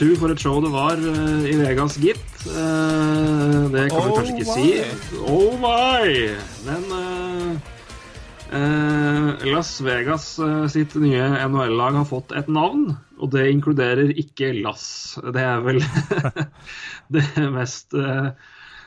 [0.00, 2.22] Huttetu for et show det var uh, i Vegas, gitt.
[2.48, 4.54] Uh, det kan vi Oh kanskje ikke my.
[4.56, 5.18] si.
[5.28, 6.14] Oh my!
[6.64, 7.50] Men eh,
[8.56, 10.24] eh, Las Vegas
[10.72, 15.18] sitt nye NHL-lag har fått et navn, og det inkluderer ikke Lass.
[15.20, 15.82] Det er vel
[17.18, 17.92] det mest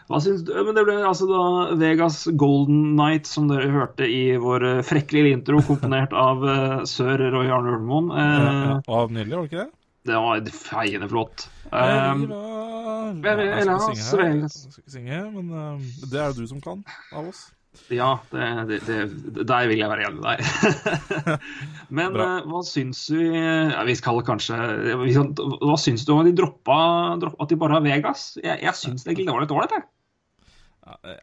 [0.09, 0.51] hva syns du?
[0.65, 1.43] Men det ble altså da
[1.77, 7.21] Vegas Golden Night, som dere hørte i vår frekke lille intro, komponert av uh, sør
[7.37, 8.09] Roy Arne Ulmoen.
[8.09, 9.71] Uh, Ja, og nydelig, var det ikke det?
[10.03, 11.47] Det var feiende flott.
[11.71, 14.49] Um, Viva Viva Ja, jeg skal ikke synge.
[14.53, 16.81] Skal ikke synge, men um, det er det du som kan,
[17.15, 17.45] av oss.
[17.89, 18.97] ja, det, det,
[19.33, 21.39] det, der vil jeg være enig med deg.
[21.97, 24.57] Men eh, hva syns vi ja, Vi skal kanskje
[25.01, 26.77] Hva syns du om at de droppa,
[27.23, 28.27] dropp- at de bare har Vegas?
[28.37, 29.89] Jeg, jeg syns egentlig det var litt ålreit, jeg.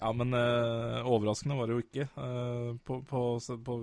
[0.00, 2.08] Ja, men uh, overraskende var det jo ikke.
[2.16, 3.22] Uh, på, på,
[3.66, 3.78] på,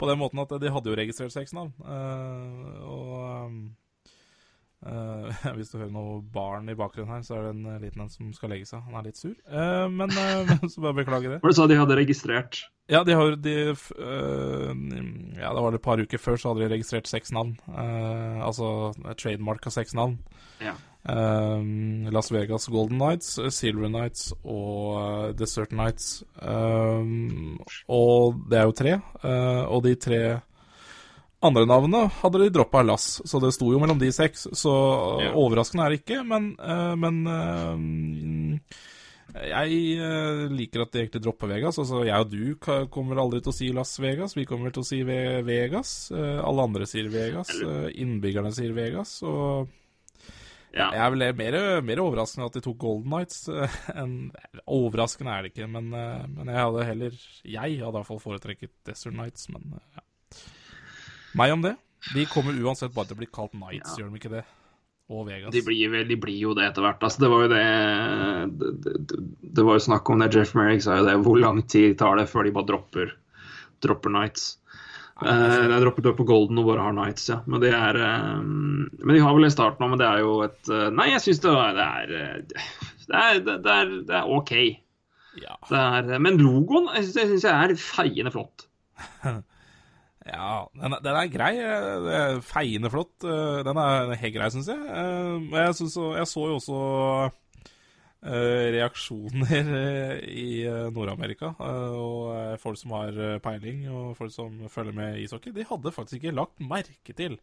[0.00, 1.70] på den måten at de hadde jo registrert seks navn.
[1.84, 3.58] eh, og um,
[4.86, 8.04] eh, hvis du hører noe barn i bakgrunnen her, så er det en eh, liten
[8.04, 8.82] en som skal legge seg.
[8.86, 9.34] Han er litt sur.
[9.50, 11.40] uh, men uh, så bare beklager det.
[11.44, 12.62] Det så de hadde registrert?
[12.90, 13.54] Ja, de har de,
[15.38, 17.52] Ja, det var et par uker før, så hadde de registrert seks navn.
[17.70, 20.16] Altså trademark av seks navn.
[20.58, 20.74] Ja.
[22.10, 26.26] Las Vegas Golden Nights, Silver Nights og Desert Nights.
[26.42, 28.98] Og det er jo tre.
[29.70, 30.22] og de tre
[31.42, 34.46] andre navnet hadde de droppa Lass, så det sto jo mellom de seks.
[34.52, 34.72] Så
[35.24, 35.32] Ja.
[35.32, 38.58] overraskende er det ikke, men, eh, men eh,
[39.48, 41.78] jeg eh, liker at de egentlig dropper Vegas.
[41.78, 44.34] Altså, jeg og du kommer aldri til å si Las Vegas.
[44.36, 46.10] Vi kommer til å si Ve Vegas.
[46.12, 47.48] Alle andre sier Vegas.
[47.94, 49.22] Innbyggerne sier Vegas.
[49.22, 49.68] Og
[50.72, 50.90] Ja.
[50.92, 54.30] jeg er vel mer, mer overraskende at de tok Golden Nights enn
[54.68, 57.10] Overraskende er det ikke, men, men jeg hadde heller
[57.42, 60.04] Jeg hadde i hvert fall foretrekket Desert Nights, men ja.
[61.38, 61.76] Meg om det.
[62.14, 64.02] De kommer uansett bare til å bli kalt Nights, Ja.
[64.02, 64.44] gjør de ikke det?
[65.10, 65.50] Og Vegas.
[65.52, 67.02] De blir, vel, de blir jo det etter hvert.
[67.02, 67.64] Altså, det var jo det
[68.60, 68.70] det,
[69.10, 69.18] det
[69.58, 70.30] det var jo snakk om det.
[70.36, 71.16] Jeff Merrick sa jo det.
[71.26, 73.14] Hvor lang tid tar det før de bare dropper,
[73.82, 74.52] dropper Nights?
[75.20, 77.40] Uh, de dropper, på Golden og bare har Nights, ja.
[77.50, 80.38] Men det er eh, Men de har vel en start nå, men det er jo
[80.46, 82.38] et uh, Nei, jeg syns det, det eh,
[83.10, 84.54] det det, det er det er OK.
[85.42, 85.58] Ja.
[85.68, 88.64] Det er, men logoen jeg syns jeg, synes jeg er feiende flott.
[90.30, 91.52] Ja, den, den er grei.
[91.58, 93.16] er Feiende flott.
[93.26, 94.78] eh, Den er helt grei, syns jeg.
[94.78, 96.76] Eh, jeg, jeg så jo også
[98.22, 99.72] eh, reaksjoner
[100.30, 100.46] i
[100.94, 101.52] Nord-Amerika.
[101.58, 106.36] Og folk som har peiling, og folk som følger med ishockey, de hadde faktisk ikke
[106.38, 107.38] lagt merke til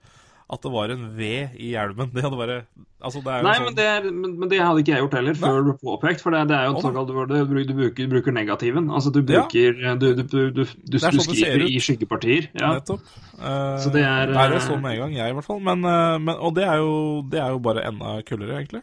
[0.48, 1.28] at det var en V
[1.60, 2.12] i hjelmen.
[2.14, 2.62] Det hadde bare
[2.98, 5.36] Altså, det Nei, sånn men det, er, men, men det hadde ikke jeg gjort heller,
[5.38, 6.22] før det ble påpekt.
[6.24, 8.88] For det, det er jo sånn at du, du, bruker, bruker negativen.
[8.90, 9.44] Altså du Ja.
[9.44, 12.48] bruker Du, du, du, du, du, sånn skriver i skyggepartier.
[12.58, 12.72] Ja.
[12.80, 13.04] Nettopp.
[13.38, 15.62] Uh, Så det er, Nei, det eh, så med en gang, jeg i hvert fall.
[15.62, 16.98] Men, uh, men, og det er, jo,
[17.30, 18.82] det er jo bare enda kulere, egentlig.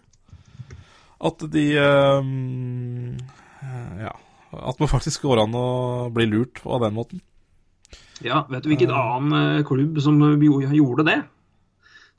[1.24, 2.32] At de eh,
[4.04, 4.14] Ja.
[4.54, 5.68] At man faktisk går an å
[6.14, 7.24] bli lurt på den måten.
[8.22, 11.22] ja, vet du hvilken annen klubb som gjorde det?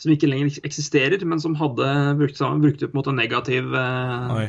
[0.02, 1.90] Som ikke lenger eksisterer, men som hadde
[2.20, 4.48] brukt, brukte på en måte negativ eh, Oi.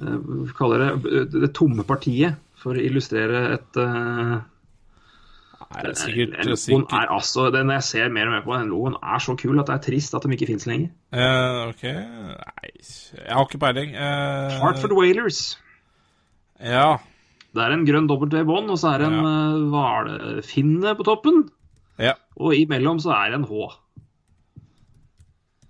[0.00, 4.38] eh, kaller det det tomme partiet for å illustrere et eh,
[5.68, 8.70] Nei, er sikkert, den logoen er altså, den jeg ser mer og mer på, den
[8.72, 10.94] logoen er så kul at det er trist at de ikke fins lenger.
[11.12, 11.84] Uh, OK.
[11.84, 13.92] Nei, jeg har ikke peiling.
[13.92, 15.42] Uh, Hartford Whalers.
[16.64, 16.96] Ja.
[17.52, 21.06] Det er en grønn W i bånd, og så er det en eh, hvalfinne på
[21.06, 21.44] toppen.
[22.00, 22.16] ja.
[22.38, 23.68] Og imellom så er det en H.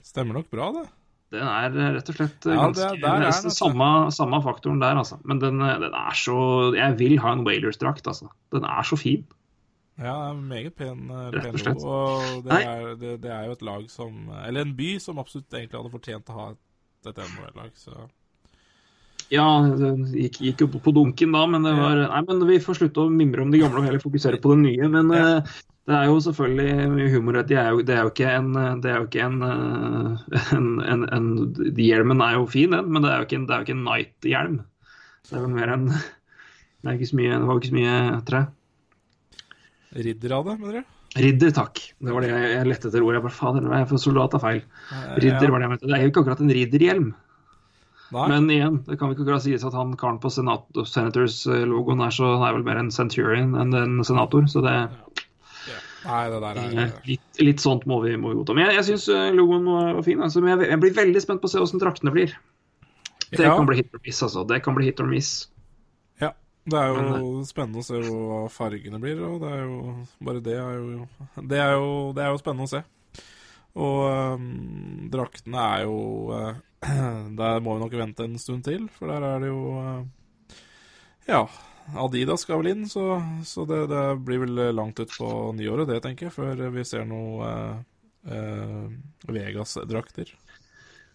[0.08, 0.86] Stemmer nok bra, det.
[1.34, 3.66] Den er eh, rett og slett eh, Ja, ganske det- er nesten altså.
[3.66, 5.18] samme, samme faktoren der, altså.
[5.28, 6.36] Men den, eh, den er så
[6.76, 8.30] Jeg vil ha en Wailers-drakt, altså.
[8.54, 9.26] Den er så fin.
[9.98, 11.82] Ja, den er meget pen, Rett og slett.
[11.84, 15.50] Og det er, det, det er jo et lag som Eller en by som absolutt
[15.52, 16.62] egentlig hadde fortjent å ha et,
[17.12, 18.08] et NHL-lag, så
[19.28, 19.44] Ja,
[19.76, 23.04] den gikk, gikk jo på dunken da, men det var Nei, men vi får slutte
[23.04, 24.88] å mimre om de gamle og heller fokusere på det nye.
[24.88, 25.42] Men Ja.
[25.88, 27.56] Det er jo selvfølgelig mye humor det.
[27.56, 28.50] Er jo, det er jo ikke en
[28.82, 31.28] Det er jo ikke en, eh, en, en,
[31.80, 34.58] Hjelmen er jo fin, den, men det er jo ikke en, det jo Night-hjelm.
[35.28, 37.96] Det er vel mer en Det ikke mye, det var jo ikke så mye
[38.28, 38.42] tre.
[39.98, 40.94] Ridder av det, mener du?
[41.18, 41.80] Ridder, takk.
[42.04, 43.16] Det var det jeg, jeg lette etter ordet.
[43.18, 44.60] Jeg bare, fader, for soldat er feil.
[44.92, 45.54] Eh, Ridder ja.
[45.54, 45.88] var det jeg mente.
[45.88, 47.08] Det er jo ikke akkurat en ridderhjelm.
[48.12, 48.26] Nei.
[48.32, 52.12] Men igjen, det kan vi ikke akkurat sies at han karen på Senat Senators-logoen er
[52.14, 54.46] så han er vel mer en centurion enn en senator.
[54.48, 54.76] Så det
[56.08, 58.54] Nei, det der er eh, litt, litt sånt må vi, må vi godta.
[58.56, 60.22] Men jeg, jeg syns logoen var, fin.
[60.24, 62.32] Altså, men jeg, jeg blir veldig spent på å se åssen draktene blir.
[63.28, 63.54] Det Ja.
[63.56, 64.46] kan bli hit or miss, altså.
[64.48, 65.32] Det kan bli hit or miss.
[66.20, 66.30] Ja.
[66.64, 69.76] Det er jo Men, spennende å se hva fargene blir, og det er jo
[70.24, 72.82] Bare det er jo Det er jo, det er jo spennende å se.
[73.78, 74.00] Og
[74.40, 75.98] um, draktene er jo
[76.32, 76.54] uh,
[77.40, 80.54] Der må vi nok vente en stund til, for der er det jo uh,
[81.28, 81.44] Ja.
[81.96, 86.02] Adidas skal vel inn, så, så det, det blir vel langt ut på nyåret, det,
[86.04, 87.78] tenker jeg, før vi ser noe eh,
[88.36, 88.84] eh,
[89.32, 90.34] Vegas-drakter.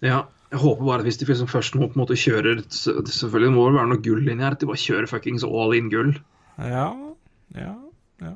[0.03, 3.53] Ja, jeg håper bare at hvis de liksom først må på en måte kjører Selvfølgelig
[3.55, 4.53] må det være noe gull inni her.
[4.57, 6.11] At de bare kjører fuckings all in gull.
[6.59, 6.89] Ja,
[7.55, 7.71] ja,
[8.21, 8.33] ja.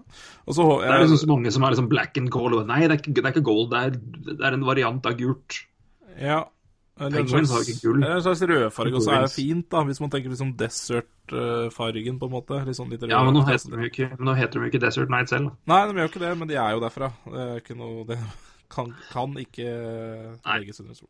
[0.47, 2.55] Også, jeg, Det er liksom så mange som er liksom black and gold.
[2.69, 3.67] Nei, det er ikke, det er ikke gold.
[3.73, 3.99] Det er,
[4.31, 5.59] det er en variant av gult.
[6.17, 6.39] Ja.
[6.97, 8.03] Penguins har ikke gull.
[8.03, 12.61] en slags rødfarge også er fint, da, hvis man tenker liksom desert-fargen, på en måte.
[12.65, 13.13] Litt sånn litt rød.
[13.13, 15.51] Ja, men nå heter de jo ikke, de ikke Desert Night selv.
[15.51, 15.73] da.
[15.73, 17.11] Nei, de gjør ikke det, men de er jo derfra.
[17.27, 18.19] Det er ikke noe Det
[18.73, 19.69] kan, kan ikke
[20.57, 21.09] legges under sol.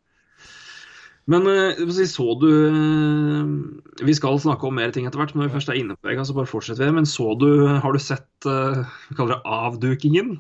[1.28, 5.50] Men eh, så du eh, Vi skal snakke om mer ting etter hvert, men når
[5.50, 6.95] vi først er inne på Vega, så bare fortsetter vi.
[7.01, 10.38] Men så du Har du sett eh, Vi kaller det avdukingen?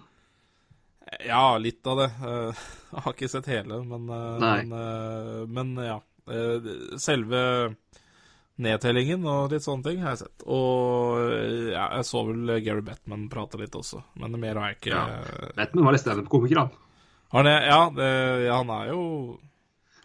[1.23, 2.09] Ja, litt av det.
[2.91, 5.97] Jeg har ikke sett hele, men, eh, men, eh, men ja.
[6.27, 6.69] Eh,
[6.99, 7.41] Selve
[8.57, 10.45] nedtellingen og litt sånne ting har jeg sett.
[10.49, 11.19] Og
[11.71, 15.51] ja, jeg så vel Gary Bettman prate litt også, men mer har jeg ikke Ja.
[15.55, 16.71] Batman var litt standup-komiker, han.
[17.35, 17.45] Han?
[17.45, 18.09] Ja, det,
[18.47, 19.03] ja, han er jo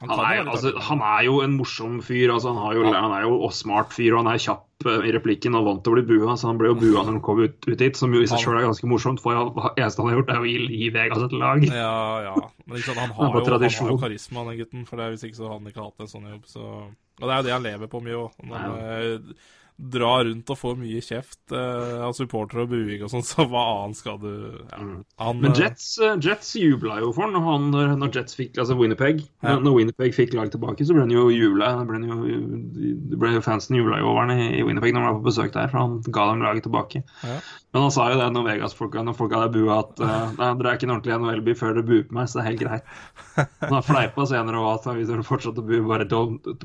[0.03, 2.33] Han han, er, altså, han er jo en morsom fyr.
[2.35, 5.05] Altså, han, har jo, han er jo også smart fyr, og han er kjapp eh,
[5.07, 6.35] i replikken og vant til å bli bua.
[6.35, 8.43] Så han ble jo bua når han kom ut, ut hit, som jo i seg
[8.43, 9.23] sjøl er ganske morsomt.
[9.23, 11.69] For det eneste han har gjort, er å gi, Vegas et lag.
[11.71, 11.95] Ja,
[12.27, 12.35] ja.
[12.67, 14.85] Men sant, han, har jo, han har jo karisma, den gutten.
[14.91, 16.45] For det er hvis ikke så hadde han ikke hatt en sånn jobb.
[16.51, 16.69] Så...
[17.23, 18.39] Og det er jo det han lever på mye òg.
[19.81, 23.63] Eh, rundt og få mye kjeft eh, av supportere og buing og sånn, så hva
[23.83, 24.79] annet skal du ja.
[24.79, 28.77] han, Men eh, Jets, eh, Jets jubla jo for når, han, når- Jets fikk altså
[28.79, 29.25] Winnipeg.
[29.43, 29.57] Ja.
[29.63, 31.73] Når Winnipeg fikk lag tilbake, så ble han jo jubla.
[33.43, 35.81] Fansen jubla jo over han i, i Winnipeg når han var på besøk der, for
[35.81, 37.03] han ga dem laget tilbake.
[37.25, 37.41] Ja.
[37.73, 40.75] Men han sa jo det når Vegas-folka når folk hadde bua at uh, nei, dere
[40.75, 42.91] er ikke en ordentlig NHL-by før dere buer på meg, så det er helt greit.
[43.65, 46.09] Han har fleipa senere òg at hvis dere fortsetter å bue, bare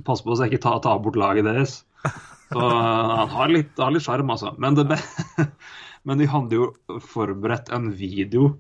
[0.03, 1.80] pass på så jeg ikke tar ta bort laget deres.
[2.51, 4.53] Så eh, han har litt har litt sjarm, altså.
[4.61, 4.99] Men, det,
[6.07, 6.71] men de hadde jo
[7.03, 8.53] forberedt en video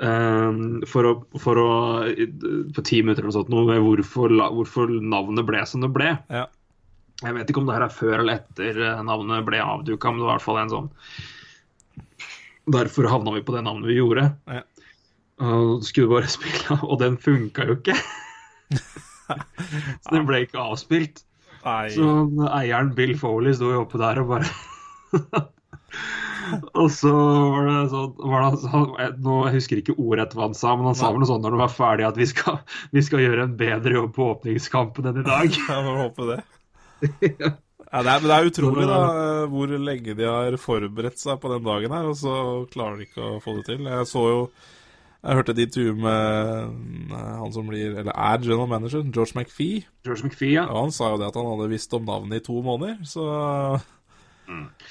[0.00, 1.70] um, for å, for å
[2.76, 6.14] på ti minutter eller noe sånt, hvorfor, hvorfor navnet ble som det ble.
[6.32, 6.46] Ja.
[7.24, 10.20] Jeg vet ikke om det her er før eller etter eh, navnet ble avduka, men
[10.20, 10.90] det var i hvert fall en sånn
[12.74, 14.24] Derfor havna vi på det navnet vi gjorde.
[14.50, 14.64] Ja.
[15.46, 17.94] Og skulle bare spille, og den funka jo ikke.
[20.02, 21.22] Så den ble ikke avspilt.
[21.66, 22.06] Nei, Så
[22.60, 24.46] eieren Bill Foley sto jo oppe der og bare
[26.78, 30.44] Og så var det sånn var det, sånn- jeg- nå, Jeg husker ikke ordrett hva
[30.46, 32.60] han sa, men han sa vel noe sånn når det var ferdig at vi skal,
[32.94, 35.50] vi skal gjøre en bedre jobb på åpningskampen enn i dag.
[35.68, 36.40] ja, får håpe det.
[37.86, 41.48] Ja, det er, det er utrolig da, eh, hvor lenge de har forberedt seg på
[41.52, 42.32] den dagen her, og så
[42.72, 43.84] klarer de ikke å få det til.
[43.86, 44.40] Jeg så jo
[45.26, 49.80] Jeg hørte et intervju med eh, han som blir, eller er general manager, George McPhee.
[50.06, 50.68] George McPhee, ja.
[50.70, 53.24] Og han sa jo det at han hadde visst om navnet i to måneder, så,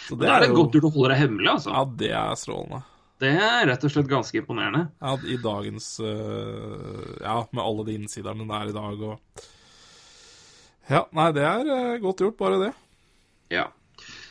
[0.07, 1.71] så Det er det godt gjort å holde det hemmelig, altså.
[1.71, 2.81] Ja, det er strålende.
[3.23, 4.89] Det er rett og slett ganske imponerende.
[4.99, 9.45] Ja, I dagens eh, Ja, med alle de innsiderne det er i dag og
[10.91, 12.73] Ja, nei, det er eh, godt gjort, bare det.
[13.55, 13.69] Ja.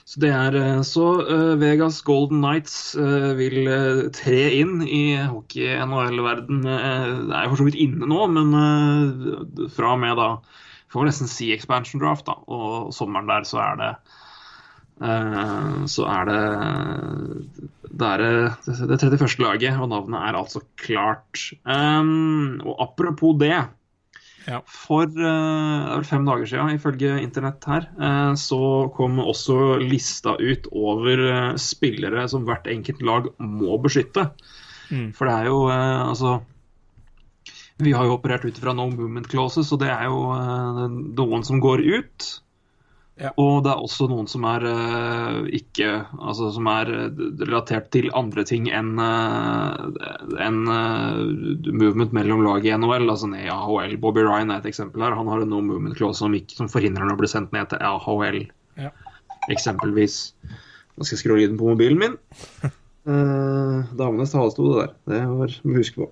[0.05, 3.71] Så det er eh, Så eh, Vegas Golden Knights eh, vil
[4.15, 6.61] tre inn i hockey-NHL-verden.
[6.65, 8.53] det er for så vidt inne nå, men
[9.73, 10.29] fra og med da
[10.93, 12.37] Får vel nesten si expansion draft, da.
[12.55, 13.95] Og sommeren der så er det
[15.91, 16.43] så er det
[17.91, 19.41] det er det, det 31.
[19.43, 21.49] laget, og navnet er altså klart.
[21.67, 23.57] Og apropos det
[24.45, 24.61] Ja.
[24.69, 28.61] For vel fem dager siden, ifølge internett her, uh, så
[28.97, 34.29] kom også lista ut over uh, spillere som hvert enkelt lag må beskytte.
[34.91, 35.13] Mm.
[35.17, 36.43] For det er jo altså
[37.81, 40.21] Vi har jo operert ut fra no movement clauses, og det er jo
[41.19, 42.29] noen som går ut.
[43.15, 43.31] Ja.
[43.39, 45.87] Og det er også noen som er uh, ikke
[46.19, 49.85] Altså som er eh, relatert til andre ting enn uh,
[50.43, 51.21] en, uh,
[51.71, 53.95] movement mellom lag i NHL, altså ned i AHL.
[54.03, 55.15] Bobby Ryan er et eksempel her.
[55.15, 57.85] Han har en no movement clause som, som forhindrer ham å bli sendt ned til
[57.87, 58.41] AHL,
[58.83, 58.91] Ja.
[59.53, 60.19] eksempelvis.
[60.99, 62.19] Nå skal jeg skru lyden på mobilen min.
[63.07, 64.99] Uh, damenes talestol, det der.
[65.13, 66.11] Det var, må huske på.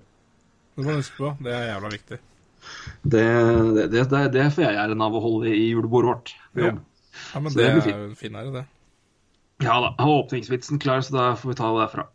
[0.77, 1.33] Det må huske på.
[1.43, 2.21] Det er jævla viktig.
[3.03, 3.27] Det,
[3.75, 6.79] det, det, det, det får jeg æren av å holde i julebordet vårt på jobb.
[6.79, 6.89] Ja,
[7.35, 8.65] men det det er jo en fin ære, det.
[9.63, 12.07] Ja da, har åpningsvitsen klar, så da får vi ta det derfra.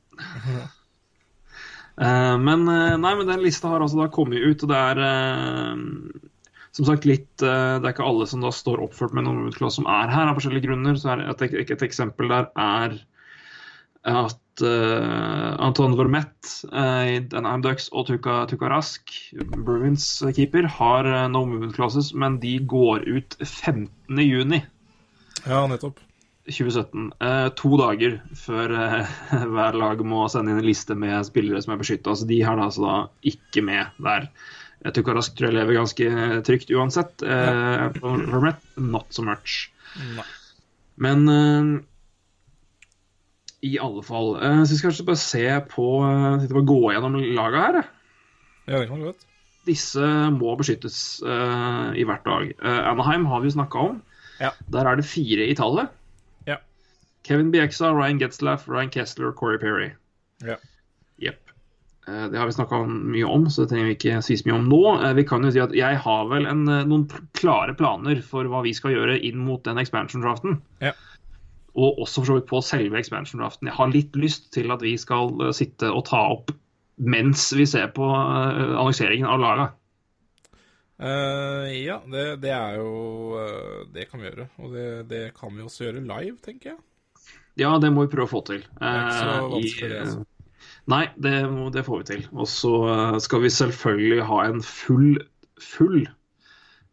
[2.02, 5.02] uh, men eh, nei, men den lista har altså da kommet ut, og det er
[5.04, 5.76] uh,
[6.74, 9.80] som sagt litt uh, Det er ikke alle som da står oppført med noen utklasse
[9.80, 10.98] som er her av forskjellige grunner.
[10.98, 12.98] så et, et, et eksempel der er
[14.08, 16.70] at Anton Vermette
[17.10, 19.12] i Denheim Ducks og Tuka, Tuka Rask,
[19.66, 23.90] Bruins keeper, har no movement classes, men de går ut 15.
[25.46, 26.00] Ja, nettopp.
[26.48, 27.12] 2017.
[27.20, 29.18] Eh, to dager før eh,
[29.52, 32.14] hver lag må sende inn en liste med spillere som er beskytta.
[32.14, 32.96] Altså, de har da, altså da
[33.32, 34.30] ikke med der.
[34.86, 36.08] Jeg tror jeg lever ganske
[36.46, 37.22] trygt uansett.
[37.22, 39.68] Eh, Vermette, not so much.
[40.14, 40.26] Nei.
[41.02, 41.72] Men eh,
[43.66, 45.86] i alle fall eh, Så vi skal kanskje bare se på
[46.42, 47.80] sitte og gå gjennom laget her.
[48.68, 49.26] Ja, det kan godt.
[49.68, 52.52] Disse må beskyttes uh, i hvert dag.
[52.88, 53.98] Anaheim har vi snakka om.
[54.40, 54.52] Ja.
[54.72, 55.88] Der er det fire i tallet.
[56.46, 56.56] Ja.
[57.26, 59.90] Kevin Bieksa, Ryan Getzlaff, Ryan Kessler og Corey Perry.
[60.46, 60.56] Ja.
[61.18, 61.40] Jepp.
[62.08, 64.58] Eh, Det har vi snakka mye om, så det trenger vi ikke si så mye
[64.60, 64.82] om nå.
[65.04, 68.44] Eh, Vi kan jo si at Jeg har vel en, eh, noen klare planer for
[68.44, 70.60] hva vi skal gjøre inn mot den expansion-draften.
[70.80, 70.92] Ja.
[71.76, 73.68] Og også for så vidt på selve expansion-draften.
[73.68, 76.50] Jeg har litt lyst til at vi skal sitte og ta opp
[76.98, 79.72] mens vi ser på annonseringen av laga.
[80.98, 84.48] Eh, ja, det, det er jo eh, Det kan vi gjøre.
[84.58, 86.80] Og det, det kan vi også gjøre live, tenker jeg.
[87.58, 88.64] Ja, det må vi prøve å få til.
[88.80, 90.26] er ikke så Eh, vanskelig, det, altså.
[90.88, 91.34] Nei, det,
[91.74, 92.22] det får vi til.
[92.32, 92.72] Og så
[93.22, 95.18] skal vi selvfølgelig ha en full,
[95.62, 96.00] full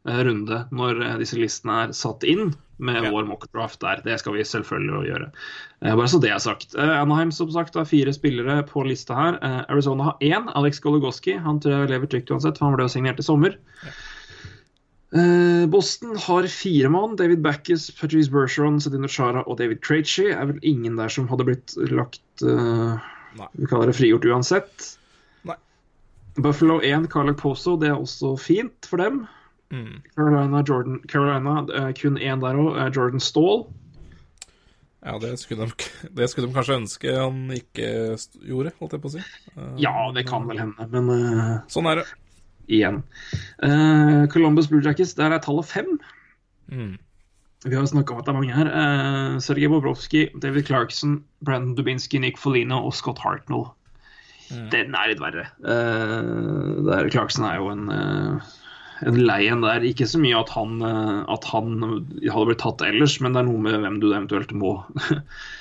[0.06, 3.12] runde når disse listene er satt inn, med Ja.
[3.12, 4.02] vår mockdraft der.
[4.04, 5.32] Det skal vi selvfølgelig gjøre.
[5.82, 6.76] Eh, Bare så det er sagt.
[6.76, 9.38] Eh, Anaheim som sagt har fire spillere på lista her.
[9.42, 11.38] Eh, Arizona har én, Alex Goligoski.
[11.40, 13.56] Han tror jeg lever trygt uansett, for han ble jo signert i sommer.
[15.16, 17.16] Eh, Boston har fire mann.
[17.16, 20.32] David Backus, Patrice Bergeron, Sedino Chara og David Krejci.
[20.34, 22.98] Er vel ingen der som hadde blitt lagt eh,
[23.56, 24.90] Vi kaller det frigjort uansett.
[25.48, 25.56] Nei.
[26.40, 27.78] Buffalo 1, Carlac Poso.
[27.80, 29.26] Det er også fint for dem.
[29.74, 30.02] Mm.
[30.16, 32.78] Carolina, Jordan, Carolina eh, kun én der òg.
[32.96, 33.66] Jordan Stall.
[35.06, 37.90] Ja, det skulle, de, det skulle de kanskje ønske han ikke
[38.46, 39.24] gjorde, holdt jeg på å si.
[39.56, 42.06] Eh, Ja, det kan vel hende, men eh, Sånn er det.
[42.66, 43.02] igjen.
[43.62, 45.92] Uh, Columbus Blue Jackets, der er tallet fem.
[46.74, 46.96] Mm.
[47.66, 48.70] Vi har snakka om at det er mange her.
[48.74, 53.68] Uh, Sergej Bobrovskij, David Clarkson, Brandon Dubinsky, Nick Folino og Scott Hartnell.
[54.74, 55.48] Den er litt verre.
[55.66, 58.52] Uh, der Clarkson er jo en, uh,
[59.02, 59.84] en lei en der.
[59.88, 63.50] Ikke så mye at han, uh, at han hadde blitt tatt ellers, men det er
[63.50, 64.78] noe med hvem du eventuelt må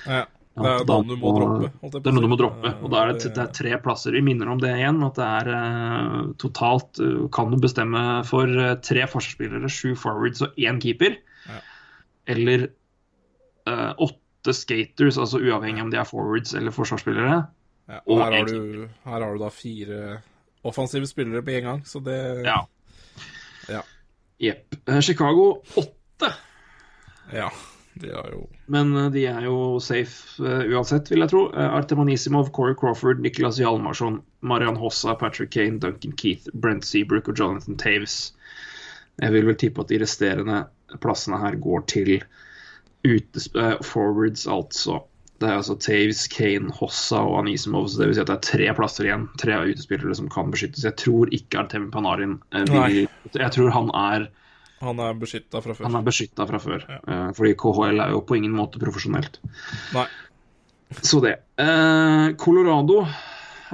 [0.07, 0.25] Ja.
[0.55, 1.69] Det er da noen du må droppe.
[1.91, 2.71] Det er noe du må droppe.
[2.87, 4.15] Og da er det, det er tre plasser.
[4.15, 8.47] Vi minner om det igjen, at det er eh, totalt eh, Kan du bestemme for
[8.47, 11.19] eh, tre forsvarsspillere, sju forwards og én keeper.
[11.51, 11.59] Ja.
[12.31, 12.69] Eller
[13.69, 17.41] uh, åtte skaters, altså uavhengig om de er forwards eller forsvarsspillere.
[17.91, 20.21] Ja, Og her har, du, her har du da fire
[20.65, 22.63] offensive spillere på én gang, så det Ja.
[23.69, 23.83] Ja.
[24.39, 24.89] Jepp.
[24.89, 26.33] Eh, Chicago åtte.
[27.33, 27.53] Ja,
[27.95, 31.47] de er jo Men eh, de er jo safe uh, uansett, vil jeg tro.
[31.55, 32.03] Uh, Artem
[32.53, 38.35] Corey Crawford, Niklas Hjalmarsson, Marian Hossa, Patrick Kane, Duncan Keith, Brent Seabrook og Jonathan Taves.
[39.21, 40.65] Jeg vil vel tippe at de resterende
[41.01, 42.17] plassene her går til
[43.05, 45.05] utesp uh, forwards, altså.
[45.43, 48.45] Det er altså Taves, Kane, Hossa og Anisimov, så det vil si at det er
[48.47, 49.25] tre plasser igjen.
[49.41, 50.85] Tre utespillere som kan beskyttes.
[50.87, 54.29] Jeg tror ikke Artem Panarin eh, vil Jeg tror han er
[54.85, 55.85] Han er beskytta fra før.
[55.89, 56.85] han er beskytta fra før.
[57.09, 57.19] Ja.
[57.35, 59.41] fordi KHL er jo på ingen måte profesjonelt.
[59.95, 60.07] Nei.
[61.03, 61.35] Så det.
[61.59, 63.03] Eh, Colorado,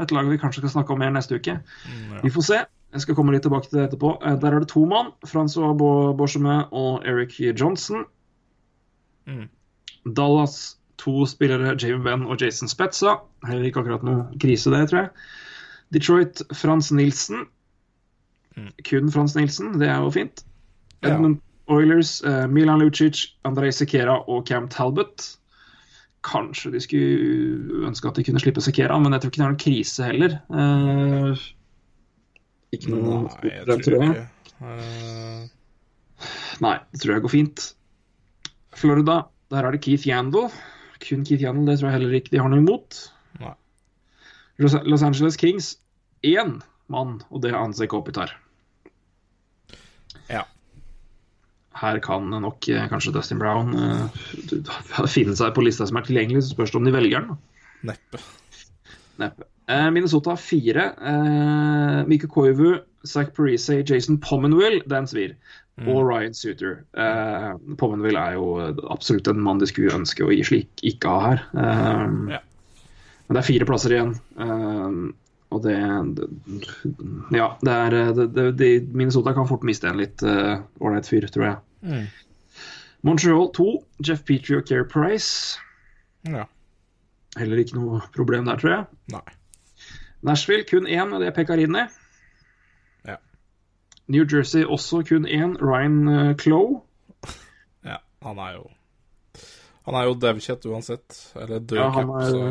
[0.00, 1.58] et lag vi kanskje skal snakke om mer neste uke.
[1.60, 2.20] Mm, ja.
[2.24, 2.60] Vi får se.
[2.94, 4.16] Jeg skal komme litt tilbake til det etterpå.
[4.24, 5.12] Eh, der er det to mann.
[5.28, 8.06] Francois Bo- Borchemé og Eric Johnson.
[9.28, 9.48] Mm.
[10.16, 13.16] Dallas to spillere, Jamie Benn og Jason Spetza.
[13.48, 15.10] Heller ikke akkurat noe krise, det, tror jeg.
[15.96, 17.46] Detroit, Frans Nilsen.
[18.56, 18.70] Mm.
[18.86, 20.44] Kun Frans Nilsen, det er jo fint.
[21.00, 21.14] Ja.
[21.14, 21.40] Edmund
[21.70, 25.36] Oilers, eh, Milan Lucic, Andrej Sekera og Cam Talbot.
[26.26, 29.54] Kanskje de skulle ønske at de kunne slippe Sekera, men jeg tror ikke det er
[29.54, 30.36] noen krise heller.
[30.52, 31.46] Eh,
[32.76, 34.26] ikke noe Nei, jeg tror, tror ikke
[34.60, 35.46] uh...
[36.60, 37.64] Nei, det tror jeg går fint.
[38.76, 40.50] Florida, der er det Keith Yandel.
[41.00, 43.00] Kun Keith Yannel, det tror jeg heller ikke de har noe imot.
[43.40, 43.54] Nei.
[44.60, 45.74] Los Angeles Kings,
[46.26, 46.58] én
[46.92, 48.34] mann, og det er Anse Kopitar.
[50.30, 50.44] Ja.
[51.80, 56.44] Her kan nok eh, kanskje Dustin Brown uh, finne seg på lista som er tilgjengelig,
[56.44, 57.40] så spørs det om de velger den.
[57.88, 58.20] Neppe.
[59.22, 59.48] Neppe.
[59.70, 60.90] Eh, Minnesota fire.
[60.98, 65.36] Uh, Mika Koivu, Zach Parise, Jason Pommenwill, den svir.
[65.80, 65.88] Mm.
[65.88, 66.82] Og Ryan Suter.
[66.98, 68.50] Uh, Pommenwill er jo
[68.90, 71.44] absolutt en mann de skulle ønske å gi slik ikke ha her.
[71.56, 72.44] Uh, Ja.
[73.30, 74.16] Men det er fire plasser igjen.
[74.34, 75.12] Uh,
[75.50, 75.74] og det,
[77.34, 81.46] Ja, det er det, det, Minnesota kan fort miste en litt eh, ålreit fyr, tror
[81.46, 81.56] jeg.
[81.82, 82.04] Mm.
[83.06, 83.66] Montreal 2,
[84.06, 85.58] Jeff Petrie og Care Price.
[86.28, 86.44] Ja.
[87.38, 88.86] Heller ikke noe problem der, tror jeg.
[89.16, 89.26] Nei.
[90.26, 91.86] Nashville kun én, og det er Pekarini.
[93.08, 93.16] Ja.
[94.12, 96.82] New Jersey også kun én, Ryan Cloe.
[97.86, 97.96] Ja,
[98.26, 98.66] han er jo
[99.86, 101.16] Han er jo devkjett uansett.
[101.40, 102.42] Eller dødcap, Ja, så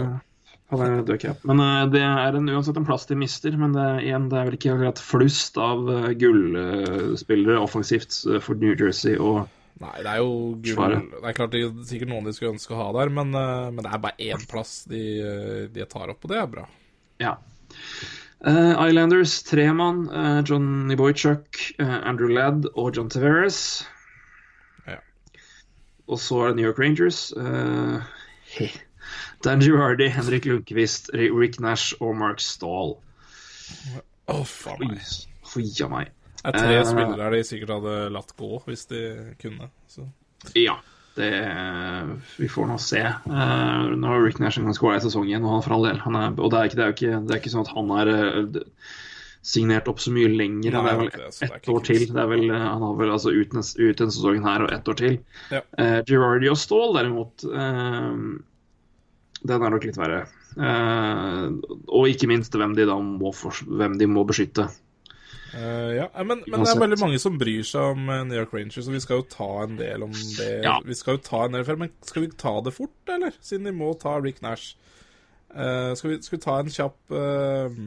[0.72, 1.44] han er dødcap.
[1.46, 3.54] Men uh, det er en, uansett en plass de mister.
[3.58, 8.42] Men det, er- igjen, det er vel ikke akkurat flust av uh, gullspillere offensivt eh,
[8.44, 9.16] for New Jersey.
[9.22, 9.46] Og
[9.80, 12.74] Nei, det er jo gull Det er klart det er sikkert noen de skulle ønske
[12.76, 16.12] å ha der, men, eh, men det er bare én plass de, eh, de tar
[16.12, 16.66] opp, og det er bra.
[17.24, 17.38] ja.
[18.45, 20.09] Eh, Islanders tre mann.
[20.09, 23.86] eh, Johnny Boychuk, eh, Andrew Ladd og John Taveras.
[24.88, 24.98] Ja.
[26.07, 27.33] Og så er det New York Rangers.
[27.36, 28.01] Uh,
[29.43, 32.95] Dan Girardi, Henrik Lundqvist, Rick Nash og Mark Stahl.
[34.29, 35.03] Å, faen meg.
[35.50, 36.12] Fy meg.
[36.39, 39.01] Det er tre spillere de sikkert hadde latt gå hvis de
[39.41, 39.67] kunne.
[39.91, 40.05] Så.
[40.55, 40.77] Ja,
[41.20, 41.34] det
[42.38, 43.02] Vi får nå se.
[43.28, 46.02] Uh, nå har Rick Nash en ganske ålreit sesong igjen, og han for all del.
[46.06, 47.94] Han er, og det er, ikke, det, er ikke, det er ikke sånn at han
[48.00, 48.60] er eh,
[49.50, 50.76] signert opp så mye lenger.
[50.76, 52.06] Nei, det er vel ett ikke år til.
[52.10, 54.92] Det er vel, eh, han har vel altså ut, ut denne sesongen her og ett
[54.92, 55.18] år til.
[55.54, 55.64] Ja.
[55.80, 58.14] Uh, Girardi og Ståhl, derimot, uh,
[59.40, 60.26] den er nok litt verre.
[60.60, 64.66] Og ikke minst hvem de da må, for, hvem de må beskytte.
[65.53, 68.38] Eh, ja, eh, men, men det er veldig mange som bryr seg om eh, New
[68.38, 70.50] York Rangers, og vi skal jo ta en del om det.
[70.66, 70.77] Ja.
[70.85, 73.38] Vi skal jo ta en del før, Men skal vi ta det fort, eller?
[73.42, 74.75] Siden vi må ta Rick Nash.
[75.50, 77.79] Uh, skal, vi, skal vi ta en kjapp uh...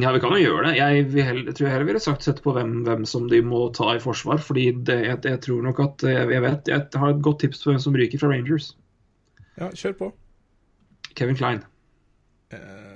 [0.00, 0.76] Ja, vi kan jo gjøre det.
[0.78, 3.66] Jeg, heller, jeg tror jeg heller ville sagt sett på hvem, hvem som de må
[3.76, 4.40] ta i forsvar.
[4.40, 7.60] Fordi det, jeg, jeg tror nok at jeg, jeg vet Jeg har et godt tips
[7.60, 8.70] på hvem som ryker fra Rangers.
[9.58, 10.08] Ja, kjør på.
[11.18, 11.60] Kevin Klein.
[12.56, 12.91] Eh,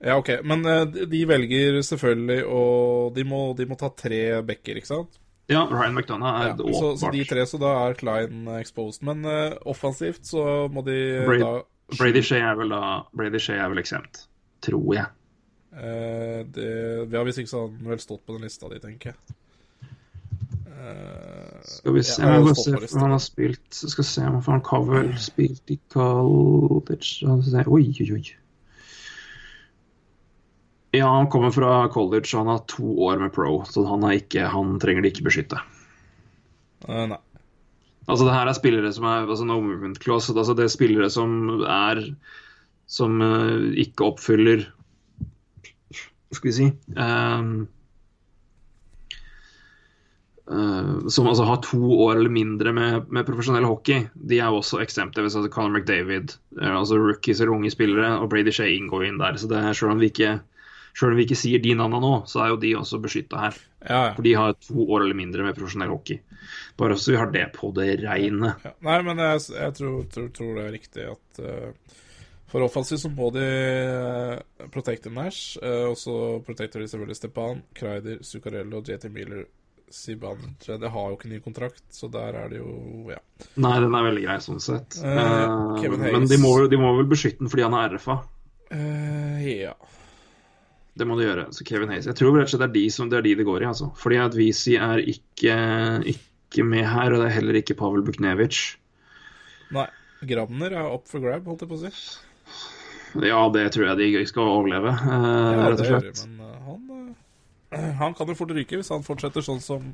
[0.00, 0.30] ja, OK.
[0.44, 2.62] Men eh, de- de velger selvfølgelig å
[3.14, 5.18] de må, de må ta tre backer, ikke sant?
[5.50, 9.02] Ja, Ryan McDonough er Ja, så, så de tre, så da er Klein exposed.
[9.02, 10.94] Men uh, offensivt så må de
[11.26, 14.28] Brady- da Brady Shea er vel da Brady Shea er vel eksemt.
[14.62, 15.08] Tror jeg.
[15.74, 16.68] Uh, det,
[17.10, 19.36] ja, Hvis ikke så hadde han vel stått på den lista di, tenker jeg.
[20.80, 24.38] Uh, Skal vi se ja, jeg må se, for Han har spilt Skal se om
[24.46, 27.26] han cover spilt i college.
[27.26, 28.22] Oi, oi, oi.
[30.90, 34.48] Ja, han kommer fra college, og han har to år med pro, så han, ikke,
[34.50, 35.60] han trenger de ikke beskytte.
[36.88, 37.20] Uh, nei.
[38.10, 40.32] Altså det her er spillere som er altså no movement clause.
[40.34, 42.02] Altså det er spillere som er
[42.90, 44.64] Som uh, ikke oppfyller
[46.32, 47.68] Skal vi si um,
[50.50, 54.08] uh, Som altså har to år eller mindre med, med profesjonell hockey.
[54.14, 55.28] De er jo også eksempler.
[55.28, 59.38] Altså, Conor McDavid, altså rookies eller unge spillere, og Brady Shea inngår inn der.
[59.38, 60.40] Så det er, selv om vi ikke
[60.96, 63.60] selv om vi ikke sier de navnene nå, så er jo de også beskytta her.
[63.80, 64.12] Ja, ja.
[64.16, 66.20] For de har to år eller mindre med profesjonell hockey.
[66.80, 68.54] Bare så vi har det på det reine.
[68.64, 68.74] Ja.
[68.86, 71.96] Nei, men jeg, jeg tror, tror, tror det er riktig at uh,
[72.50, 76.14] for offensivt så må de uh, protecte Nash, uh, og så
[76.46, 79.44] protecter de selvfølgelig Stepan, Kreider, Zuccarello, JT Miller,
[79.90, 80.78] Sibanje.
[80.78, 83.18] Det har jo ikke ny kontrakt, så der er det jo Ja.
[83.56, 84.98] Nei, den er veldig grei sånn sett.
[85.02, 85.20] Eh,
[85.80, 88.20] Eh, men de må, de må vel beskytte den fordi han er RFA.
[88.70, 89.74] Uh, ja.
[90.98, 91.46] Det må de gjøre.
[91.54, 92.08] Så Kevin Hayes.
[92.10, 93.68] Jeg tror rett og slett det er de som det er de det går i,
[93.70, 93.92] altså.
[94.00, 95.54] Fordi at Visi er ikke,
[96.14, 98.58] ikke med her, og det er heller ikke Pavel Buknevic.
[99.74, 99.86] Nei.
[100.28, 101.90] Grabner er up for grab, holdt jeg på å si.
[103.24, 106.18] Ja, det tror jeg de skal overleve, eh, Ja, rett og slett.
[106.20, 107.14] Det, men eh, han,
[107.72, 109.86] eh, han kan jo fort ryke hvis han fortsetter sånn som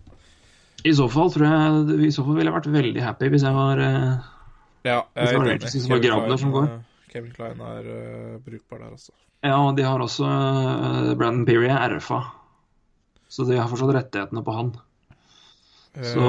[0.84, 3.56] I så fall tror jeg I så fall ville jeg vært veldig happy hvis jeg
[3.56, 4.26] var eh,
[4.88, 6.68] Ja, Hvis det var Rangers Kevin Grabner som går.
[6.74, 6.82] eh,
[7.14, 9.14] Kevin Klein er uh, brukbar der, altså.
[9.46, 12.22] Ja, og de har også eh, Brandon Peary er RFA.
[13.30, 14.72] Så de har fortsatt rettighetene på han.
[15.96, 16.24] Så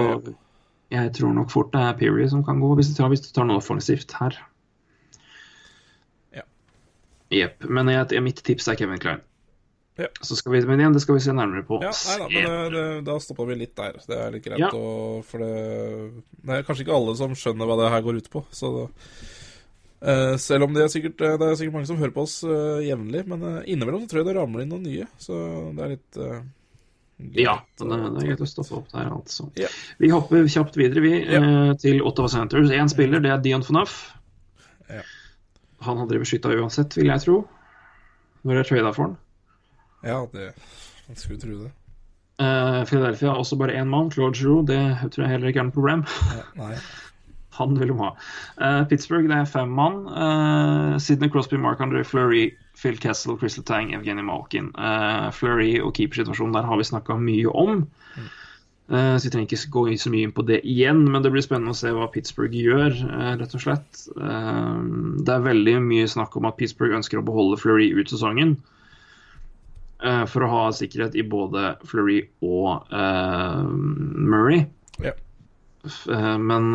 [0.88, 3.26] Eh, jeg tror nok fort det er Peary som kan gå, hvis du tar, hvis
[3.26, 4.38] du tar noe offensivt her.
[6.36, 6.46] Ja.
[7.34, 7.66] Jepp.
[7.68, 9.20] Men jeg, mitt tips er Kevin Klein.
[9.98, 10.08] Ja.
[10.22, 11.80] Så skal vi, men igjen, det skal vi se nærmere på.
[11.82, 13.98] Ja, nei da, men det, det, da stopper vi litt der.
[14.06, 14.70] Det er litt greit Ja.
[14.78, 18.30] å For det, det er kanskje ikke alle som skjønner hva det her går ut
[18.32, 18.44] på.
[18.54, 19.47] Så det, eh,
[20.38, 22.78] selv om det er, sikkert, eh, det er sikkert mange som hører på oss uh,
[22.86, 25.08] jevnlig, men innimellom så tror jeg det ramler inn noen nye.
[25.22, 25.40] Så
[25.74, 26.40] det er litt eh.
[27.34, 29.48] Ja, det, er greit å stoppe opp der, altså.
[29.58, 29.72] Ja.
[29.98, 32.70] Vi hopper kjapt videre, vi, eh, til Ottawa Centres.
[32.70, 33.96] Én spiller, det er Dion Phaneuf.
[34.86, 35.02] Ja.
[35.88, 37.40] Han hadde de beskytta uansett, vil jeg tro.
[38.46, 39.18] Når jeg trada for han.
[40.06, 40.52] Ja, det
[41.08, 41.74] jeg skulle tro det.
[42.38, 44.68] Uh, Philadelphia har også bare én mann, Claude Giroux.
[44.68, 44.78] Det
[45.12, 46.06] tror jeg heller ikke er noe problem.
[46.60, 46.76] Nei.
[47.58, 48.14] Han vil de ha.
[48.62, 50.04] Uh, Pittsburgh det er fem mann.
[50.08, 54.72] Uh, Sidney Crosby, Mark André Fleury, Phil Kessel, Crystal Tang, Evgeny Malkin.
[54.78, 57.88] Uh, Fleury og keepersituasjonen der har vi snakka mye om.
[58.88, 61.44] Uh, så jeg trenger ikke gå så mye inn på det igjen, men det blir
[61.44, 64.04] spennende å se hva Pittsburgh gjør, uh, rett og slett.
[64.16, 64.80] Uh,
[65.28, 68.58] det er veldig mye snakk om at Pittsburgh ønsker å beholde Fleury ut sesongen.
[70.30, 74.68] for å ha sikkerhet i både Fleury og Murray.
[75.02, 75.16] Ja.
[76.38, 76.68] Men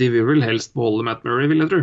[0.00, 1.82] de vil vel helst beholde Matt Murray, vil jeg tro.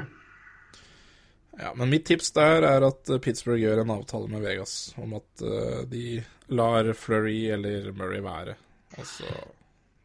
[1.57, 5.15] Ja, men mitt tips der er at eh, Pittsburgh gjør en avtale med Vegas om
[5.17, 6.19] at uh, de
[6.53, 8.53] lar Flurry eller Murray være.
[8.97, 9.29] Altså,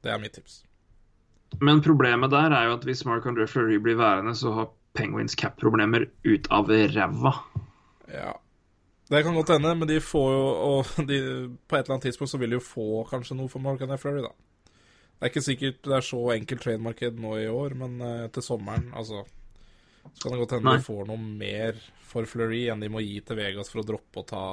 [0.05, 0.62] det er mitt tips.
[1.61, 5.37] Men problemet der er jo at hvis Mark André Fleury blir værende, så har Penguins
[5.37, 7.35] cap-problemer ut av ræva.
[8.09, 8.33] Ja.
[9.12, 11.18] Det kan godt hende, men de får jo og de,
[11.68, 14.01] På et eller annet tidspunkt så vil de jo få kanskje noe for Mark André
[14.01, 14.33] Flurry, da.
[15.22, 18.42] Det er ikke sikkert det er så enkelt trademarked nå i år, men uh, til
[18.42, 19.20] sommeren, altså
[20.08, 21.78] Så kan det godt hende de får noe mer
[22.11, 24.46] for Flurry enn de må gi til Vegas for å droppe å ta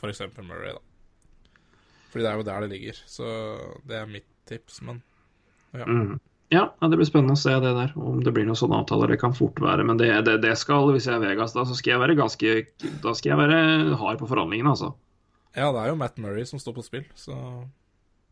[0.00, 0.24] f.eks.
[0.40, 1.60] Murray, da.
[2.08, 3.02] Fordi det er jo der det ligger.
[3.04, 3.28] Så
[3.84, 5.04] det er mitt tips, men
[5.76, 5.84] ja.
[5.84, 6.16] Mm.
[6.48, 9.12] Ja, ja, det blir spennende å se det der, om det blir noen sånne avtaler.
[9.12, 9.84] Det kan fort være.
[9.84, 12.52] Men det, det, det skal, hvis jeg er Vegas, da, så skal jeg være ganske
[13.02, 14.94] Da skal jeg være hard på forhandlingene, altså.
[15.52, 17.36] ja, det er jo Matt Murray som står på spill, så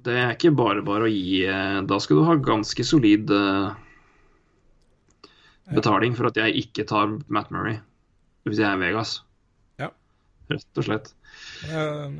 [0.04, 3.74] Det er ikke bare bare å gi eh, Da skal du ha ganske solid eh,
[5.72, 7.80] betaling for at jeg ikke tar Matt Murray
[8.44, 9.14] hvis jeg er Vegas.
[9.80, 9.86] Ja.
[10.52, 11.06] Rett og slett.
[11.64, 12.10] Uh,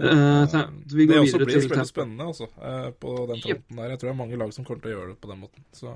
[0.88, 2.48] vi går det også blir veldig spennende, altså,
[2.96, 3.90] på den fronten der.
[3.92, 5.66] Jeg tror det er mange lag som kommer til å gjøre det på den måten.
[5.76, 5.92] Så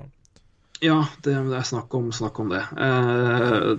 [0.85, 2.61] Ja, det, det er snakk om, snakk om det.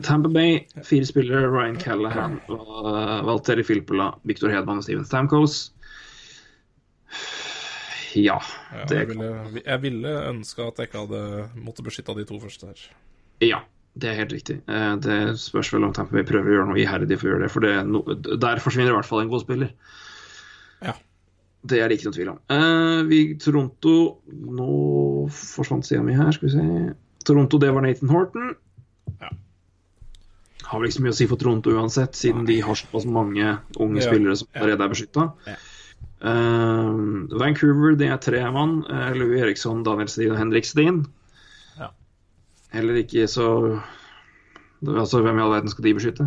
[0.10, 1.54] Tampa Bay, fire spillere.
[1.54, 2.39] Ryan Callahan,
[3.30, 5.67] Valteri Filppula, Victor Hedman og Steven Stamkos.
[8.15, 8.39] Ja,
[8.74, 12.39] ja, det jeg, ville, jeg ville ønske at jeg ikke hadde måttet beskytte de to
[12.41, 12.86] første her.
[13.43, 13.60] Ja,
[14.00, 14.62] det er helt riktig.
[14.67, 17.43] Eh, Det spørs vel om Tampa Bay prøver å gjøre noe iherdig for å gjøre
[17.45, 17.52] det.
[17.54, 18.02] For det, no,
[18.45, 19.74] der forsvinner i hvert fall en god spiller.
[20.82, 20.93] Ja.
[21.67, 22.39] Det er det ikke noe tvil om.
[22.56, 23.93] Eh, vi, Toronto
[24.32, 24.69] Nå
[25.36, 26.93] forsvant sida mi her, skal vi se.
[27.28, 28.54] Toronto, det var Nathan Horton.
[29.19, 29.30] Ja.
[30.69, 33.58] Har vel ikke så mye å si for Toronto uansett, siden de har såpass mange
[33.82, 34.08] unge Ja.
[34.08, 35.26] spillere som allerede er beskytta.
[35.50, 35.56] Ja.
[36.21, 38.82] Vancouver, det er tre mann.
[38.89, 41.05] Uh, Louis Eriksson, Daniel Steen og Henrik Steen.
[41.79, 41.91] Ja.
[42.75, 43.47] Heller ikke så
[44.79, 46.25] Altså, hvem i all verden skal de beskytte?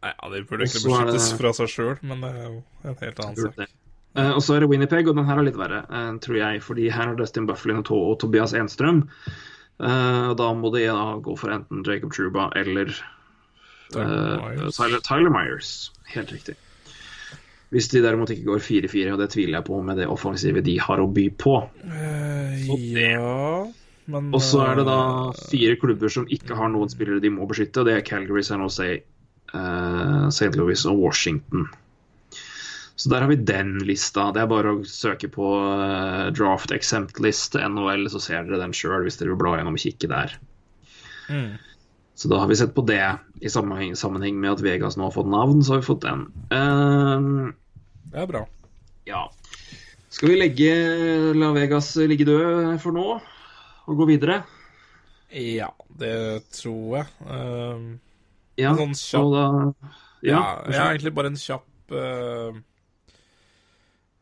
[0.00, 2.94] Nei, ja, De burde ikke beskyttes det- fra seg sjøl, men det er jo en
[3.02, 3.74] helt annen sak.
[4.16, 6.62] Uh, og så er det Winnipeg, og den her er litt verre, uh, tror jeg.
[6.64, 9.04] Fordi her er Dustin Bufflin og, to og Tobias Enstrøm.
[9.78, 12.90] Uh, da må de da gå for enten Jacob Truba eller
[13.92, 14.76] Tyler Myers.
[14.76, 15.90] Tyler, Tyler Myers.
[16.06, 16.56] Helt riktig.
[17.70, 20.74] Hvis de derimot ikke går 4-4, og det tviler jeg på med det offensivet de
[20.82, 21.54] har å by på.
[22.64, 23.34] Så ja
[24.10, 24.96] Men Og så er det da
[25.28, 28.42] eh, fire klubber som ikke har noen spillere de må beskytte, og det er Calgary,
[28.42, 28.88] San Jose,
[29.54, 30.50] uh, St.
[30.58, 31.68] Louis og Washington.
[32.98, 34.26] Så der har vi den lista.
[34.34, 38.74] Det er bare å søke på uh, draft exempt list NHL, så ser dere den
[38.74, 40.34] sjøl hvis dere vil bla gjennom og kikke der.
[41.30, 41.69] mm.
[42.20, 43.00] Så da har vi sett på det
[43.40, 46.26] i sammenheng, sammenheng med at Vegas nå har fått navn, så har vi fått den.
[46.52, 47.48] Uh,
[48.12, 48.42] Det er bra.
[49.08, 49.22] ja.
[50.10, 50.70] Skal vi legge
[51.38, 53.04] La Vegas ligge død for nå
[53.86, 54.40] og gå videre?
[55.30, 57.06] Ja, det tror jeg.
[57.24, 57.96] Uh,
[58.58, 59.44] Ja, Sånn kjapp- da
[60.20, 62.58] ja, Ja, jeg har egentlig bare en kjapp uh,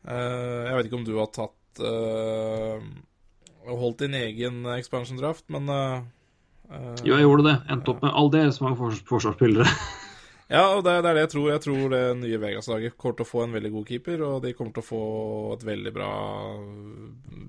[0.06, 2.78] eh, Jeg vet ikke om du har tatt uh,
[3.68, 6.04] Holdt din egen expansion draft, men eh, eh,
[6.68, 7.56] Jo, jeg gjorde det.
[7.72, 9.68] Endte opp med aldeles mange fors forsvarsspillere.
[10.48, 11.46] Ja, og det, det er det jeg tror.
[11.52, 14.54] Jeg tror det nye Vegas-laget kommer til å få en veldig god keeper, og de
[14.56, 15.00] kommer til å få
[15.58, 16.12] et veldig bra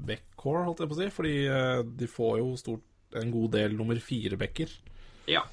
[0.09, 1.07] backcore, holdt jeg på å si.
[1.15, 4.75] Fordi eh, de får jo stort en god del nummer fire-backer.
[5.31, 5.45] ja.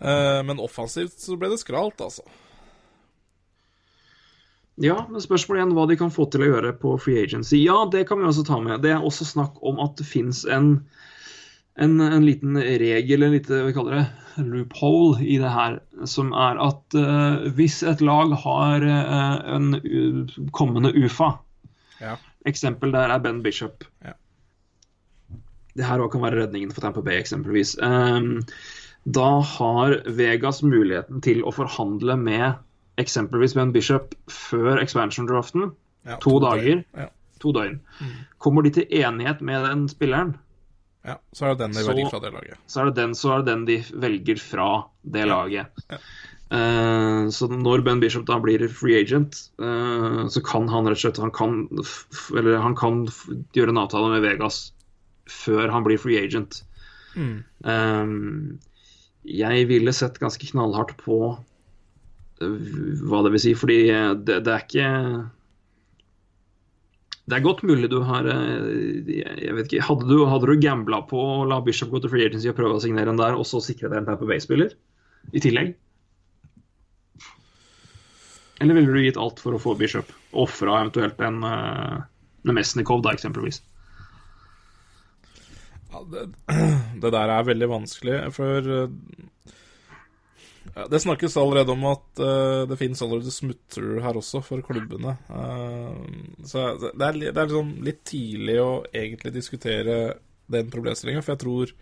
[0.00, 2.24] Eh, men offensivt så ble det skralt, altså.
[4.80, 7.60] ja, men spørsmålet igjen hva de kan få til å gjøre på free agency.
[7.66, 8.80] Ja, det kan vi også ta med.
[8.80, 10.78] Det er også snakk om at det fins en,
[11.80, 14.06] en, en liten regel, en lite vi kaller det,
[14.46, 19.72] loophole i det her, som er at uh, hvis et lag har uh, en
[20.56, 21.34] kommende UFA
[22.00, 22.16] Ja.
[22.48, 23.84] Eksempel der er Ben Bishop.
[24.00, 24.14] Ja.
[25.76, 27.74] Det her også kan være redningen for Tampa Bay, eksempelvis.
[27.84, 28.40] Um,
[29.04, 32.56] da har Vegas muligheten til å forhandle med
[33.00, 35.70] eksempelvis Ben Bishop før expansion-draften.
[36.08, 36.82] Ja, To dager.
[36.96, 37.10] Ja.
[37.40, 37.78] To døgn.
[38.38, 40.34] Kommer de til enighet med den spilleren,
[41.04, 42.58] ja, så er det den de Så- velger fra det laget.
[42.66, 44.68] så er det den, så er det den de velger fra
[45.04, 45.66] det laget.
[45.90, 45.98] Ja.
[46.50, 51.04] Uh, så når Ben Bishop da blir free agent, uh, så kan han rett og
[51.04, 51.68] slett han kan,
[52.36, 53.04] eller han kan
[53.54, 54.72] gjøre en avtale med Vegas
[55.30, 56.64] før han blir free agent.
[57.16, 58.06] Eh,
[59.24, 61.16] jeg ville sett ganske knallhardt på
[62.40, 63.78] hva det vil si, fordi
[64.24, 64.90] det, det er ikke
[67.30, 71.02] det er godt mulig du har eh, Jeg vet ikke, Hadde du, hadde du gambla
[71.06, 73.46] på å la Bishop gå til free agency og prøve å signere en der, og
[73.46, 74.74] så sikre deg en Tamper Bay-spiller
[75.36, 75.76] i tillegg?
[78.60, 80.10] Eller ville du gitt alt for å få Bishop?
[80.36, 82.00] Ofra eventuelt en uh,
[82.48, 83.62] Nemesnikov, da, eksempelvis.
[85.90, 86.26] Ja, det,
[87.02, 88.92] det der er veldig vanskelig, for eh,
[90.74, 95.16] ja, Det snakkes allerede om at uh, det finnes allerede smutter her også for klubbene.
[95.30, 95.96] Uh,
[96.46, 99.96] så det er, det er liksom litt tidlig å egentlig diskutere
[100.50, 101.74] den problemstillinga, for jeg tror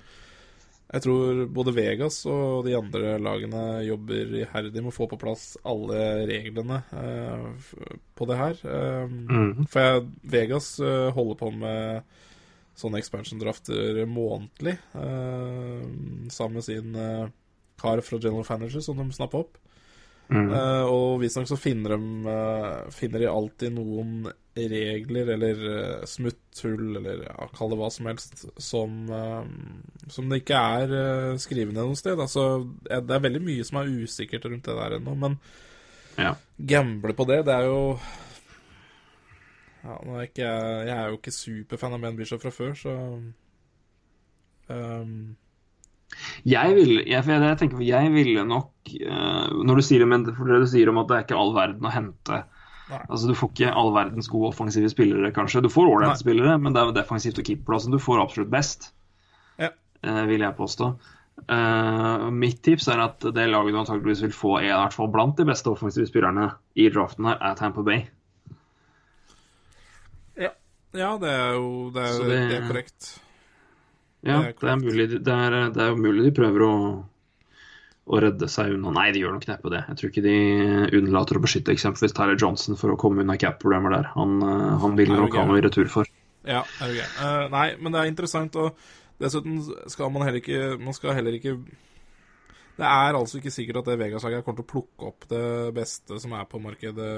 [0.89, 5.51] jeg tror både Vegas og de andre lagene jobber iherdig med å få på plass
[5.69, 7.51] alle reglene uh,
[8.17, 8.63] på det her.
[9.11, 9.67] Mhm.
[9.69, 12.17] For jeg, Vegas holder på med
[12.79, 16.95] sånne expansion-drafter månedlig, sammen med sin
[17.81, 19.57] kar fra General Fanager som de snapper opp.
[20.29, 20.51] Mm.
[20.53, 24.27] Uh, og visstnok så finner de, uh, finner de alltid noen
[24.59, 29.47] regler eller uh, smutthull, eller ja, kall det hva som helst, som, uh,
[30.13, 32.21] som det ikke er uh, skrevet ned noe sted.
[32.21, 32.45] Altså,
[32.85, 35.41] det er veldig mye som er usikkert rundt det der ennå, men
[36.19, 36.35] Ja.
[36.59, 37.83] gamble på det, det er jo
[39.85, 42.73] ja, nå er ikke jeg, jeg er jo ikke superfan av Ben Bishop fra før,
[42.77, 42.95] så
[44.75, 45.37] ehm,
[46.49, 50.67] Jeg vil, jeg, jeg, tenker, jeg ville nok eh, Når du sier, det, men du
[50.67, 52.39] sier om at det er ikke all verden å hente.
[52.89, 55.61] Altså Du får ikke all verdens gode offensive spillere, kanskje.
[55.63, 58.89] Du får ålreite spillere, men det er defensivt og keeperplassen du får absolutt best,
[59.61, 59.69] Ja.
[60.03, 60.95] eh, vil jeg påstå.
[61.49, 65.07] Uh, mitt tips er at det laget du antakeligvis vil få, er i hvert fall
[65.15, 68.01] blant de beste offensive spillerne i draften her, er Tamper Bay.
[70.97, 73.09] Ja, det er jo det er, det- det er korrekt.
[74.29, 76.75] Ja, Det er mulig, det, er, det er mulig de prøver å,
[78.09, 78.93] å redde seg unna.
[78.99, 79.83] Nei, de gjør nok neppe det.
[79.91, 80.37] Jeg tror ikke de
[81.01, 84.13] unnlater å beskytte eksempelvis Tyler Johnson for å komme unna cap-problemer der.
[84.15, 86.09] Han, eh, han vil nok ha noe i retur for.
[86.49, 87.11] Ja, er det gøy.
[87.19, 88.79] Uh, nei, men det er interessant, og
[89.21, 89.61] dessuten
[89.91, 91.57] skal man heller ikke Man skal heller ikke
[92.79, 96.21] Det er altså ikke sikkert at det Vegas-laget kommer til å plukke opp det beste
[96.23, 97.09] som er på markedet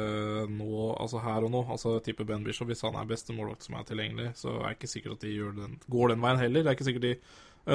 [0.48, 1.60] nå, altså her og nå.
[1.74, 4.78] Altså type Ben Bishop, hvis han er beste målvakt som er tilgjengelig, så er det
[4.78, 6.64] ikke sikkert at de den, går den veien heller.
[6.64, 7.14] Det er ikke sikkert de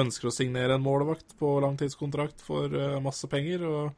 [0.02, 3.62] ønsker å signere en målvakt på langtidskontrakt for eh, masse penger.
[3.70, 3.94] og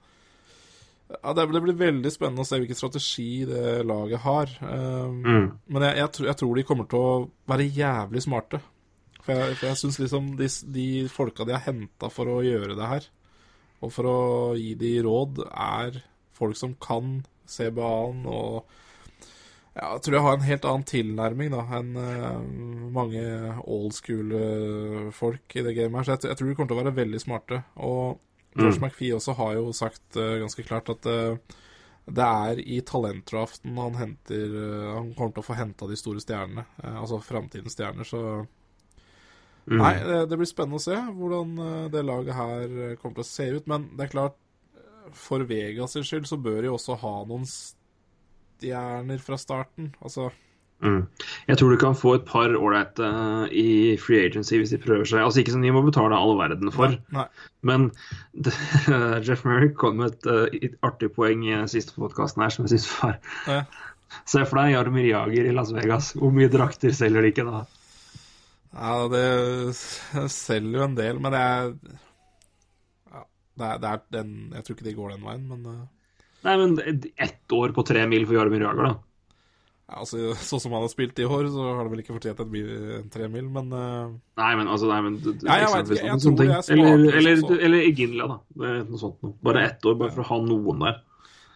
[1.22, 4.50] ja, det blir veldig spennende å se hvilken strategi det laget har.
[4.60, 5.46] Um, Mm.
[5.72, 8.60] Men jeg, jeg, tror- jeg tror de kommer til å være jævlig smarte.
[9.24, 12.76] For jeg, for jeg syns liksom de, de folka de har henta for å gjøre
[12.76, 13.08] det her,
[13.78, 14.18] og for å
[14.58, 16.02] gi de råd, er
[16.36, 18.68] folk som kan CBA-en og
[19.78, 22.40] ja, jeg tror jeg har en helt annen tilnærming da enn uh,
[22.94, 23.22] mange
[23.62, 26.08] old school-folk i det gamet her.
[26.08, 27.60] Så jeg, jeg tror de kommer til å være veldig smarte.
[27.86, 28.18] Og
[28.58, 31.60] George McPhee også har jo sagt uh, ganske klart at uh,
[32.08, 34.54] det er i talentdraften han henter
[34.96, 36.64] Han kommer til å få henta de store stjernene.
[36.80, 38.08] altså framtidens stjerner.
[38.08, 38.22] Så
[39.68, 39.78] Mm.
[39.82, 43.26] Nei, det, det blir spennende å se hvordan eh, det laget her eh, kommer til
[43.26, 43.66] å se ut.
[43.70, 44.36] Men det er klart,
[44.74, 49.92] eh, for Vegas sin skyld så bør de også ha noen stjerner fra starten.
[50.02, 50.30] Altså
[50.78, 51.08] Mm.
[51.48, 55.08] Jeg tror du kan få et par ålreite eh, i free agency hvis de prøver
[55.10, 55.24] seg.
[55.24, 57.24] Altså Ikke som de må betale all verden for, Nei.
[57.66, 57.88] men
[58.46, 58.54] det,
[59.26, 60.28] Jeff Murray kom med et
[60.62, 63.18] eh, artig poeng i siste podkasten her som jeg syns var
[63.50, 63.64] Ja.
[64.30, 66.14] Se for deg Jaromir Jager i Las Vegas.
[66.16, 67.58] Hvor mye drakter selger de ikke da?
[68.74, 69.74] Ja, det
[70.30, 71.70] selger jo en del, men det er
[73.08, 73.22] ja,
[73.58, 75.84] det er, det er den, Jeg tror ikke de går den veien, men uh...
[76.46, 76.76] Nei, men
[77.18, 78.92] ett år på tre mil for Jaromir Jager, da.
[79.88, 82.44] ja, altså, Sånn som han har spilt i år, så har det vel ikke fortjent
[82.52, 82.68] mil,
[83.00, 84.12] en tre mil, men uh...
[84.38, 86.94] Nei, men altså nei, men, du- Ja, jeg vet ikke, jeg tror det er smartere
[86.94, 87.60] Eller, eller, som så.
[87.68, 88.38] eller Iginla, da.
[88.62, 89.34] Det Noe sånt noe.
[89.48, 91.00] Bare ett år, bare for å ha noen der.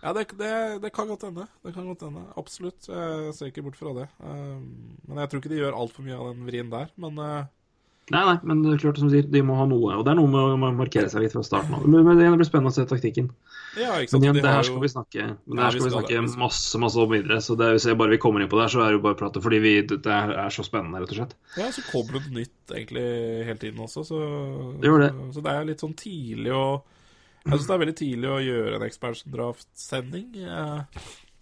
[0.02, 1.46] Ja, det, det, det kan godt hende.
[1.62, 2.24] Det kan godt hende.
[2.40, 2.88] Absolutt.
[2.90, 4.08] Jeg ser ikke bort fra det.
[4.18, 4.60] Eh,
[5.06, 6.90] Men jeg tror ikke de gjør altfor mye av den vrien der.
[7.00, 7.50] Men eh,
[8.10, 9.94] Nei, nei, men det er klart som du sier, de må ha noe.
[9.94, 11.84] Og det er noe med å markere seg litt fra starten av.
[11.86, 13.28] Men det blir spennende å se taktikken.
[13.78, 14.18] ja, ikke sant.
[14.18, 16.80] Men igjen, De det her skal vi snakke men det her skal vi snakke masse
[16.82, 17.38] masse om videre.
[17.46, 19.04] Så det hvis jeg bare vi kommer inn på det her, så er det jo
[19.06, 19.44] bare å prate.
[19.44, 21.36] Fordi vi, det er, så spennende, rett og slett.
[21.62, 23.06] Ja, så kommer det nytt egentlig
[23.46, 24.18] hele tiden også, så
[24.82, 24.90] det.
[24.90, 26.66] Så, så det er litt sånn tidlig å
[27.44, 30.28] Jeg syns det er veldig tidlig å gjøre en expansion draft-sending.
[30.44, 30.82] eh,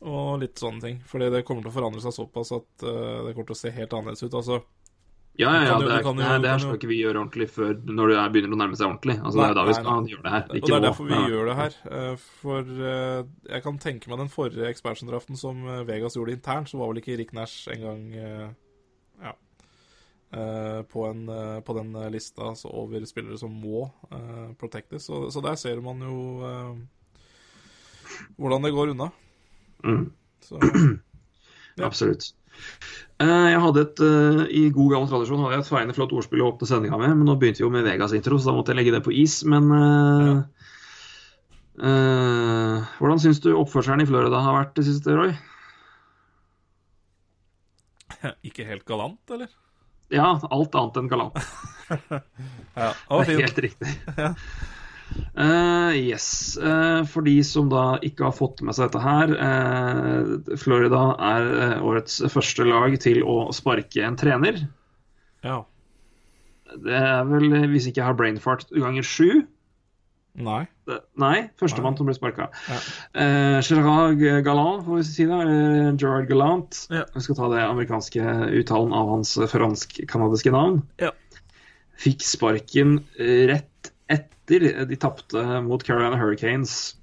[0.01, 1.01] og litt sånne ting.
[1.05, 3.71] Fordi det kommer til å forandre seg såpass at eh, det kommer til å se
[3.71, 4.33] helt annerledes ut.
[4.35, 4.63] Altså,
[5.39, 5.75] Ja, ja, ja.
[5.79, 7.75] jo- Det, er, jo- det, her- det her jo- skal ikke vi gjøre ordentlig før
[7.87, 9.17] når det er, begynner å nærme seg ordentlig.
[9.23, 10.11] Altså, det er er da vi skal nei.
[10.11, 10.43] gjøre det her.
[10.51, 11.29] Og det er derfor vi Ja.
[11.29, 11.73] gjør det her.
[11.91, 13.23] eh, For eh,
[13.55, 17.01] jeg kan tenke meg den forrige expansion-draften som eh, Vegas gjorde internt, så var vel
[17.03, 18.13] ikke Rick Nash engang
[20.31, 25.09] på, en, eh, på den eh, lista altså over spillere som må uh, protectes.
[25.09, 26.75] Så, så der ser man jo eh,
[28.39, 29.11] hvordan det går unna.
[29.85, 30.11] Mm.
[30.45, 30.61] Så
[31.79, 31.87] Ja.
[31.87, 32.35] Absolutt.
[33.23, 36.43] Eh, Jeg hadde et, eh, I god gammel tradisjon hadde jeg et feiende flott ordspill
[36.45, 38.81] å åpne sendinga med, men nå begynte vi jo med Vegas-intro, så da måtte jeg
[38.81, 39.39] legge det på is.
[39.49, 40.35] Men ja.
[41.81, 45.33] uh, hvordan syns du oppførselen i Florida har vært det siste, Roy?
[48.51, 49.49] ikke helt galant, eller?
[50.11, 51.41] Ja, alt annet enn galant.
[52.81, 53.95] Ja, det er helt riktig.
[55.11, 56.55] Uh, yes.
[56.63, 59.33] Uh, for de som da ikke har fått med seg dette her.
[59.35, 61.01] Uh, Florida
[61.33, 61.49] er
[61.83, 64.61] årets første lag til å sparke en trener.
[65.43, 65.65] Ja.
[66.79, 69.43] Det er vel, hvis ikke jeg har brainfart, ganger sju.
[70.45, 70.63] Nei.
[71.21, 72.49] Nei, førstemann som ble sparka.
[72.67, 72.79] Ja.
[73.15, 75.41] Uh, Gerard Gallant, får vi si det.
[75.47, 76.83] Uh, Gerard Gallant.
[76.91, 77.05] Ja.
[77.15, 80.83] Vi skal ta det amerikanske uttalen av hans fransk-canadiske navn.
[81.03, 81.13] Ja.
[82.01, 86.97] Fikk sparken rett etter de tapte mot Carolina Hurricanes.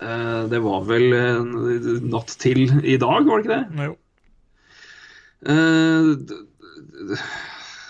[0.00, 1.12] Uh, det var vel
[2.08, 3.90] natt til i dag, var det ikke det?
[3.90, 3.98] Jo.
[5.40, 6.16] Eh,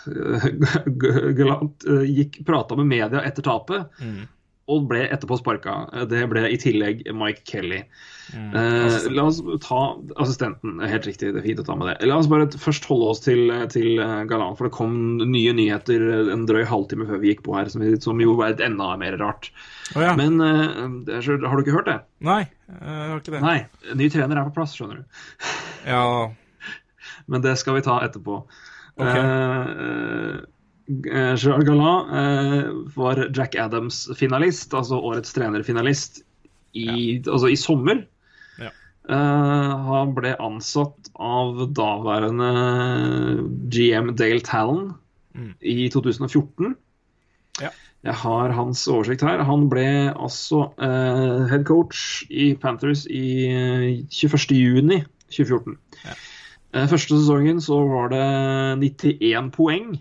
[0.06, 4.28] d- d- G- Gallant eh, gikk prata med media etter tapet, Mm.
[4.70, 5.72] og ble etterpå sparka.
[5.92, 7.80] Eh, Det ble i tillegg Mike Kelly.
[8.30, 8.52] Mm.
[8.54, 10.76] Eh, la oss ta assistenten.
[10.86, 12.06] Helt riktig, det er fint å ta med det.
[12.06, 14.22] La oss bare først holde oss til, til eh,
[14.54, 17.82] for det kom nye nyheter eh, en drøy halvtime før vi gikk på her, som,
[17.98, 19.50] som jo var enda mer rart.
[19.96, 20.14] Oh, ja.
[20.14, 21.98] Men eh, har du ikke hørt det?
[22.22, 23.42] Nei, jeg har ikke det.
[23.42, 23.58] Nei.
[23.98, 25.26] Ny trener er på plass, skjønner du.
[25.90, 26.04] Ja,
[27.30, 28.44] Men det skal vi ta etterpå.
[29.00, 29.18] Ok.
[29.20, 30.38] Eh,
[31.10, 36.22] eh, Gerard Gallant eh, var Jack Adams-finalist, altså årets trenerfinalist,
[36.74, 38.04] i, altså i sommer.
[38.60, 38.70] Ja.
[39.10, 42.50] Han ble ansatt av daværende
[43.74, 44.92] GM Dale Talon
[45.34, 45.52] Mm.
[45.62, 46.74] i 2014.
[47.60, 47.68] Ja.
[48.02, 49.42] Jeg har hans oversikt her.
[49.46, 55.76] Han ble altså eh, head coach i Panthers i eh, 21.6.2014.
[56.04, 56.16] Ja.
[56.74, 58.22] Eh, Første sesongen så var det
[58.82, 59.96] 91 poeng.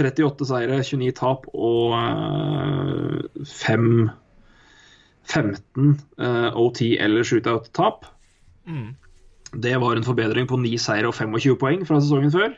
[0.00, 4.10] 38 seire, 29 tap og eh, 5
[5.30, 8.06] 15 eh, OT eller shootout-tap.
[8.66, 8.94] Mm.
[9.62, 12.54] Det var en forbedring på 9 seire og 25 poeng fra sesongen før.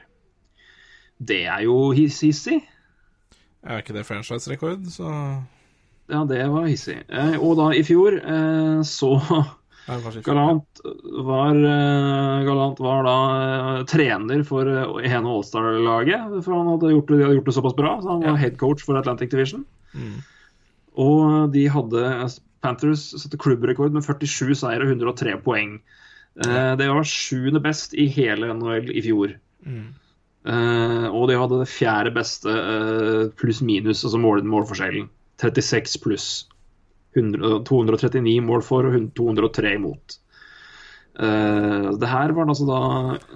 [1.22, 2.60] Det er jo hiss- hissig.
[3.62, 5.08] er ikke det franchise-rekord, så
[6.10, 6.96] Ja, det var hissig.
[7.08, 9.12] Eh, og da i fjor eh, så
[9.86, 10.80] Galant
[11.26, 13.14] var, eh, Galant var da
[13.80, 16.36] eh, trener for eh, ene Allstar-laget.
[16.44, 18.00] For han hadde gjort, det- de hadde gjort det såpass bra.
[18.00, 18.36] Så han var Ja.
[18.36, 19.64] head coach for Atlantic Division.
[19.94, 20.22] Mm.
[20.96, 25.80] Og de hadde Panthers satte klubbrekord med 47 seier og 103 poeng.
[26.44, 29.34] Eh, det var sjuende best i hele NHL i fjor.
[29.66, 29.88] Mm.
[30.44, 35.08] Uh, og de hadde det fjerde beste uh, pluss-minus, altså mål, målforskjellen.
[35.38, 36.46] 36 pluss.
[37.16, 40.18] 100 239 mål for og 203 imot.
[41.12, 42.80] Uh, det her var det altså da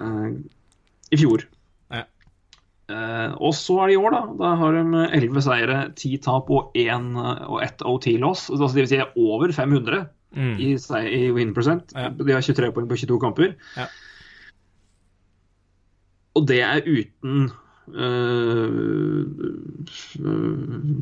[0.01, 0.29] uh,
[1.13, 1.45] i fjor.
[1.93, 2.03] Ja.
[2.89, 4.21] Uh, og så er det i år, da.
[4.41, 7.11] Da har de 11 seire, 10 tap og, 1,
[7.47, 8.47] og ett OT-loss.
[8.49, 10.57] Altså, det vil si over 500 Mm.
[10.59, 10.73] i,
[11.07, 11.93] i win percent.
[11.95, 12.09] Ja.
[12.09, 13.53] De har 23 poeng på 22 kamper.
[13.77, 13.85] Ja.
[16.35, 17.47] Og det er uten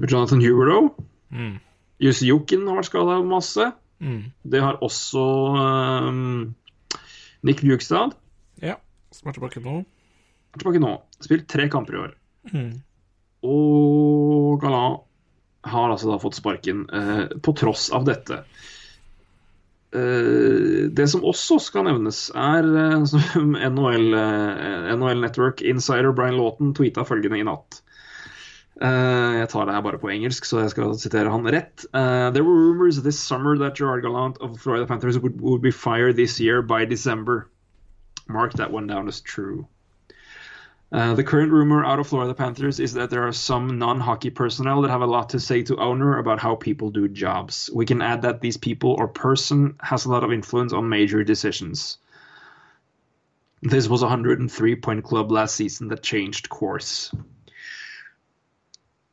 [0.06, 0.94] Jonathan Huberow.
[1.34, 1.58] Mm.
[2.04, 3.72] Jussi har vært skada masse.
[4.04, 4.32] Mm.
[4.44, 5.24] Det har også
[5.56, 6.56] um,
[7.46, 8.16] Nick Bjugstad.
[8.64, 8.78] Ja.
[9.16, 9.82] Som er tilbake nå.
[10.54, 10.96] Er tilbake nå.
[11.24, 12.16] Spilt tre kamper i år.
[12.52, 12.72] Mm.
[13.46, 15.00] Og Galan
[15.66, 18.44] har altså da fått sparken eh, på tross av dette.
[19.96, 26.38] Eh, det som også skal nevnes, er eh, som NHL, eh, NHL Network insider Brian
[26.40, 27.82] Lawton tweeta følgende i natt.
[28.82, 31.86] Eh, jeg tar det her bare på engelsk, så jeg skal sitere han rett.
[31.94, 35.72] Eh, There were rumors this summer that Gerard Gallant of Florida Panthers would, would be
[35.72, 37.50] fired this year by December.
[38.28, 39.68] Mark that one down as true.
[40.92, 44.30] Uh, the current rumor out of Florida Panthers is that there are some non hockey
[44.30, 47.70] personnel that have a lot to say to owner about how people do jobs.
[47.74, 51.24] We can add that these people or person has a lot of influence on major
[51.24, 51.98] decisions.
[53.62, 57.12] This was a 103 point club last season that changed course.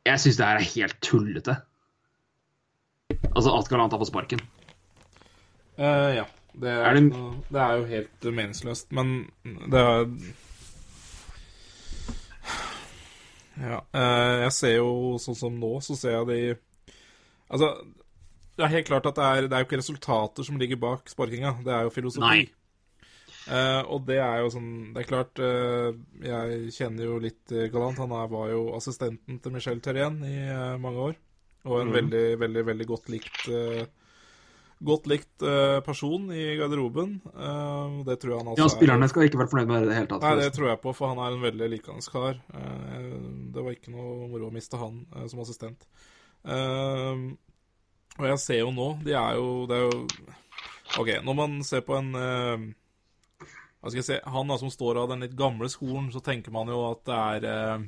[0.05, 1.55] Jeg syns det her er helt tullete.
[3.33, 4.41] Altså at Galant har fått sparken.
[5.79, 6.25] Uh, ja.
[6.53, 7.13] Det er, Er det-
[7.49, 9.31] det er jo helt meningsløst, men
[9.71, 10.05] det er
[13.57, 16.57] Ja, Uh, jeg ser jo sånn som nå, så ser jeg de
[17.53, 17.67] Altså,
[18.57, 21.09] det er helt klart at det er, det er jo ikke resultater som ligger bak
[21.09, 22.19] sparkinga, det er jo filosofi.
[22.23, 22.49] Nei.
[23.43, 25.91] Eh, og det er jo sånn Det er klart, uh,
[26.23, 27.97] jeg kjenner jo litt eh, Galant.
[27.99, 31.17] Han er, var jo assistenten til Michel Terrien i uh, mange år.
[31.67, 33.45] Og en veldig, veldig, veldig godt likt
[34.83, 35.39] Godt likt
[35.85, 37.13] person i garderoben.
[37.31, 39.85] Eh, det tror jeg han altså Ja, er- Spillerne skal ikke være fornøyd med det
[39.85, 40.25] i det hele tatt.
[40.25, 42.41] Nei, det tror jeg på, for han er en veldig likende kar.
[42.51, 43.13] Eh,
[43.55, 45.87] Det var ikke noe moro å miste han som assistent.
[48.19, 50.01] Og jeg ser jo nå De er jo Det er jo
[50.99, 52.11] OK, når man ser på en
[53.91, 57.03] si Han da som står av den litt gamle skolen, så tenker man jo at
[57.05, 57.83] det er eh,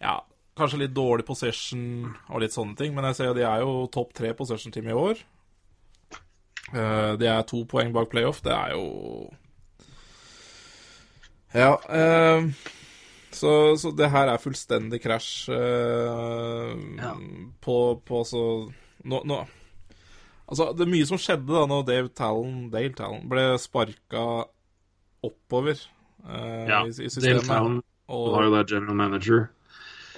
[0.00, 0.14] Ja,
[0.56, 3.86] kanskje litt dårlig possession og litt sånne ting, men jeg ser jo de er jo
[3.92, 5.20] topp tre possession-team i år.
[6.72, 8.40] Eh, De er to poeng bak playoff.
[8.42, 9.30] Det er jo
[11.54, 11.80] Ja.
[11.88, 12.46] eh,
[13.32, 17.14] så, så det her er fullstendig krasj eh, Ja.
[17.60, 17.76] på,
[18.06, 18.42] på så
[19.04, 19.40] nå, nå
[20.50, 24.22] Altså, det er mye som skjedde da når Dave Tallon, Dale Tallon ble sparka
[25.26, 25.76] oppover
[26.24, 27.42] uh, Ja, i, i Dale.
[27.46, 29.48] Town og, var jo da general manager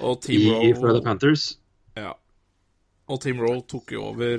[0.02, 1.58] i Team Rowe Panthers.
[1.96, 2.14] ja.
[3.12, 4.38] Og Team Roll tok jo over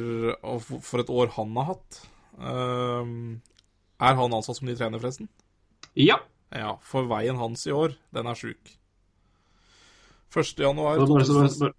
[0.63, 1.97] for- for et år han har hatt.
[2.39, 3.41] Ehm,
[4.01, 5.27] er han ansatt som ny trener, forresten?
[5.99, 6.15] Ja.
[6.55, 8.71] Ja, for veien hans i år, den er sjuk.
[10.33, 10.57] 1.
[10.63, 11.73] januar Bare, bare, bare,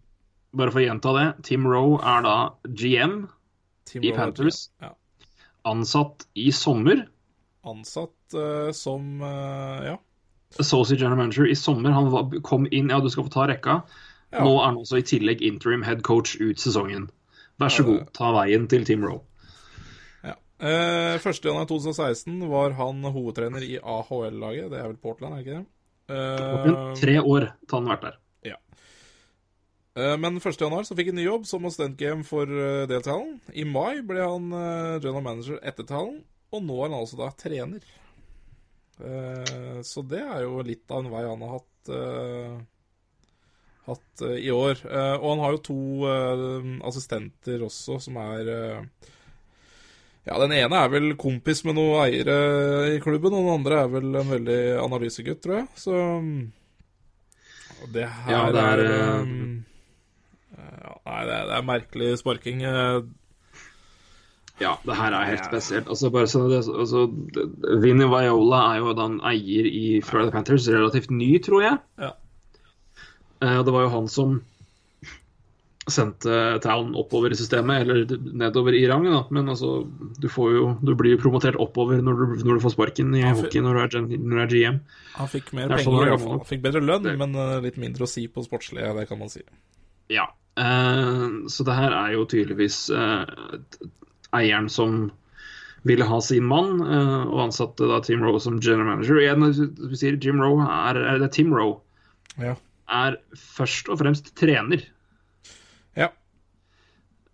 [0.55, 1.27] bare for å gjenta det.
[1.49, 2.37] Tim Rowe er da
[2.69, 3.17] GM
[3.89, 4.69] Team i er Panthers.
[4.81, 4.93] Ja.
[5.67, 7.07] ansatt i sommer.
[7.65, 9.99] Ansatt eh, som uh, Ja.
[10.59, 11.91] Associate General Manager i sommer.
[11.91, 13.81] Han var, kom inn Ja, du skal få ta rekka.
[14.31, 14.45] Ja.
[14.45, 17.09] Nå er han også i tillegg interim head coach ut sesongen.
[17.59, 19.21] Vær så Ja, god, ta veien til Team Row
[20.27, 20.35] ja.
[20.59, 21.45] Eh, 1.
[21.45, 24.71] januar 2016 var han hovedtrener i AHL-laget.
[24.73, 25.67] Det er vel Portland, er det ikke det?
[26.15, 28.19] Eh, Tre år har han vært der.
[29.95, 30.61] Eh, Men 1.
[30.61, 33.39] januar så fikk han ny jobb som assistent game for uh, Deltalen.
[33.55, 37.31] I mai ble han eh, general manager etter Talen, og nå er han altså da
[37.39, 37.85] trener.
[39.01, 42.55] Eh, så det er jo litt av en vei han har hatt, eh,
[43.89, 44.85] hatt eh, i år.
[45.19, 45.81] Og han har jo to
[46.87, 48.53] assistenter også, som er
[50.25, 53.91] Ja, den ene er vel kompis med noen eiere i klubben, og den andre er
[53.93, 55.67] vel en veldig analysegutt, tror jeg.
[55.77, 55.99] Så
[57.93, 59.67] det her Ja, det er, um,
[60.57, 62.65] ja, Nei, det er, det er merkelig sparking.
[64.63, 65.89] Ja, det her er helt spesielt.
[65.91, 67.09] Altså, bare så det, altså,
[67.83, 71.79] Vinny Viola er jo da en eier i Florida Panthers, relativt ny, tror jeg.
[71.99, 72.13] Ja.
[73.43, 74.37] Eh, det var jo han som
[75.91, 79.05] sendte Town oppover i systemet, eller nedover i rang.
[79.11, 79.25] Da.
[79.35, 79.83] Men altså,
[80.23, 83.25] du, får jo, du blir jo promotert oppover når du, når du får sparken i
[83.27, 84.79] hockey når du er, når du er GM.
[85.19, 86.31] Han fikk mer er sånn penger, er hvert fall.
[86.39, 86.49] gammel.
[86.55, 89.45] Fikk bedre lønn, men eh, litt mindre å si på sportslige, det kan man si.
[90.15, 90.31] Ja.
[90.55, 93.89] Uh, så det her er jo tydeligvis t-
[94.35, 95.11] eieren som
[95.85, 99.19] ville ha sin mann, eh, og ansatte da Tim Rowe som general manager.
[99.19, 101.81] Og igjen, vi sier Jim Roe er, er det Tim Rowe
[102.41, 102.55] Ja.
[102.89, 104.81] er først og fremst trener.
[105.97, 106.09] ja.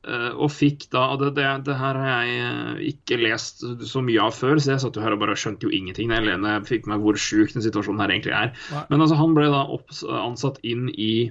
[0.04, 4.02] eh, og fikk da og det, det, det her har jeg eh, ikke lest så
[4.04, 6.54] mye av før, så jeg satt jo her og bare skjønte jo ingenting jeg- lene,
[6.56, 8.52] jeg fikk meg hvor sjuk den situasjonen her egentlig er.
[8.72, 8.82] Nei.
[8.90, 11.30] Men altså, han ble da opps- ansatt inn i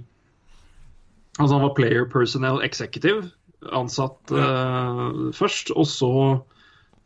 [1.40, 3.30] Altså, han var player personnel executive,
[3.76, 6.12] ansatt uh, først, og så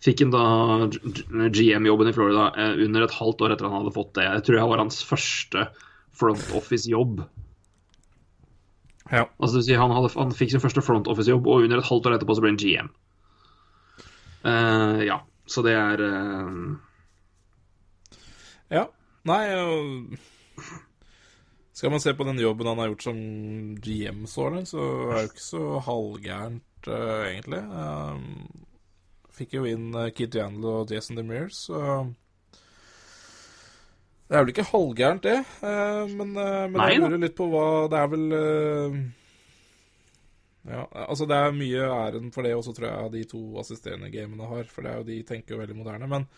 [0.04, 0.44] fikk han da
[1.54, 4.28] GM-jobben i Florida uh, under et halvt år etter han hadde fått det.
[4.28, 5.68] Jeg tror jeg var hans første
[6.14, 7.24] front office-jobb.
[9.10, 9.26] ja.
[9.40, 12.18] Altså, si, han, hadde, han fikk sin første front office-jobb, og under et halvt år
[12.18, 12.92] etterpå så ble han GM.
[14.44, 16.52] Uh, ja, så det er eh,
[18.74, 18.88] Ja.
[19.24, 19.44] Nei
[21.74, 23.20] Skal man se på den jobben han har gjort som
[23.82, 27.62] GM så langt, så er det jo ikke så halvgærent, uh, egentlig.
[27.74, 28.68] Um,
[29.34, 31.80] fikk jo inn uh, Kit Yandel og Jason DeMears, så
[34.28, 35.40] Det er vel ikke halvgærent, det.
[35.66, 39.02] Uh, men uh, men Nei jeg lurer litt på hva Det er vel eh,
[40.70, 44.46] Ja, altså det er mye æren for det også, tror jeg, de to assisterende gamene
[44.48, 44.70] har.
[44.70, 46.08] For det er jo de tenker jo veldig moderne.
[46.08, 46.30] Men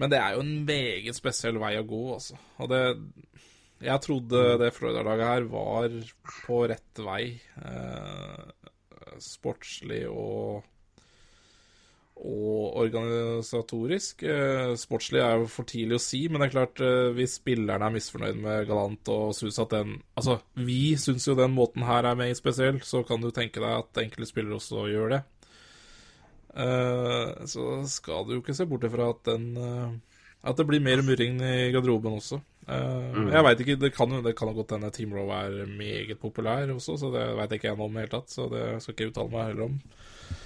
[0.00, 2.38] men det er jo en meget spesiell vei å gå, altså.
[2.64, 2.80] Og det
[3.82, 5.96] Jeg trodde det Florida-laget her var
[6.46, 7.22] på rett vei.
[7.58, 8.52] Eh,
[9.22, 10.62] sportslig og
[12.22, 14.22] og organisatorisk.
[14.22, 17.88] Eh, sportslig er jo for tidlig å si, men det er klart, eh, hvis spillerne
[17.88, 22.04] er misfornøyd med Galant og syns at den Altså, vi syns jo den måten her
[22.04, 25.22] er meget spesiell, så kan du tenke deg at enkelte spillere også gjør det.
[26.54, 29.56] Eh, så skal du jo ikke se bort ifra at den
[30.44, 32.40] At det blir mer murring i garderoben også.
[32.62, 33.32] Mm.
[33.32, 36.70] Jeg veit ikke, det kan det kan ha godt hende Team Row er meget populær
[36.70, 38.34] også, så det veit ikke jeg noe om i det hele tatt.
[38.34, 39.74] Så det skal ikke jeg uttale meg heller om.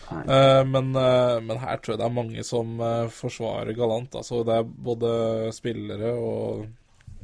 [0.06, 2.80] Eh, men, uh, men her tror jeg det er mange som
[3.12, 4.16] forsvarer galant.
[4.22, 5.12] Altså, det er både
[5.56, 6.66] spillere og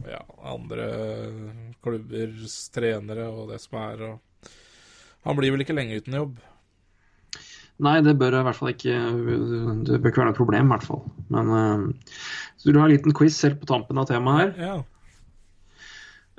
[0.08, 0.22] ja,
[0.52, 0.86] andre
[1.82, 4.06] klubbers trenere og det som er.
[4.10, 4.48] Og
[5.22, 6.40] han blir vel ikke lenge uten jobb.
[7.82, 8.94] Nei, det bør i hvert fall ikke
[9.88, 11.04] Det bør ikke være noe problem, i hvert fall.
[11.32, 12.16] Men uh,
[12.56, 14.66] Så vil du ha en liten quiz helt på tampen av temaet her.
[14.68, 14.80] Ja.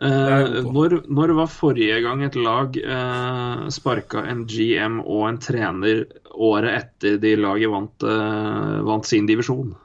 [0.04, 0.72] Eh, på.
[0.74, 6.02] når, når var forrige gang et lag uh, sparka en GM og en trener
[6.34, 9.76] året etter de laget vant, uh, vant sin divisjon?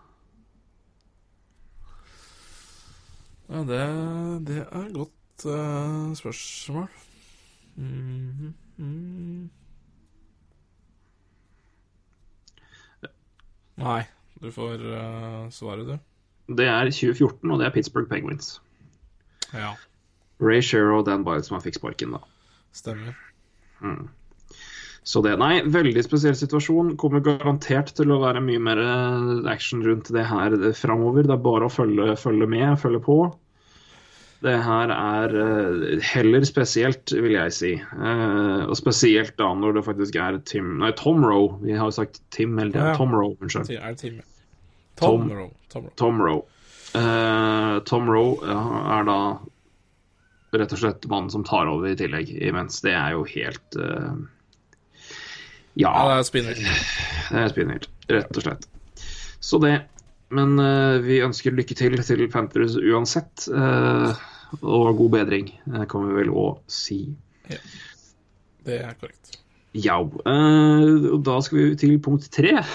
[3.48, 3.84] Ja, det,
[4.48, 6.88] det er godt uh, spørsmål.
[7.76, 9.46] Mhm, mhm.
[13.78, 14.02] Nei,
[14.42, 16.54] du får uh, svaret, du.
[16.58, 18.56] Det er 2014, og det er Pittsburgh Penguins.
[19.52, 19.74] Ja,
[20.42, 22.22] Ray Shero og Dan Byle som fikk sparken, da.
[22.76, 23.16] stemmer.
[25.08, 26.92] Så det, nei, veldig spesiell situasjon.
[27.00, 31.24] Kommer garantert til å være mye mer eh, action rundt det her framover.
[31.24, 33.18] Det er bare å følge, følge med, følge på.
[34.44, 37.72] Det her er eh, heller spesielt, vil jeg si.
[37.78, 41.58] Eh, og spesielt da når det faktisk er Tim Nei, Tom Rowe.
[41.64, 42.92] Vi har jo sagt Tim hele tiden.
[42.92, 42.94] Ja.
[42.98, 43.72] Tom Rowe, unnskyld.
[43.74, 44.22] Er det?
[44.98, 45.34] Tom, Tom.
[45.34, 45.50] Rowe.
[45.72, 45.96] Tom Rowe.
[45.98, 46.42] Tom Roe,
[46.94, 48.60] Eh, Tom Roe ja,
[48.98, 49.18] er da
[50.56, 54.16] rett og slett mannen som tar over i tillegg, imens det er jo helt uh,
[55.76, 58.64] Ja, Ja, det er spinnert det er spinnvilt, rett og slett.
[59.44, 59.74] Så det.
[60.34, 63.48] Men uh, vi ønsker lykke til til Panthers uansett.
[63.48, 64.12] Uh,
[64.62, 67.02] og god bedring, eh, kan vi vel òg si.
[67.50, 67.58] Ja.
[68.64, 69.38] Det er korrekt.
[69.76, 69.98] Ja.
[70.00, 72.56] Uh, og da skal vi til punkt tre.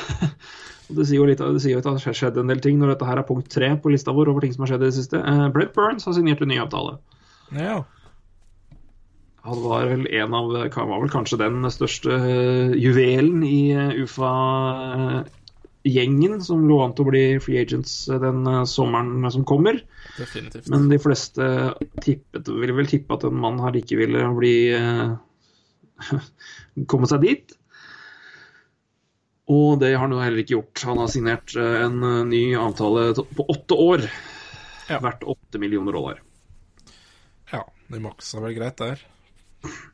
[0.93, 2.91] Det sier jo litt det sier jo at det har skjedd en del ting når
[2.91, 4.97] dette her er punkt tre på lista vår over ting som har skjedd i det
[4.97, 5.21] siste.
[5.25, 6.97] Uh, Brett Burns har signert en ny avtale.
[7.55, 7.79] Ja.
[9.47, 12.19] Han var vel en av Han var vel kanskje den største
[12.77, 14.03] juvelen i eh,
[15.83, 19.81] UFA-gjengen som lå an til å bli free agents eh, den eh, sommeren som kommer.
[20.17, 20.67] Definitivt.
[20.71, 25.15] Men de fleste tippet, ville vel tippe at en mann her ikke ville bli eh,
[26.91, 27.55] komme seg dit.
[29.51, 30.85] Og det har han jo heller ikke gjort.
[30.87, 34.05] Han har signert eh, en eh, ny avtale på åtte år.
[34.89, 34.99] Ja.
[35.03, 36.21] Verdt åtte millioner dollar.
[37.51, 39.03] Ja, de maksa vel greit der.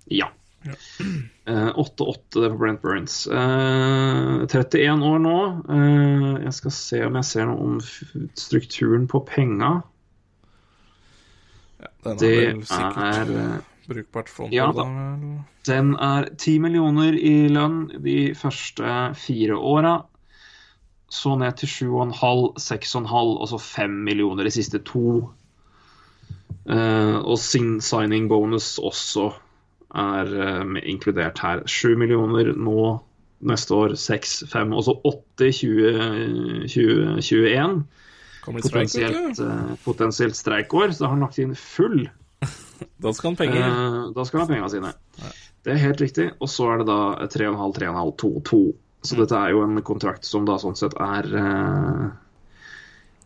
[0.10, 0.30] Ja.
[0.66, 3.28] Eh, 8-8 det på Brent Burns.
[3.28, 5.38] Eh, 31 år nå.
[5.70, 7.80] Eh, jeg skal se om jeg ser noe om
[8.38, 9.80] strukturen på penga.
[11.80, 13.58] Ja, den er Det vel sikkert er eh,
[13.88, 14.54] brukbart fond?
[14.54, 14.86] Ja da.
[15.68, 19.98] Den er 10 millioner i lønn de første fire åra.
[21.10, 25.32] Så ned til 7,5, 6,5 og så 5 millioner de siste to.
[26.70, 29.32] Eh, og sin signing bonus også
[29.96, 31.64] er eh, inkludert her.
[31.66, 33.00] 7 millioner nå
[33.50, 37.84] neste år, 6, 5 og så 8 i 20, 2021.
[38.44, 39.44] Kommer litt streik, vet Potensielt, du.
[39.46, 40.92] eh, potensielt streikår.
[40.96, 42.06] Så har han lagt inn full
[43.04, 43.64] Da skal han penger.
[43.66, 44.94] Eh, da skal han ha pengene sine.
[45.64, 46.30] Det er helt riktig.
[46.40, 48.62] Og så er det da 3,5, 3,5, 2, 2.
[49.04, 49.20] Så Mm.
[49.24, 51.24] dette er jo en kontrakt som da sånn sett er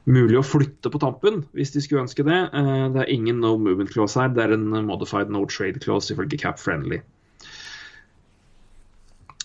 [0.09, 2.39] mulig å flytte på tampen, hvis de skulle ønske det.
[2.51, 4.31] Eh, det er ingen no movement clause her.
[4.33, 7.01] Det er en modified no trade clause ifølge Cap Friendly.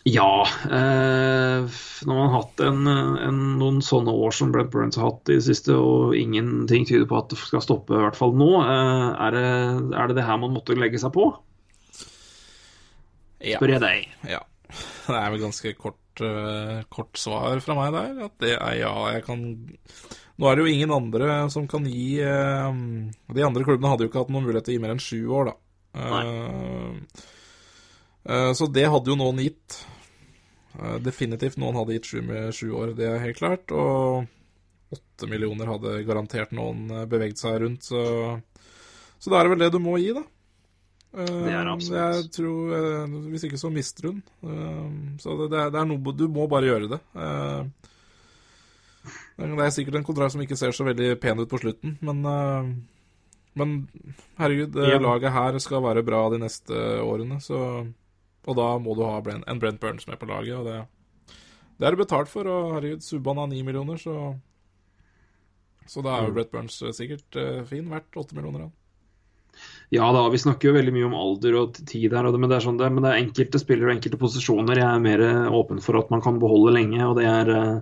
[0.09, 1.67] Ja eh,
[2.07, 5.37] Når man har hatt en, en, noen sånne år som Brent Burns har hatt i
[5.37, 9.09] det siste, og ingenting tyder på at det skal stoppe, i hvert fall nå, eh,
[9.27, 9.49] er, det,
[9.99, 11.29] er det det her man måtte legge seg på?
[13.39, 14.15] Spør jeg deg.
[14.35, 14.45] ja.
[14.69, 18.17] Det er vel ganske kort, eh, kort svar fra meg der.
[18.29, 19.45] At det er ja, jeg kan
[20.39, 22.68] Nå er det jo ingen andre som kan gi eh,
[23.34, 25.20] De andre klubbene hadde jo ikke hatt noen mulighet til å gi mer enn sju
[25.34, 25.55] år, da.
[25.99, 27.22] Eh,
[28.30, 29.80] eh, så det hadde jo noen gitt.
[31.03, 33.72] Definitivt noen hadde gitt sju med sju år, det er helt klart.
[33.74, 34.28] Og
[34.95, 38.39] åtte millioner hadde garantert noen beveget seg rundt, så
[39.18, 40.22] Så da er det vel det du må gi, da.
[41.18, 41.99] Det er absolutt.
[41.99, 44.22] Jeg tror, Hvis ikke så mister hun.
[44.47, 47.01] Eh, Så det, det, er, det er noe Du må bare gjøre det.
[49.39, 51.99] Eh, Det er sikkert en kontrakt som ikke ser så veldig pen ut på slutten,
[52.03, 52.75] men eh,
[53.59, 53.89] Men
[54.39, 54.99] herregud, Ja.
[55.03, 56.71] laget her skal være bra de neste
[57.03, 57.87] årene, så
[58.47, 60.87] Og da må du ha en Brent Burns med på laget, og det
[61.81, 64.37] Det er det betalt for, og herregud, Subban har ni millioner, så
[65.87, 66.35] Så da er jo Mm.
[66.35, 68.73] Brett Burns sikkert eh, fin, verdt åtte millioner, han.
[69.91, 72.61] Ja da, vi snakker jo veldig mye om alder og tid her, men, det er
[72.67, 75.19] sånn, det, men det er enkelte spillere og enkelte posisjoner jeg er mer
[75.51, 77.81] åpen for at man kan beholde lenge, og det er eh,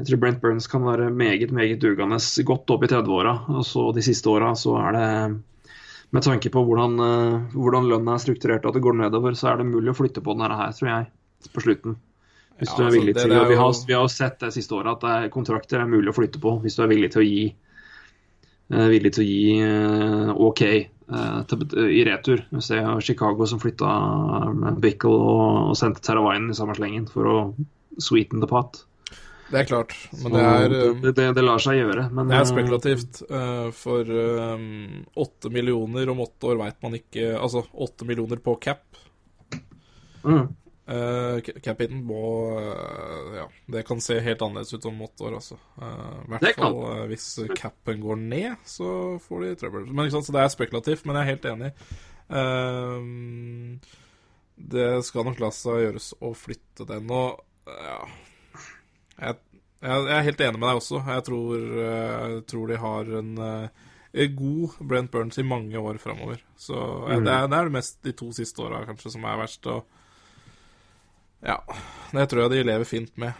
[0.00, 2.16] Jeg tror Brent Burns kan være meget meget dugende
[2.48, 3.34] godt opp i 30-åra.
[3.52, 5.08] Og så de siste åra så er det
[6.10, 9.52] Med tanke på hvordan, eh, hvordan lønna er strukturert og at det går nedover, så
[9.52, 11.04] er det mulig å flytte på den her, tror jeg,
[11.54, 11.92] på slutten.
[12.58, 13.48] Hvis Ja, du er altså, villig det- til er jo...
[13.52, 16.16] vi, har, vi har sett det siste året at det er, kontrakter er mulig å
[16.16, 17.44] flytte på hvis du er villig til å gi
[18.74, 22.42] eh, villig til å gi eh, OK i retur.
[22.50, 27.38] Vi ser Chicago som flytta Bickle og, sendte Teravainen i samme slengen for å
[27.98, 28.82] sweeten the pot.
[29.50, 32.04] Det er klart, men det er eh, det, det, det lar seg gjøre.
[32.14, 33.22] Men, Det er eh, spekulativt.
[33.26, 34.12] eh, for
[35.24, 38.86] åtte millioner om åtte år veit man ikke Altså åtte millioner på cap.
[40.22, 40.46] mm,
[40.90, 42.20] Uh, Cap-hiten må
[42.58, 45.54] eh, Ja, det kan se helt annerledes ut om åtte år, altså.
[45.78, 48.88] Eh, I hvert fall eh, hvis capen går ned, så
[49.22, 49.84] får de trøbbel.
[49.92, 51.70] Men ikke sant, Så det er spekulativt, men jeg er helt enig.
[52.40, 52.98] Eh,
[54.74, 57.06] det skal nok la seg gjøres å flytte den.
[57.14, 57.38] Og
[57.70, 58.00] ja
[59.20, 59.36] jeg,
[59.82, 61.00] jeg, er helt enig med deg også.
[61.06, 61.54] Jeg tror,
[61.84, 63.38] eh, jeg tror de har en
[64.12, 66.40] en god Brent Burns i mange år framover.
[66.58, 67.24] Så eh, Mm.
[67.28, 69.66] det, er, det er det mest de to siste åra kanskje som er verst.
[69.70, 69.84] Og
[71.46, 71.56] ja,
[72.12, 73.32] det tror jeg de lever fint med.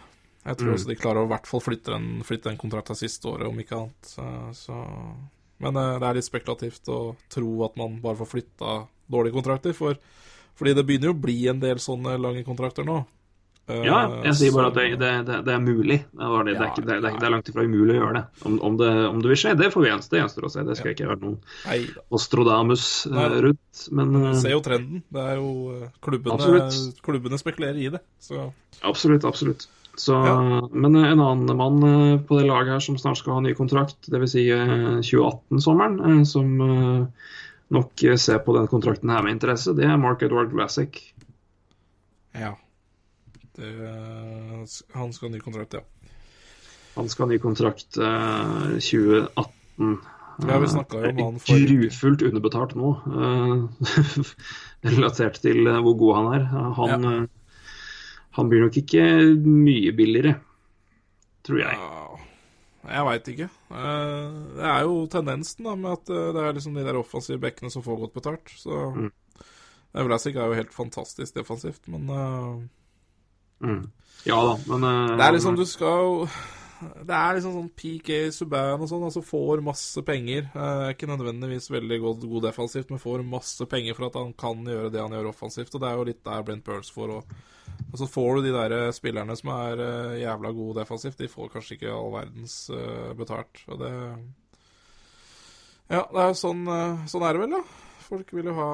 [0.45, 0.73] Jeg tror Mm.
[0.77, 3.59] også de klarer å i hvert fall flytte den, flytte den kontrakta siste året, om
[3.59, 4.07] ikke annet.
[4.09, 4.23] Så,
[4.57, 4.77] så.
[5.61, 9.73] Men eh, det er litt spekulativt å tro at man bare får flytta dårlige kontrakter.
[9.77, 9.99] For,
[10.57, 13.03] fordi det begynner jo å bli en del sånne lange kontrakter nå.
[13.71, 15.99] Eh, ja, jeg sier bare at det, det, det, det er mulig.
[16.11, 16.55] Det, var det.
[16.57, 18.23] Det, er ikke, det, er langt ifra umulig å gjøre det.
[18.49, 18.91] Om, om det.
[19.09, 20.65] om det vil skje, det får vi eneste, det gjenstår å se.
[20.67, 23.83] Det skal ikke være noen Ostrodamus eh, rundt.
[23.97, 25.03] Men Du eh, ser jo trenden.
[25.11, 26.65] Det er jo eh, klubbene,
[27.05, 28.03] klubbene spekulerer i det.
[28.21, 28.49] Så
[28.87, 29.69] absolutt, absolutt.
[29.95, 30.67] Så, Ja.
[30.71, 33.53] Men eh, en annen mann eh, på det laget her som snart skal ha ny
[33.57, 34.31] kontrakt, dvs.
[34.31, 37.29] Si, eh, 2018-sommeren, eh, som eh,
[37.75, 41.13] nok eh, ser på den kontrakten her med interesse, det er Mark Edward Vlasic.
[42.33, 42.55] ja.
[43.57, 43.69] Det,
[44.95, 45.81] han skal ha ny kontrakt, ja.
[46.95, 49.99] Han skal ha ny kontrakt eh, 2018.
[50.47, 51.65] Ja, vi snakket jo om han for.
[51.69, 54.25] Grufullt underbetalt nå, eh,
[54.95, 56.47] relatert til eh, hvor god han er.
[56.79, 57.21] Han, ja.
[58.39, 59.05] han blir nok ikke
[59.45, 60.35] mye billigere,
[61.47, 61.77] tror jeg.
[61.77, 61.97] Ja,
[62.91, 63.49] jeg veit ikke.
[63.69, 67.43] Eh, Det er jo tendensen da med at eh, det er liksom de der offensive
[67.43, 68.55] bekkene som får godt betalt.
[68.57, 69.11] Så Mm.
[70.07, 72.61] Vlasic er jo helt fantastisk defensivt, men eh,
[73.61, 73.83] Mm.
[74.25, 76.15] Ja da, men uh, det er liksom du skal jo
[77.05, 80.47] Det er liksom sånn PK Subhaan og sånn, altså får masse penger.
[80.49, 84.65] Eh, ikke nødvendigvis veldig god, god defensivt, men får masse penger for at han kan
[84.65, 85.75] gjøre det han gjør offensivt.
[85.77, 87.35] Og det er jo litt der Brent Burns får òg.
[87.91, 91.29] Og så får du de der eh, spillerne som er eh, jævla gode defensivt, de
[91.31, 93.61] får kanskje ikke all verdens eh, betalt.
[93.69, 93.93] Og det
[95.91, 97.61] Ja, det er jo sånn, eh, sånn er det vel, da.
[98.07, 98.71] Folk vil jo ha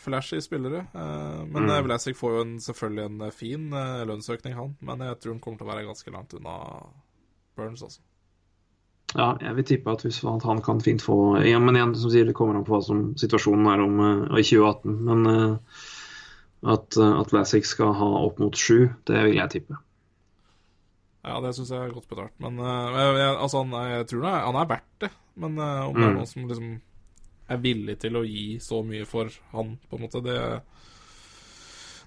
[0.00, 0.86] flashy spillere.
[0.94, 1.84] Eh, men Mm.
[1.86, 4.76] Vlasic får jo en, selvfølgelig en eh, fin eh, lønnsøkning, han.
[4.80, 6.54] Men jeg tror han kommer til å være ganske langt unna
[7.56, 8.00] Burns, altså.
[9.14, 12.24] Ja, jeg vil tippe at hvis han kan fint få ja, Men igjen, som sier,
[12.28, 13.96] det kommer an på hva som situasjonen er om
[14.38, 15.00] i 2018.
[15.08, 15.58] Men
[16.62, 19.80] at, at Vlasic skal ha opp mot sju, det vil jeg tippe.
[21.26, 22.36] Ja, det syns jeg er godt betalt.
[22.38, 25.10] Men jeg, altså, han, jeg tror han er, han er verdt det.
[25.40, 26.16] Men om det er Mm.
[26.20, 26.70] noen som liksom
[27.50, 30.38] er villig til å gi så mye for han, på en måte, det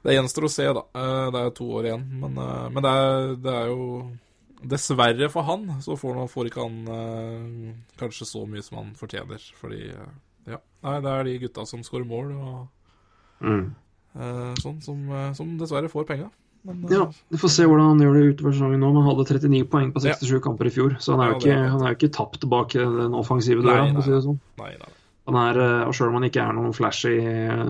[0.04, 0.84] Det gjenstår å se, da.
[1.00, 2.04] Eh, Det er to år igjen.
[2.20, 4.12] Men, eh, men det, er, det er jo
[4.64, 8.94] Dessverre for han, så får, han, får ikke han eh, kanskje så mye som han
[8.96, 9.40] fortjener.
[9.60, 9.82] Fordi
[10.48, 10.58] Ja.
[10.84, 12.68] Nei, det er de gutta som skårer mål og
[13.44, 13.74] Mm.
[14.62, 15.00] sånn, som,
[15.36, 16.30] som dessverre får penga.
[16.64, 18.92] Men Ja, Vi får se hvordan han gjør det utover sesongen nå.
[18.94, 20.14] Han hadde 39 poeng på Ja.
[20.16, 22.70] 67 kamper i fjor, så han er jo ikke, er han jo ikke tapt bak
[22.72, 23.84] den offensive Nei, døra.
[23.92, 23.92] nei.
[24.00, 24.40] nei, sånn.
[24.60, 24.92] nei, nei.
[25.30, 27.62] Han er, eh, og Selv om han ikke er noen flashy eh,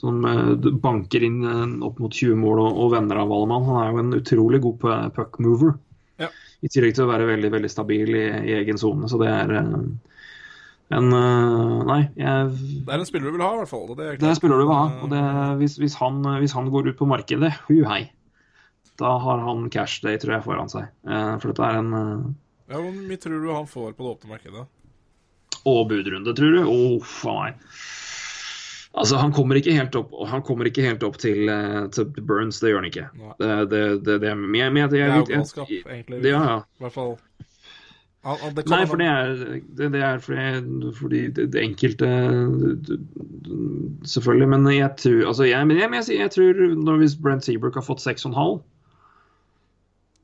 [0.00, 1.40] som eh, banker inn
[1.86, 4.84] opp mot 20 mål og, og venner av Wallemann, han er jo en utrolig god
[5.16, 5.78] puck mover.
[6.20, 6.28] Ja.
[6.60, 9.08] I tillegg til å være veldig veldig stabil i, i egen sone.
[9.08, 9.92] Så det er en
[10.90, 12.46] Nei, jeg,
[12.82, 13.84] Det er en spiller du vil ha, i hvert fall.
[13.94, 14.40] Det, er det klart.
[14.40, 14.86] spiller du vil ha.
[15.04, 15.20] Og det,
[15.60, 18.00] hvis, hvis, han, hvis han går ut på markedet, hu hei,
[18.98, 20.90] da har han cash day, tror jeg, foran seg.
[21.06, 24.66] For dette er en Ja, Hvor mye tror du han får på det åpne markedet?
[25.68, 26.60] Og budrunde, tror du?
[26.64, 27.80] Å, faen meg.
[28.90, 32.72] Altså, han kommer ikke helt opp, han ikke helt opp til, eh, til Burns, det
[32.72, 33.04] gjør han ikke.
[33.38, 36.22] Det, det, det, det, jeg, jeg, jeg, er jo galskap, egentlig.
[36.26, 36.56] ja, ja.
[36.80, 37.18] I hvert fall
[38.20, 39.30] Nei, for det er,
[39.78, 42.08] det, det er fordi, fordi det, det enkelte
[44.04, 47.78] Selvfølgelig, men jeg tror altså jeg, men jeg, jeg, jeg tror når hvis Brent Seabrook
[47.80, 48.60] har fått 6,5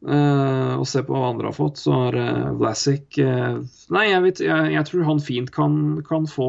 [0.08, 3.60] eh, og se på hva andre har fått, så har uh, Vlasic uh,
[3.94, 6.48] Nei, jeg, vet, jeg, jeg tror han fint kan, kan få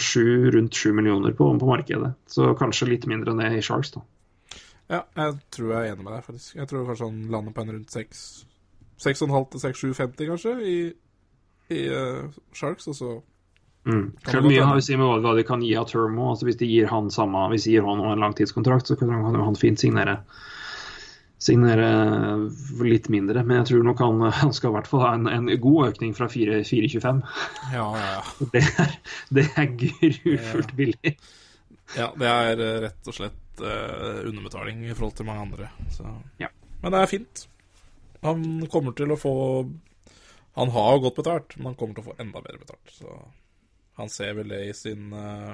[0.00, 2.12] sju, rundt 7 millioner på, på markedet.
[2.30, 4.02] Så kanskje litt mindre enn det i Sharks, da.
[4.86, 6.58] Ja, jeg tror jeg er enig med deg, faktisk.
[6.58, 8.26] Jeg tror kanskje han lander på en rundt seks.
[9.02, 10.76] 6,5 til 6,750 kanskje i,
[11.74, 13.16] i uh, Sharks, og så
[13.86, 14.16] Mm.
[14.42, 16.32] Mye har vi å si med hva, de kan gi av Termo.
[16.32, 19.38] Altså hvis de gir han samme, hvis de gir han en langtidskontrakt, så kan han
[19.38, 20.18] han fint signere
[21.38, 21.88] signere
[22.84, 23.42] litt mindre.
[23.44, 26.14] Men jeg tror nok han, han skal i hvert fall ha en, en god økning
[26.16, 27.24] fra 4,25.
[27.74, 28.22] Ja, ja, ja.
[28.54, 28.94] Det er,
[29.36, 31.16] det er grufullt billig.
[31.94, 35.68] Ja, det er eh, rett og slett uh, underbetaling i forhold til mange andre.
[35.94, 36.08] Så.
[36.42, 36.50] Ja.
[36.82, 37.44] Men det er fint.
[38.24, 39.34] Han kommer til å få
[40.56, 42.92] Han har jo godt betalt, men han kommer til å få enda bedre betalt.
[42.96, 43.12] Så
[44.00, 45.52] han ser vel det i sin eh,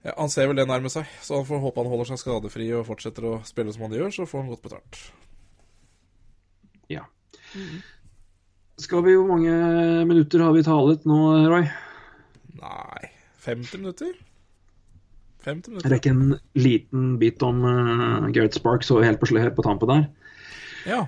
[0.00, 2.70] Ja, han ser vel det nærme seg, så han får håpe han holder seg skadefri
[2.72, 5.00] og fortsetter å spille som han gjør, så får han godt betalt.
[6.90, 7.04] Ja.
[8.80, 9.52] Skal vi, Hvor mange
[10.08, 11.20] minutter har vi talet nå,
[11.52, 11.68] Roy?
[12.60, 13.10] Nei
[13.44, 14.16] 50 minutter?
[15.44, 15.92] 50 minutter?
[15.92, 20.08] rekker en liten bit om uh, Gareth Sparks og helt på, helt på tampen der.
[20.88, 21.04] Ja.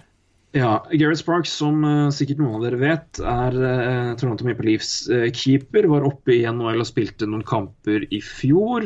[0.52, 4.90] Ja, Gareth Sparks, som uh, sikkert noen av dere vet, er uh, Toronto Maple Leafs
[5.08, 5.86] uh, keeper.
[5.88, 8.84] Var oppe i NHL og spilte noen kamper i fjor.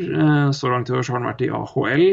[0.55, 2.07] Så langt i år har han vært i AHL.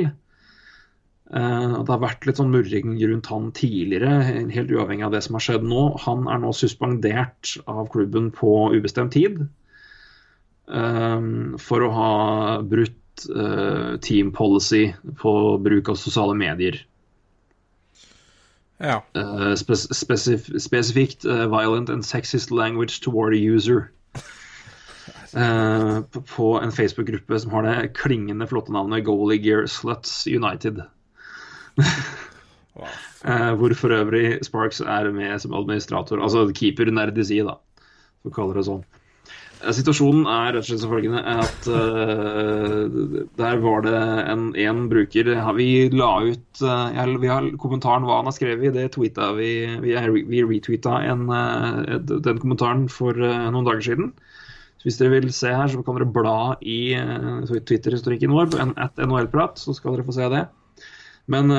[1.34, 4.10] Og det har vært litt sånn murring rundt han tidligere,
[4.54, 5.86] helt uavhengig av det som har skjedd nå.
[6.04, 9.40] Han er nå suspendert av klubben på ubestemt tid
[10.68, 12.12] for å ha
[12.62, 13.26] brutt
[14.06, 14.84] team policy
[15.24, 15.34] på
[15.66, 16.78] bruk av sosiale medier.
[18.84, 19.00] Ja.
[19.16, 23.92] Uh, spes spesif spesifikt uh, violent and sexist language toward a user.
[25.34, 26.02] Uh,
[26.36, 30.84] på- en Facebook-gruppe som har det klingende flotte navnet Goalie Gear Sluts United.
[32.78, 32.92] Wow.
[33.26, 37.58] Uh, hvor for øvrig Sparks er med som administrator, altså keeper-nerdesi, da,
[38.22, 38.86] for å kalle det sånn.
[39.64, 44.02] Eh, Situasjonen er rett og slett som følgende at uh, der var det
[44.34, 48.90] en, en bruker Vi la ut uh, vi har kommentaren hva han har skrevet, det
[48.96, 49.52] tweeta vi
[49.84, 49.96] Vi,
[50.30, 54.14] vi retweeta eh, den kommentaren for noen dager siden.
[54.78, 56.96] Så hvis dere vil se her, så kan dere bla i
[57.48, 60.42] Twitter-historikken vår, at NHL-prat, så skal dere få se det.
[61.32, 61.54] Men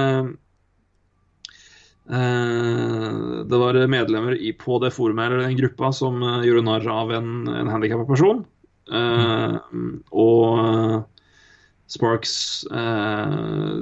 [2.04, 7.48] det var medlemmer på det forumet eller den gruppa som eh, gjorde narr av en,
[7.48, 8.44] en handikappa person.
[8.92, 9.54] Eh,
[10.12, 10.96] og eh,
[11.94, 12.34] Sparks
[12.72, 13.78] eh,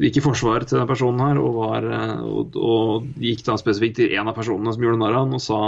[0.00, 3.98] gikk i forsvar til den personen her og, var, eh, og, og gikk da spesifikt
[4.00, 5.60] til en av personene som gjorde narr av ham, og sa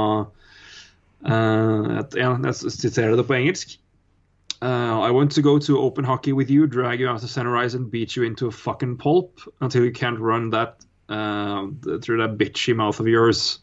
[1.28, 3.78] eh, et, en, Jeg siterer det på engelsk.
[4.62, 7.56] Uh, I want to go to open hockey with you, drag you out to center
[7.56, 10.76] ice and beat you into a fucking pulp until you can't run that
[11.12, 13.60] uh, det er bitchy mouth of yours.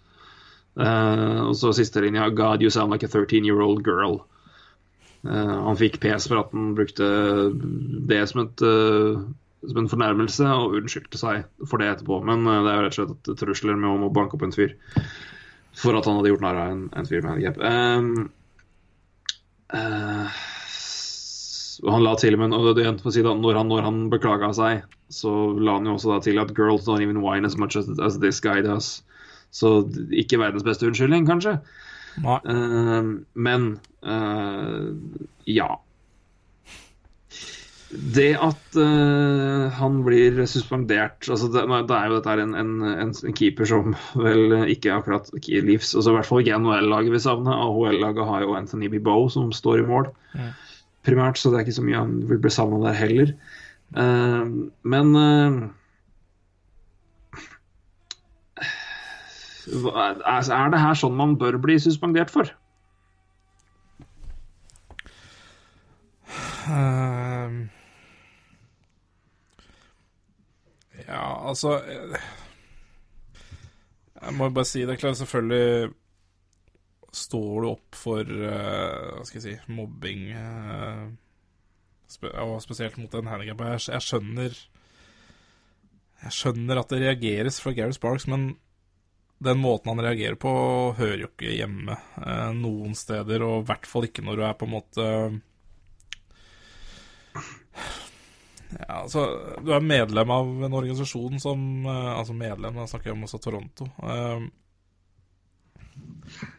[0.80, 4.22] Uh, og så siste linja God, you sound like a 13 year old girl.
[5.26, 7.10] Uh, han fikk pes for at han brukte
[8.08, 12.22] det som, et, som en fornærmelse, og unnskyldte seg for det etterpå.
[12.24, 14.56] Men det er jo rett og slett et trusler med om å banke opp en
[14.56, 14.78] fyr
[15.80, 17.60] for at han hadde gjort narr av en, en fyr med handikap.
[17.60, 18.32] Um,
[19.76, 20.40] uh,
[21.84, 25.78] og han la til men si da, når, han, når han beklaga seg, så la
[25.78, 28.42] han jo også da til at girls don't even whine as much as, as this
[28.44, 29.00] guy does.
[29.52, 29.82] Så
[30.14, 31.58] ikke verdens beste unnskyldning, kanskje.
[32.26, 33.04] Eh,
[33.34, 33.70] men
[34.06, 34.90] uh,
[35.46, 35.70] ja.
[37.90, 42.84] Det at uh, han blir suspendert altså det, det er jo dette er en, en,
[43.02, 45.32] en, keeper som vel ikke akkurat
[45.66, 47.56] livs altså I hvert fall ikke NHL-laget vil savne.
[47.56, 50.12] AHL-laget har jo Anthony Biboe som står i mål,
[51.10, 53.36] primært, så det er ikke så mye han vil bli savna der heller.
[53.98, 55.70] Uh, men uh,
[59.70, 62.50] er er det her sånn man bør bli suspendert for?
[66.70, 67.66] Uh,
[71.08, 72.20] ja, altså eh,
[74.22, 75.00] Jeg må bare si det.
[75.00, 75.90] Klart, selvfølgelig
[77.16, 80.30] står du opp for eh, Hva skal jeg si mobbing.
[80.36, 81.10] eh,
[82.42, 83.62] og spesielt mot en handikap.
[83.62, 84.56] Jeg, jeg skjønner
[86.24, 88.52] Jeg skjønner at det reageres fra Gary Sparks, men
[89.40, 90.52] den måten han reagerer på,
[90.98, 94.58] hører jo ikke hjemme eh, noen steder, og i hvert fall ikke når du er
[94.60, 95.06] på en måte
[98.76, 99.24] ja, altså,
[99.64, 103.88] Du er medlem av en organisasjon som Altså medlem, da snakker jeg om også Toronto.
[104.04, 104.50] Eh,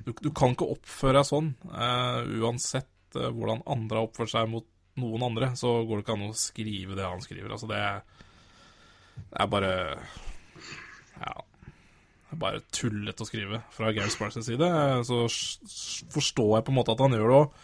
[0.06, 1.52] du, du kan ikke oppføre deg sånn.
[1.70, 4.66] Uh, uansett uh, hvordan andre har oppført seg mot
[5.00, 7.52] noen andre, så går det ikke an å skrive det han skriver.
[7.54, 7.78] Altså, det,
[9.20, 9.70] det er bare
[11.20, 11.36] Ja.
[12.30, 14.62] Det er bare tullete å skrive fra Gary Sparks side.
[14.62, 15.24] eh, Så
[16.14, 17.56] forstår jeg på en måte at han gjør det òg.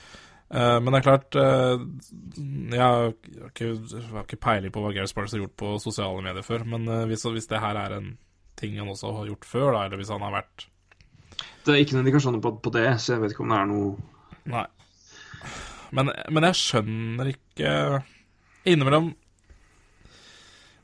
[0.47, 3.09] Men det er klart Jeg har
[3.49, 6.87] ikke, jeg ikke peiling på hva Gary Sparks har gjort på sosiale medier før, men
[7.11, 8.12] hvis, hvis det her er en
[8.59, 10.66] ting han også har gjort før, da, eller hvis han har vært
[11.67, 13.71] Det er ikke noen indikasjoner på, på det, så jeg vet ikke om det er
[13.71, 13.95] noe
[14.47, 14.67] Nei.
[15.97, 17.71] Men, men jeg skjønner ikke
[18.67, 19.12] Innimellom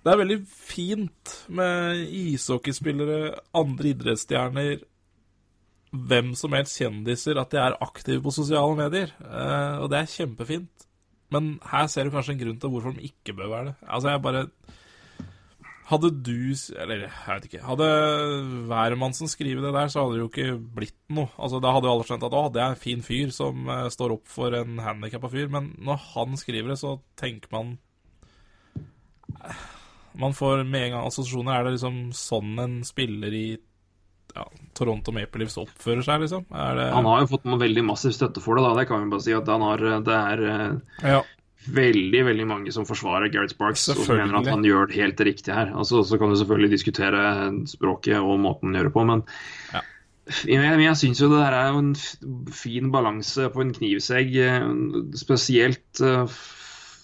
[0.02, 4.80] Det er veldig fint med ishockeyspillere, andre idrettsstjerner,
[5.92, 9.12] hvem som helst kjendiser, at de er aktive på sosiale medier.
[9.22, 10.88] Eh, og det er kjempefint.
[11.30, 13.74] Men her ser du kanskje en grunn til hvorfor de ikke bør være det.
[13.86, 14.42] Altså, jeg bare
[15.90, 17.62] Hadde du Eller, jeg vet ikke.
[17.66, 17.88] Hadde
[18.70, 21.30] hvermannsen skrevet det der, så hadde det jo ikke blitt noe.
[21.36, 23.88] Altså, Da hadde jo alle skjønt at å, det er en fin fyr som uh,
[23.92, 25.50] står opp for en handikappa fyr.
[25.52, 27.74] Men når han skriver det, så tenker man
[29.42, 29.66] eh,
[30.22, 31.58] Man får med en gang assosiasjoner.
[31.58, 33.46] Er det liksom sånn en spiller i
[34.32, 34.46] ja,
[34.78, 36.46] Toronto Maple Leafs oppfører seg, liksom?
[36.48, 38.74] Det Han har jo fått veldig massiv støtte for det, da.
[38.78, 39.34] Det kan vi bare si.
[39.36, 41.22] at han har, Det er eh, Ja.
[41.70, 45.54] Veldig veldig mange som forsvarer Gareth Sparks og mener at han gjør det helt riktig
[45.54, 45.70] her.
[45.78, 47.24] Altså, så kan du selvfølgelig diskutere
[47.70, 49.24] språket og måten han gjør det på, men
[49.74, 49.82] Ja.
[50.46, 51.94] jeg, jeg, syns jo det der er jo en
[52.50, 54.68] fin balanse på en knivsegg, eh,
[55.18, 56.26] spesielt eh,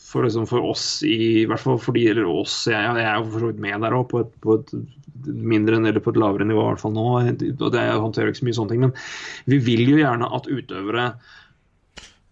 [0.09, 2.67] for, liksom, for oss i, i hvert fall for de eller oss.
[2.67, 4.75] Jeg, jeg er jo for så vidt med der òg, på, på et
[5.27, 7.07] mindre eller på et lavere nivå i hvert fall nå.
[7.19, 8.95] og det håndterer ikke så mye sånne ting, men
[9.51, 11.11] vi vil jo gjerne at utøvere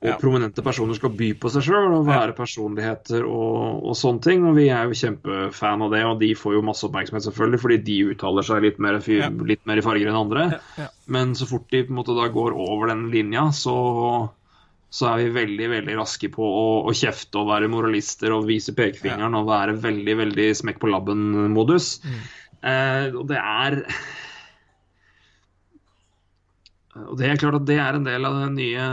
[0.02, 0.16] og Ja.
[0.20, 4.44] prominente personer skal by på seg sjøl og være personligheter og, og sånne ting.
[4.44, 7.78] Og vi er jo kjempefan av det, og de får jo masse oppmerksomhet selvfølgelig, fordi
[7.86, 9.30] de uttaler seg litt mer, fyr, Ja.
[9.30, 10.60] litt mer i farger enn andre.
[10.76, 10.88] ja.
[11.08, 14.28] Men så fort de på en måte da går over den linja, så,
[14.92, 18.74] så er vi veldig veldig raske på å, å kjefte og være moralister og vise
[18.76, 22.02] pekefingeren og være veldig veldig smekk på labben-modus.
[22.62, 23.80] Eh, og det er
[27.04, 28.86] og det er klart at det er en del av den nye,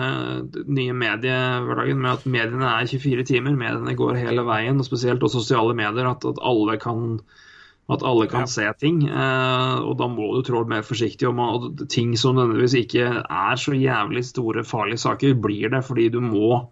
[0.68, 3.56] nye mediehverdagen med at mediene er 24 timer.
[3.60, 6.10] Mediene går hele veien, og spesielt også sosiale medier.
[6.10, 7.22] At, at alle kan,
[7.94, 8.52] at alle kan Ja.
[8.52, 9.04] se ting.
[9.08, 11.28] Eh, og da må du trå mer forsiktig.
[11.30, 15.84] Og, man, og ting som nødvendigvis ikke er så jævlig store, farlige saker, blir det
[15.88, 16.68] fordi du må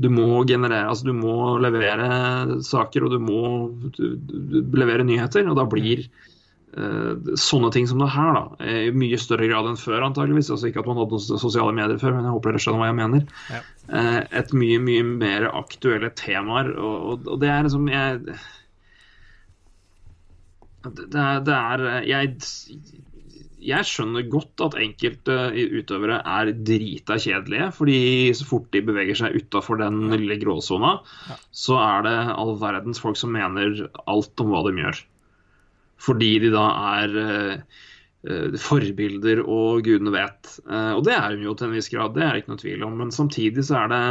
[0.00, 3.42] du må generere, altså du må levere saker, og du må
[3.92, 5.44] du, du, levere nyheter.
[5.50, 6.29] Og da blir eh,
[6.70, 10.52] sånne ting som det her, da, eh, i mye større grad enn før, antageligvis.
[10.54, 12.90] Altså ikke at man hadde noen sosiale medier før, men jeg håper dere skjønner hva
[12.90, 13.26] jeg mener.
[13.50, 13.60] Ja.
[13.90, 18.22] Eh, et mye, mye mer aktuelle temaer, og, og, det er liksom jeg
[20.80, 22.36] det er, det er jeg,
[23.60, 25.34] jeg skjønner godt at enkelte
[25.76, 28.00] utøvere er drita kjedelige, fordi
[28.38, 30.94] så fort de beveger seg utafor den lille gråsona,
[31.52, 35.02] så er det all verdens folk som mener alt om hva de gjør.
[36.00, 36.64] Fordi de da
[37.02, 37.82] er eh,
[38.28, 40.54] eh, forbilder og gudene vet.
[40.64, 42.64] Eh, og det er hun jo til en viss grad, det er det ikke noe
[42.64, 42.96] tvil om.
[43.02, 44.02] Men samtidig så er det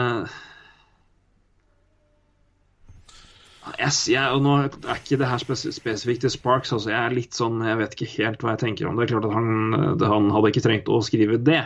[3.79, 6.75] yes, jeg, og nå er ikke det her spes spesifikt til Sparks.
[6.75, 9.07] Altså jeg er litt sånn, jeg vet ikke helt hva jeg tenker om det.
[9.07, 11.63] Er klart at Han, han hadde ikke trengt å skrive det.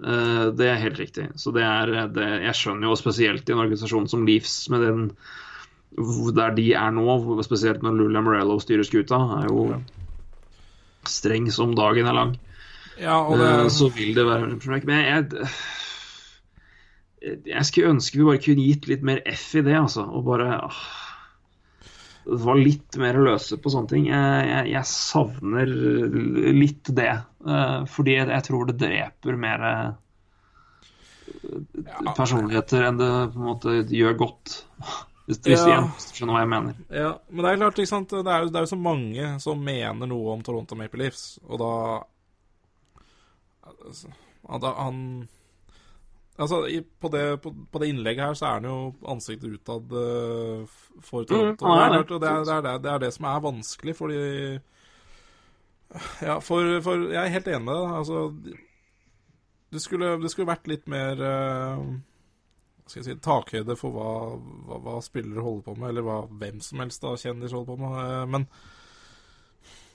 [0.00, 1.26] Det er helt riktig.
[1.36, 5.02] Så det er, det, Jeg skjønner jo spesielt i en organisasjon som Leafs, med den
[6.36, 7.06] der de er nå,
[7.42, 9.82] spesielt når Lula Morello styrer skuta, er jo
[11.08, 12.32] streng som dagen er lang.
[13.00, 15.50] ja, det Eh, Så vil det være Men jeg,
[17.46, 20.04] jeg skulle ønske vi bare kunne gitt litt mer F i det, altså.
[20.04, 20.82] Og bare åh,
[22.44, 24.06] var litt mer løse på sånne ting.
[24.12, 25.66] Jeg, jeg, jeg savner
[26.54, 27.12] litt det.
[27.46, 29.90] eh, fordi jeg, jeg tror det dreper mer eh,
[32.16, 34.60] personligheter enn det på en måte gjør godt.
[35.30, 35.80] Hvis, hvis Ja.
[35.86, 36.78] du skjønner hva jeg mener.
[36.90, 39.28] Ja, men det er klart, ikke sant Det er, jo- det er jo så mange
[39.44, 41.72] som mener noe om Toronto Maple Leafs, og da
[43.86, 44.10] altså,
[44.60, 45.28] da Han
[46.40, 48.76] Altså, i, på, det, på, på det innlegget her så er han jo
[49.12, 50.62] ansiktet utad uh,
[51.04, 51.66] for Toronto.
[51.66, 52.30] Mm, er det, det.
[52.30, 54.20] er, det, er det, som er vanskelig, fordi
[56.22, 57.92] Ja, for, for Jeg er helt enig med deg.
[57.98, 58.22] Altså
[59.72, 62.00] Det skulle, det skulle vært litt mer hva
[62.90, 64.10] skal jeg si, takhøyde for hva,
[64.66, 67.78] hva, hva spillere holder på med, eller hva hvem som helst av kjendiser holder på
[67.84, 67.96] med.
[68.04, 68.46] eh, Men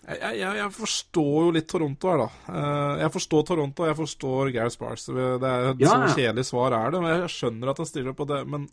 [0.05, 2.27] jeg, jeg, jeg forstår jo litt Toronto her, da.
[2.53, 5.05] Eh, Jeg forstår Toronto, og jeg forstår Gareth Sparks.
[5.09, 8.11] Det er et Ja, så kjedelig svar er det, men jeg skjønner at han stiller
[8.13, 8.41] opp på det.
[8.47, 8.67] Men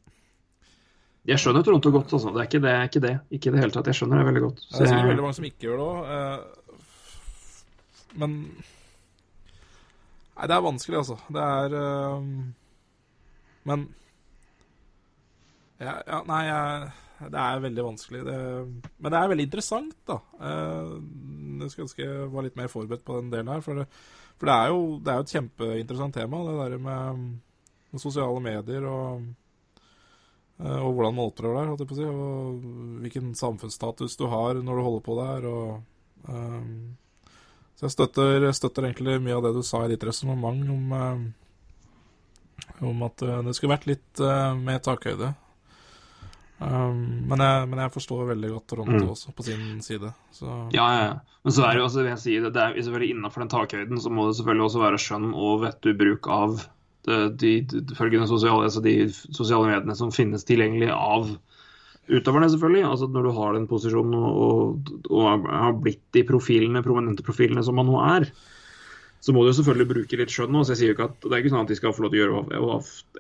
[1.25, 2.33] Jeg skjønner Toronto godt, altså.
[2.35, 2.75] Det er ikke det.
[2.91, 3.87] Ikke det, ikke i det hele tatt.
[3.89, 4.61] Jeg skjønner det veldig godt.
[4.73, 6.45] det er jeg- veldig mange som ikke gjør det òg.
[8.18, 8.33] Men
[10.37, 11.16] Nei, det er vanskelig, altså.
[11.31, 12.20] Det er eh,
[13.68, 13.85] Men
[15.83, 16.43] ja, ja, Nei,
[17.22, 18.24] det er veldig vanskelig.
[18.26, 18.39] Det,
[18.99, 20.18] men det er veldig interessant, da.
[20.41, 20.97] Eh,
[21.62, 23.62] Jeg skulle ønske jeg var litt mer forberedt på den delen her.
[23.62, 23.87] For det,
[24.41, 27.22] for det, er, jo, det er jo et kjempeinteressant tema, det der med,
[27.93, 29.22] med sosiale medier og
[30.59, 32.11] eh, og hvordan man opptrer der, si.
[32.11, 32.66] Og
[33.05, 35.49] hvilken samfunnsstatus du har når du holder på der.
[35.53, 35.80] Og,
[36.28, 36.97] Um,
[37.76, 42.85] så jeg støtter, støtter egentlig mye av det du sa i ditt resonnement om, eh,
[42.87, 45.33] om at eh, det skulle vært litt uh, mer takhøyde.
[46.62, 46.98] Um,
[47.30, 49.08] men, jeg, men jeg forstår veldig godt Toronto Mm.
[49.14, 50.12] også, på sin side.
[50.32, 51.14] Så Ja, ja, ja.
[51.44, 53.50] Men så er det jo også, vil jeg si, det, det er selvfølgelig innenfor den
[53.50, 56.60] takhøyden så må det selvfølgelig også være skjønn og vettug bruk av
[57.08, 61.32] de, de, de følgende sosiale, altså de sosiale mediene som finnes tilgjengelig av
[62.12, 62.84] utøverne, selvfølgelig.
[62.86, 67.64] Altså når du har den posisjonen og, og, og har blitt de profilene, prominente profilene
[67.66, 68.28] som man nå er,
[69.23, 70.57] så må du selvfølgelig bruke litt skjønn.
[70.59, 70.75] også.
[70.75, 72.18] Jeg sier jo ikke at Det er ikke sånn at de skal få lov til
[72.18, 72.79] å gjøre hva,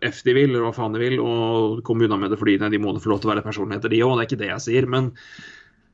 [0.08, 2.80] F de vil, eller hva faen de vil, og komme unna med det fordi de
[2.82, 4.16] må få lov til å være personligheter, de òg.
[4.18, 4.88] Det er ikke det jeg sier.
[4.90, 5.12] Men,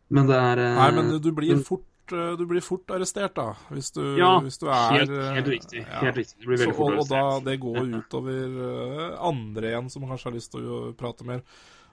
[0.09, 3.51] men det er eh, Nei, men du blir fort eh, du blir fort arrestert, da.
[3.69, 5.83] Hvis du, Ja, hvis du er helt, eh, helt riktig.
[5.85, 6.01] ja.
[6.07, 6.39] Helt riktig.
[6.41, 7.27] Du blir veldig Så, fort arrestert.
[7.29, 11.45] og da, det går utover andre igjen som kanskje har lyst til å prate mer.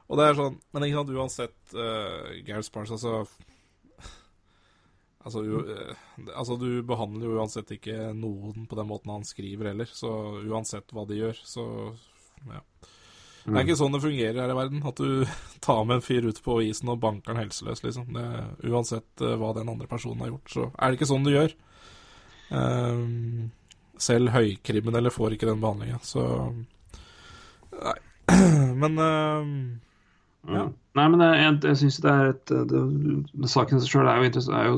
[0.07, 3.25] Og det er sånn Men ikke sant, uansett uh, Gareth Sparks, altså
[5.25, 5.95] Altså, u, eh,
[6.37, 10.11] altså, du behandler jo uansett ikke noen på den måten han skriver heller, så
[10.45, 11.65] uansett hva de gjør, så
[12.51, 12.61] ja.
[13.45, 13.57] Det Mm.
[13.59, 15.25] er ikke sånn det fungerer her i verden, at du
[15.61, 18.07] tar med en fyr ut på isen og banker han helseløs, liksom.
[18.13, 18.23] Det,
[18.69, 21.53] uansett eh, hva den andre personen har gjort, så er det ikke sånn du gjør.
[22.49, 23.51] Um,
[23.97, 26.25] selv høykriminelle får ikke den behandlinga, så
[27.75, 27.95] Nei.
[28.81, 29.55] Men ehm,
[30.47, 30.57] Ja.
[30.57, 30.65] Ja.
[30.95, 34.59] Nei, men jeg, jeg, syns det er et det, det, Saken sjøl er jo interessant
[34.59, 34.77] er jo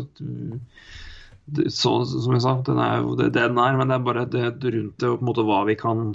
[1.48, 4.26] det, så, Som jeg sa, den er jo det, den er, men det er bare
[4.32, 6.10] det rundt det og på en måte hva vi kan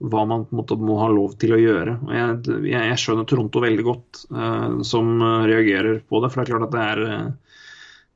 [0.00, 1.98] Hva man på en måte må ha lov til å gjøre.
[2.08, 6.30] Jeg, jeg, jeg skjønner Toronto veldig godt, eh, som eh, reagerer på det.
[6.32, 7.56] For det er klart at det er eh,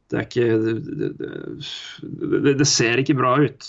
[0.09, 1.11] Det er ikke det,
[2.47, 3.69] det, det ser ikke bra ut.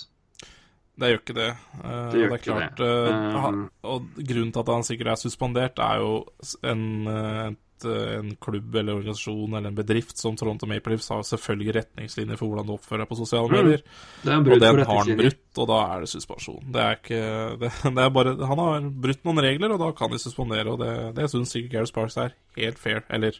[0.97, 1.49] Det gjør ikke det.
[1.83, 2.87] Eh, Det gjør det er klart det.
[2.87, 6.25] Uh, han, Um, Og grunnen til at han sikkert er suspendert, er jo
[6.63, 11.09] en, eh, et, eh, en klubb eller organisasjon eller en bedrift som Toronto Maple Leafs
[11.11, 13.57] har selvfølgelig retningslinjer for hvordan du oppfører deg på sosiale Mm.
[13.65, 13.83] medier.
[14.25, 16.71] Er Og den har han brutt, og da er det suspensjon.
[16.71, 20.17] Det er ikke det, er bare Han har brutt noen regler, og da kan de
[20.17, 23.03] suspendere, og det, det syns sikkert Gareth Sparks er helt fair.
[23.09, 23.33] Eller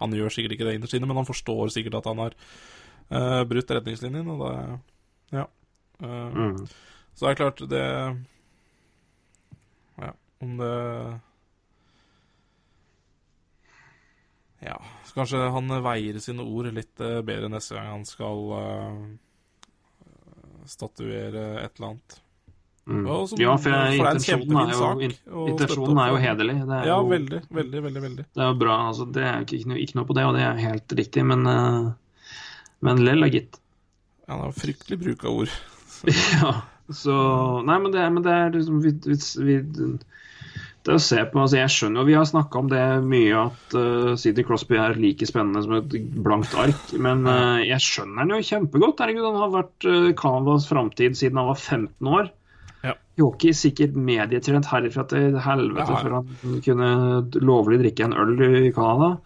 [0.00, 2.34] han gjør sikkert ikke det innerst inne, men han forstår sikkert at han har
[3.10, 4.78] uh, brutt retningslinjen, og da
[5.32, 5.46] Ja.
[6.02, 6.68] Eh, Mm.
[7.18, 7.84] Så det er klart, det
[9.98, 10.74] Ja, om det
[14.62, 18.96] Ja, så kanskje han veier sine ord litt eh, bedre neste gang han skal uh,
[20.66, 22.16] statuere et eller annet.
[22.88, 23.04] Mm.
[23.06, 25.04] Ja, for, jeg, for intensjonen er jo, sak
[25.52, 26.56] intensjonen er jo hederlig.
[26.64, 28.02] Det er Ja, jo, veldig, veldig, veldig.
[28.06, 28.24] veldig.
[28.34, 28.78] Det er jo bra.
[28.88, 31.26] altså Det er ikke, ikke, noe, ikke noe på det, og det er helt riktig,
[31.28, 32.32] men, uh,
[32.88, 33.60] men lell er gitt.
[34.24, 35.54] Ja, Han har fryktelig bruk av ord.
[36.38, 36.52] ja,
[36.88, 37.14] så
[37.68, 38.94] Nei, men det, men det er liksom vi,
[39.44, 39.56] vi,
[40.86, 43.76] Det å se på altså Jeg skjønner jo, vi har snakka om det mye, at
[43.76, 48.32] uh, Sidney Crosby er like spennende som et blankt ark, men uh, jeg skjønner han
[48.32, 49.02] jo kjempegodt.
[49.04, 52.32] Herregud, han har vært uh, Canvas framtid siden han var 15 år.
[52.86, 52.94] Ja.
[53.18, 56.02] I hockey sikkert medietrent herifra til helvete Ja, ja.
[56.02, 56.90] før han kunne
[57.42, 59.16] lovlig drikke en øl i Canada.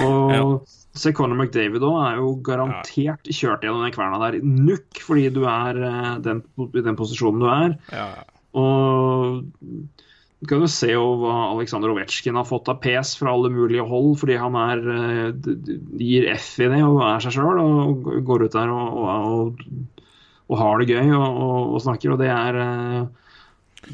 [0.00, 0.44] Og Ja.
[0.98, 5.44] Se Conor McDavid òg er jo garantert kjørt gjennom den kverna der nukk, fordi du
[5.46, 7.76] er eh, den, i den posisjonen du er.
[7.94, 8.08] Ja,
[8.58, 9.44] Og
[10.40, 13.84] du kan jo se jo hva Aleksandr Ovetsjkin har fått av pes fra alle mulige
[13.86, 15.48] hold, fordi han er eh,
[16.00, 20.06] gir F i det og er seg sjøl og går ut der og, og, og,
[20.50, 23.02] og har det gøy og, snakker, og det er eh,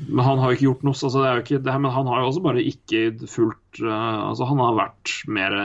[0.07, 2.09] Men han har jo ikke gjort noe, altså det er jo ikke det, men han
[2.11, 5.59] har jo også bare ikke fulgt Altså, han har vært mer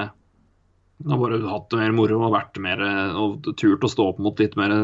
[1.07, 2.83] har bare hatt det mer moro og vært mer
[3.17, 4.75] og turt å stå opp mot litt mer?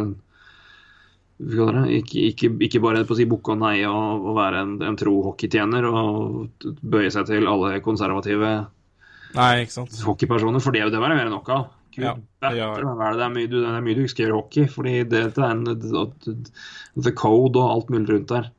[1.38, 4.98] Ikke, ikke, ikke bare på å si bukke og nei og, og være en, en
[4.98, 8.56] tro hockeytjener og bøye seg til alle konservative
[9.36, 9.68] Nei,
[10.08, 11.66] hockeypersoner, for det det var det mer enn nok av.
[11.98, 12.52] Ja, det?
[12.62, 15.66] Er mye, det er mye du ikke skal gjøre hockey, fordi det, det er en
[17.04, 18.52] the code og alt mulig rundt der.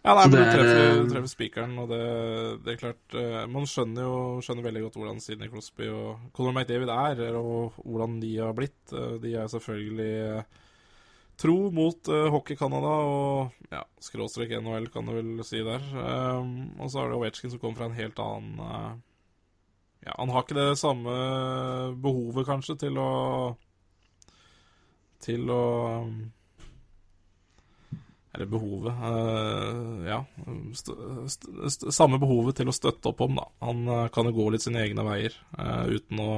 [0.00, 2.00] Ja, nei, men du er, treffer, eh, du treffer spikeren, og det,
[2.64, 6.54] det er klart eh, Man skjønner jo skjønner veldig godt hvordan Sidney Crosby og Conor
[6.56, 8.80] McDavid er, og hvordan de har blitt.
[8.96, 10.46] Eh, De er selvfølgelig
[11.40, 15.84] tro mot eh, Hockey Canada og ja, skråstrek NHL, kan du vel si der.
[15.92, 19.00] Um, og så er det Ovetsjkin som kommer fra en helt annen
[20.00, 21.12] Ja, han har ikke det samme
[22.00, 23.10] behovet, kanskje, til å
[25.20, 25.64] Til å
[26.08, 26.20] um,
[28.40, 30.24] eller behovet eh, Ja.
[31.90, 33.46] Samme behovet til å støtte opp om, da.
[33.66, 36.30] Han eh, kan jo gå litt sine egne veier eh, uten å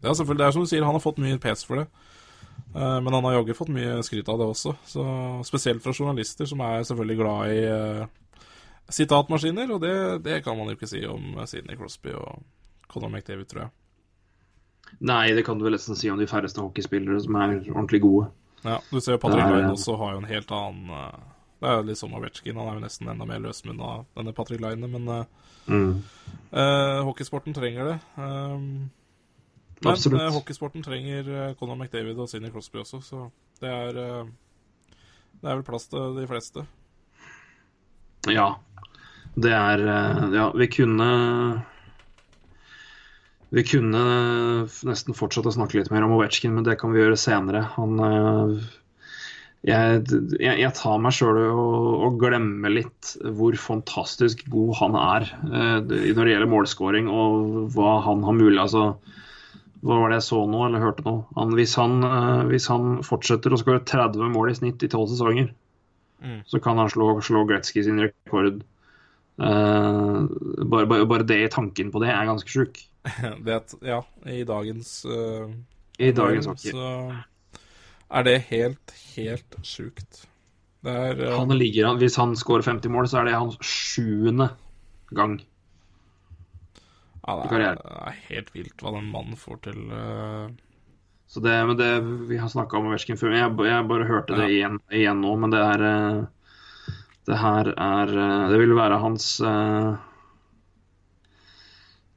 [0.00, 1.88] Ja, selvfølgelig, det er som du sier, han har fått mye pes for det.
[2.74, 4.72] Men han har jaggu fått mye skryt av det også.
[4.86, 5.04] Så
[5.46, 8.42] Spesielt fra journalister, som er selvfølgelig glad i uh,
[8.90, 9.70] sitatmaskiner.
[9.74, 9.94] Og det,
[10.26, 12.42] det kan man jo ikke si om Sidney Crosby og
[12.90, 13.72] Conor McDavid, tror jeg.
[15.06, 18.28] Nei, det kan du vel nesten si om de færreste hockeyspillere som er ordentlig gode.
[18.64, 21.24] Ja, du ser jo Patrick Line også har jo en helt annen eh,
[21.64, 24.34] Det er jo litt som Ovetsjkin, han er jo nesten enda mer løsmunna av denne
[24.36, 25.24] Patrick Line, men eh,
[25.64, 26.02] Mm.
[26.52, 27.94] uh, hockeysporten trenger det.
[28.20, 28.90] Um,
[29.80, 33.22] men eh, hockeysporten trenger Conor McDavid og Sidney Crosby også, så
[33.62, 34.28] det er uh,
[35.40, 36.66] Det er vel plass til de fleste.
[38.28, 38.50] Ja.
[39.34, 39.86] Det er
[40.36, 41.08] Ja, vi kunne
[43.48, 44.04] Vi kunne
[44.84, 47.64] nesten fortsatt å snakke litt mer om Ovetsjkin, men det kan vi gjøre senere.
[47.78, 47.96] Han
[49.64, 50.02] Jeg,
[50.36, 55.78] jeg, jeg tar meg sjøl og, og glemmer litt hvor fantastisk god han er eh,
[55.80, 58.90] når det gjelder målskåring og hva han har mulig Altså,
[59.80, 61.14] hva var det jeg så nå, eller hørte nå?
[61.38, 65.14] Han, hvis, han, eh, hvis han fortsetter å skåre 30 mål i snitt i 12
[65.14, 65.48] sesonger,
[66.24, 66.40] Mm.
[66.46, 68.62] så kan han slå, slå Gretzky sin rekord.
[69.42, 70.20] Eh,
[70.64, 72.80] bare, bare, bare det i tanken på det er ganske sjuk.
[73.44, 75.50] det ja, i dagens uh,
[76.00, 76.72] I dagens hockey.
[76.72, 76.86] Så
[78.10, 80.24] er det helt, helt sjukt.
[80.84, 81.38] Er uh...
[81.38, 84.50] Han ligger, hvis han scorer 50 mål, så er det hans sjuende
[85.14, 85.38] gang.
[87.24, 89.80] ja, det, er, det er helt vilt hva den mannen får til.
[89.88, 90.52] Uh...
[91.26, 94.50] Så det, men det, Vi har snakka om Ovetsjkin før, jeg, jeg bare hørte det
[94.54, 95.32] igjen, igjen nå.
[95.40, 96.18] Men det er eh,
[97.26, 98.12] Det her er
[98.52, 99.96] Det vil være hans uh,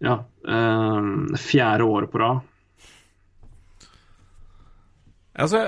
[0.03, 0.19] Ja.
[0.45, 2.43] uh, fjerde året på rad
[5.45, 5.61] altså,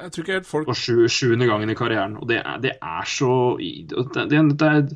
[0.00, 2.16] jeg, tror ikke helt folk For sju, sjuende gangen i karrieren.
[2.20, 4.86] Og det er, det er så det, det, er,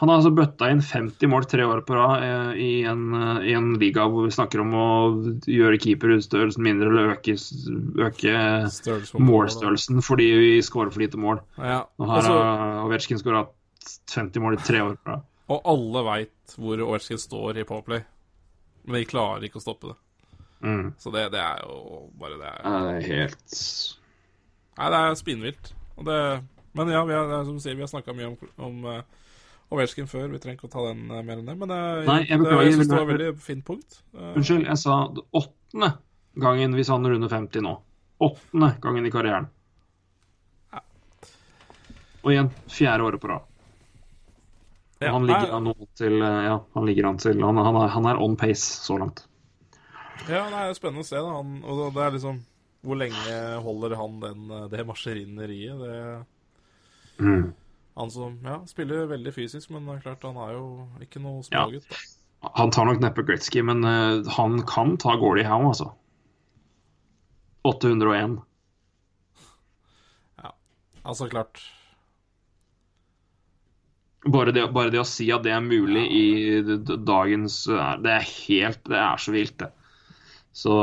[0.00, 3.06] Han har altså bøtta inn 50 mål tre år på rad eh, i, en,
[3.44, 4.88] i en liga hvor vi snakker om å
[5.48, 8.36] gjøre keeperstørrelsen mindre eller øke, øke
[8.72, 11.42] størrelse mål, målstørrelsen fordi vi scorer for lite mål.
[11.58, 13.46] Ja, Og her altså, har Ovetsjkin skåra
[14.12, 15.26] 50 mål i tre år på rad.
[15.50, 18.06] og alle veit hvor Ovetsjkin står i Powerplay,
[18.86, 19.98] men de klarer ikke å stoppe det.
[20.60, 20.92] Mm.
[21.00, 23.54] Så det, det er jo bare det er, Det er helt
[24.80, 25.72] Nei, det er spinnvilt.
[26.00, 26.18] Og det,
[26.76, 29.00] men ja, vi har, er som du sier, vi har snakka mye om, om uh,
[30.08, 30.30] før.
[30.32, 31.56] Vi trenger ikke å ta den eh, mer enn det.
[31.60, 34.00] Men eh, Nei, jeg det, jeg synes det var et veldig fint punkt.
[34.16, 35.90] Eh, Unnskyld, jeg sa det åttende
[36.40, 37.76] gangen hvis han runder 50 nå.
[38.24, 39.50] Åttende gangen i karrieren.
[42.20, 43.46] Og igjen fjerde året på rad.
[45.00, 48.08] Ja, han ligger an til eh, Ja, han ligger an til Han, han, er, han
[48.10, 49.24] er on pace så langt.
[50.28, 51.16] Ja, nei, det er spennende å se.
[51.16, 52.40] da han, Og det er liksom
[52.84, 55.78] Hvor lenge holder han den, eh, det maskineriet?
[55.80, 56.26] Det
[57.20, 57.52] Mm.
[57.98, 61.42] Han som ja, spiller veldig fysisk, men det er klart han er jo ikke noe
[61.52, 61.66] Ja.
[61.66, 61.84] smågutt.
[61.90, 62.48] Ja.
[62.56, 65.92] Han tar nok neppe Gretzky, men uh, han kan ta Gordie Howe, altså.
[67.64, 68.40] 801.
[70.42, 70.50] Ja,
[71.04, 71.60] Altså, klart
[74.26, 77.96] Bare det, bare det å si at det er mulig i d- d- dagens eh,
[78.04, 79.70] Det er helt Det er så vilt, det.
[80.52, 80.74] Så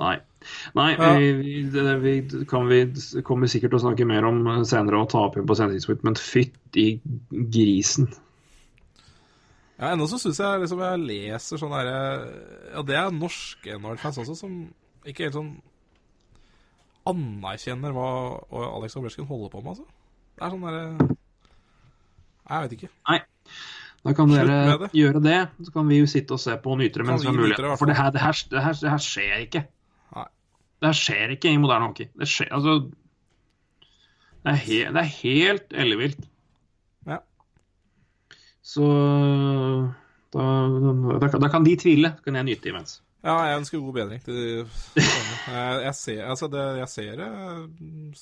[0.00, 0.16] nei.
[0.78, 1.10] Nei, Ja.
[1.18, 2.78] vi, vi, det, vi kan vi
[3.26, 5.76] kommer sikkert til å snakke mer om eh, senere og ta opp igjen på senere
[5.76, 6.86] tidspunkt, men fytti
[7.52, 8.08] grisen.
[9.78, 11.98] Ja, Ennå så syns jeg liksom jeg leser sånn herre
[12.72, 14.56] Ja, det er norske NHL-fans også, som
[15.06, 15.52] ikke helt sånn
[17.08, 18.08] anerkjenner hva
[18.76, 19.86] Alex Ovetsjkin holder på med, altså.
[20.36, 21.16] Det er sånn derre
[22.48, 22.90] Jeg vet ikke.
[24.06, 24.88] Da kan Slutt dere det.
[24.94, 27.28] gjøre det, så kan vi jo sitte og se på og nyte det mens vi
[27.30, 27.78] har mulighet.
[27.80, 29.64] For det her, det, her, det, her, det her skjer ikke.
[30.14, 30.26] Nei.
[30.78, 32.06] Det her skjer ikke i moderne hockey.
[32.14, 32.76] Det skjer altså
[34.38, 36.22] Det er, he, det er helt ellevilt.
[37.10, 37.18] Ja.
[38.62, 38.86] Så
[40.32, 40.46] da,
[41.18, 43.00] da, da kan de tvile, så kan jeg nyte imens.
[43.26, 44.66] Ja, jeg ønsker god bedring til de.
[44.96, 47.28] Jeg, jeg ser, altså det, jeg ser det
[47.80, 48.12] mm,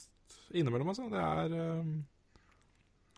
[0.56, 1.08] innimellom, altså.
[1.12, 1.90] Det er um,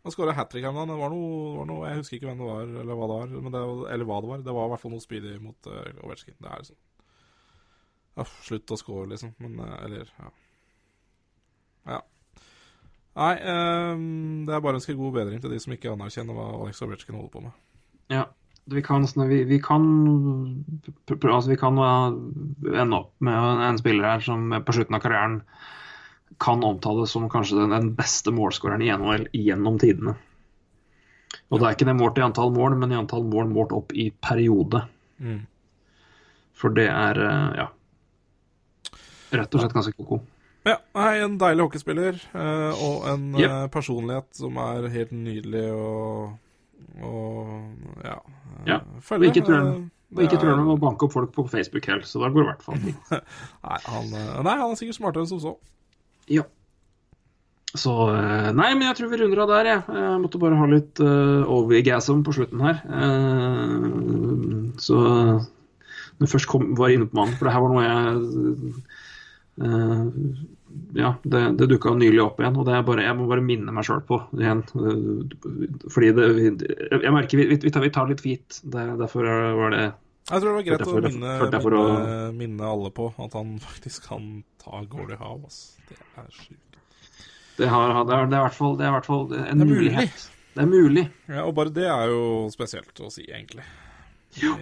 [0.05, 0.93] Han skåra hat trick her om dagen.
[0.93, 3.33] Det var noe, noe Jeg husker ikke hvem det var, eller hva det var.
[3.33, 3.62] Det,
[3.95, 4.45] eller hva det var.
[4.47, 6.37] Det var i hvert fall noe speedy mot uh, Ovetsjkin.
[6.39, 6.79] Det er liksom
[8.19, 9.35] Uff, Slutt å score, liksom.
[9.43, 10.31] Men uh, Eller, ja.
[11.89, 11.99] Ja.
[13.19, 13.33] Nei,
[13.95, 16.83] um, det er bare å ønske god bedring til de som ikke anerkjenner hva Alex
[16.87, 17.57] Ovechkin holder på med.
[18.15, 18.27] Ja.
[18.69, 19.85] Vi kan, sånn- vi, vi kan
[21.16, 22.12] altså vi kan uh,
[22.69, 25.39] ende opp med en spiller her som på slutten av karrieren
[26.41, 30.15] kan omtales som kanskje den, den beste målskåreren i NHL gjennom tidene.
[31.49, 33.93] Og det er ikke det målt i antall mål, men i antall mål målt opp
[33.97, 34.83] i periode.
[35.19, 35.41] Mm.
[36.59, 37.69] For det er uh, ja
[39.29, 40.17] rett og slett ganske ko-ko.
[40.65, 43.45] Ja, Hei, en deilig hockeyspiller eh, og en Yep.
[43.51, 46.33] eh, personlighet som er helt nydelig og,
[47.05, 49.31] og ja, eh, Ja, følge.
[49.31, 49.69] ikke eh,
[50.17, 52.41] Og ikke tror han med å banke opp folk på Facebook heller, så da går
[52.41, 53.21] det i hvert fall.
[53.69, 55.55] Nei, han, eh, nei, han er sikkert smartere enn som så.
[56.33, 56.45] Ja.
[57.77, 59.97] Så eh, Nei, men jeg tror vi runder av der, jeg.
[60.01, 62.81] Jeg måtte bare ha litt uh, overgasm på slutten her.
[62.89, 64.99] Uh, så
[66.19, 68.15] når jeg først kom, var inne på mannen, for det her var noe jeg
[69.63, 70.07] uh,
[70.97, 73.75] Ja, det, det dukka nylig opp igjen, og det er bare, jeg må bare minne
[73.75, 74.65] meg sjøl på igjen.
[74.73, 75.29] Uh,
[75.93, 76.29] Fordi det
[76.89, 78.25] Jeg merker vi, vi, tar, vi tar litt.
[78.65, 79.29] Det, derfor
[79.61, 79.87] var det
[80.29, 84.27] Jeg tror det var greit å minne, minne, minne alle på at han faktisk kan
[84.61, 85.47] ta Gordie Howe.
[85.49, 85.79] ass.
[85.89, 86.79] Det er sjukt.
[87.59, 89.71] Det, har, det, er, er i hvert fall, en Det er mulig.
[89.73, 90.27] mulighet.
[90.55, 91.05] Det er mulig.
[91.31, 92.21] Ja, og bare det er jo
[92.53, 93.65] spesielt å si, egentlig.
[94.39, 94.53] Ja.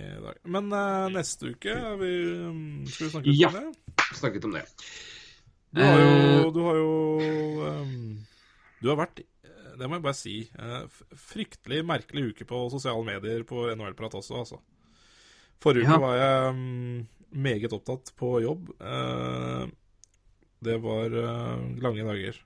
[0.46, 2.10] Men uh, neste uke vi,
[2.46, 3.50] um, skal vi snakke litt Ja.
[3.50, 4.06] om det?
[4.16, 4.62] Snakket om det.
[5.76, 6.92] Du har jo, Eh, du har jo
[7.66, 8.18] um,
[8.80, 9.24] Du har vært,
[9.76, 10.86] det må jeg bare si, Uh,
[11.26, 14.60] fryktelig merkelig uke på sosiale medier på NHL-prat også, altså.
[15.62, 15.98] Forrige Ja.
[16.02, 17.06] var jeg mm,
[17.42, 18.70] meget opptatt på jobb.
[18.80, 19.66] Eh,
[20.66, 22.38] det var eh, lange dager.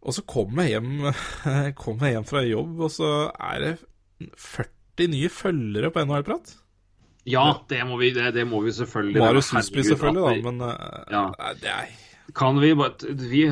[0.00, 1.10] Og så kom jeg hjem,
[1.82, 3.74] kom jeg hjem fra jobb, og så er det
[4.36, 6.54] 40 nye følgere på NHL-prat.
[7.28, 9.20] ja, det må vi, det, det må vi selvfølgelig.
[9.20, 11.24] Marius Husby selvfølgelig, da, men eh, Ja.
[11.60, 11.90] det er
[12.34, 13.44] Kan vi bare vi,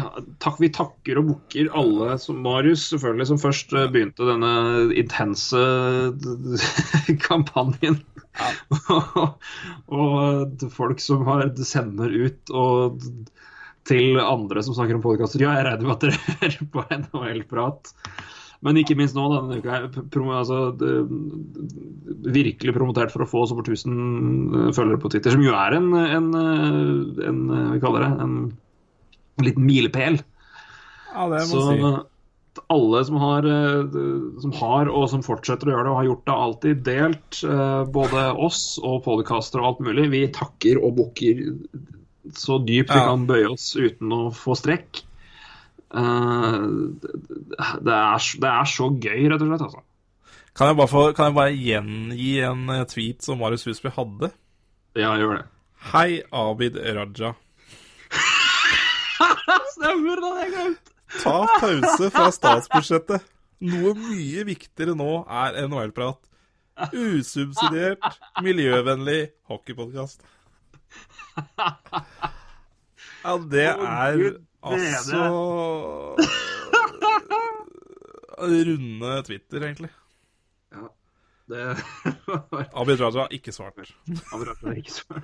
[0.43, 4.53] takk, vi takker og bukker alle som Marius, selvfølgelig, som først eh, begynte denne
[4.99, 5.63] intense
[7.29, 8.01] kampanjen.
[9.99, 13.03] og folk som har sender ut og
[13.89, 15.43] til andre som snakker om podkaster.
[15.43, 17.95] Ja, jeg regner med at dere hører på NHL-prat.
[18.67, 19.71] Men ikke minst nå denne uka.
[19.71, 20.73] her, Promo, altså,
[22.27, 26.33] virkelig promotert for å få over 1000 følgere på Twitter, som jo er en, en,
[26.35, 28.51] en, hva vi kaller det, en en
[29.47, 30.19] liten milepæl.
[31.15, 32.61] Ja, det må Så jeg si.
[32.75, 33.99] alle som har, eh,
[34.43, 37.85] som har, og som fortsetter å gjøre det, og har gjort det alltid, delt eh,
[37.95, 41.45] både oss og podcaster og alt mulig, vi takker og bukker
[42.37, 43.07] så dypt vi Ja.
[43.09, 45.03] kan bøye oss uten å få strekk.
[45.95, 46.67] Eh,
[47.09, 49.63] det, er, det er så gøy, rett og slett.
[49.69, 49.85] altså.
[50.59, 54.33] Kan jeg bare, få, kan jeg bare gjengi en tweet som Marius Husby hadde?
[54.99, 55.45] Ja, gjør det.
[55.93, 57.33] Hei, Abid Raja.
[59.89, 60.91] Stemmer, det jeg glemt!
[61.23, 63.29] Ta pause fra statsbudsjettet.
[63.65, 66.21] Noe mye viktigere nå er NHL-prat.
[66.93, 68.05] Usubsidiert,
[68.45, 70.21] miljøvennlig hockeypodkast.
[73.25, 74.21] Ja, det er
[74.61, 75.25] altså
[78.39, 79.91] Runde Twitter, egentlig.
[80.77, 80.85] Ja,
[81.49, 81.65] Det
[82.85, 83.81] Abid Raja, ikke svart.
[83.81, 85.23] Abid Raja har ikke så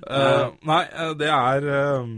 [0.00, 2.12] Eh, nei, eh, det er eh,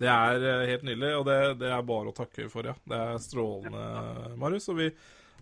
[0.00, 2.74] Det er eh, helt nydelig, og det, det er bare å takke for, ja.
[2.88, 4.68] Det er strålende, Marius.
[4.72, 4.90] Og vi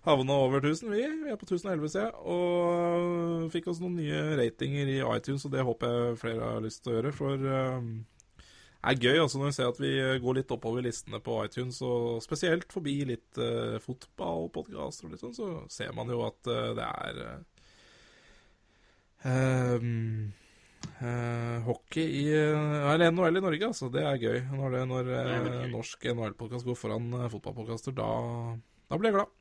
[0.04, 1.02] havna over 1000, vi.
[1.24, 2.22] Vi er på 1011 sted.
[2.36, 6.82] Og fikk oss noen nye ratinger i iTunes, og det håper jeg flere har lyst
[6.84, 7.14] til å gjøre.
[7.16, 7.92] For eh,
[8.82, 9.92] det er gøy også når vi ser at vi
[10.24, 15.36] går litt oppover listene på iTunes, og spesielt forbi litt uh, fotballpodkaster og litt sånn,
[15.36, 17.20] så ser man jo at eh, det er
[19.22, 19.78] eh,
[21.02, 23.88] Eh, hockey i eh, Eller NHL i Norge, altså.
[23.90, 24.38] Det er gøy.
[24.54, 28.08] Når, det, når eh, norsk NHL-podkast går foran uh, fotballpodkaster, da,
[28.86, 29.32] da blir jeg glad.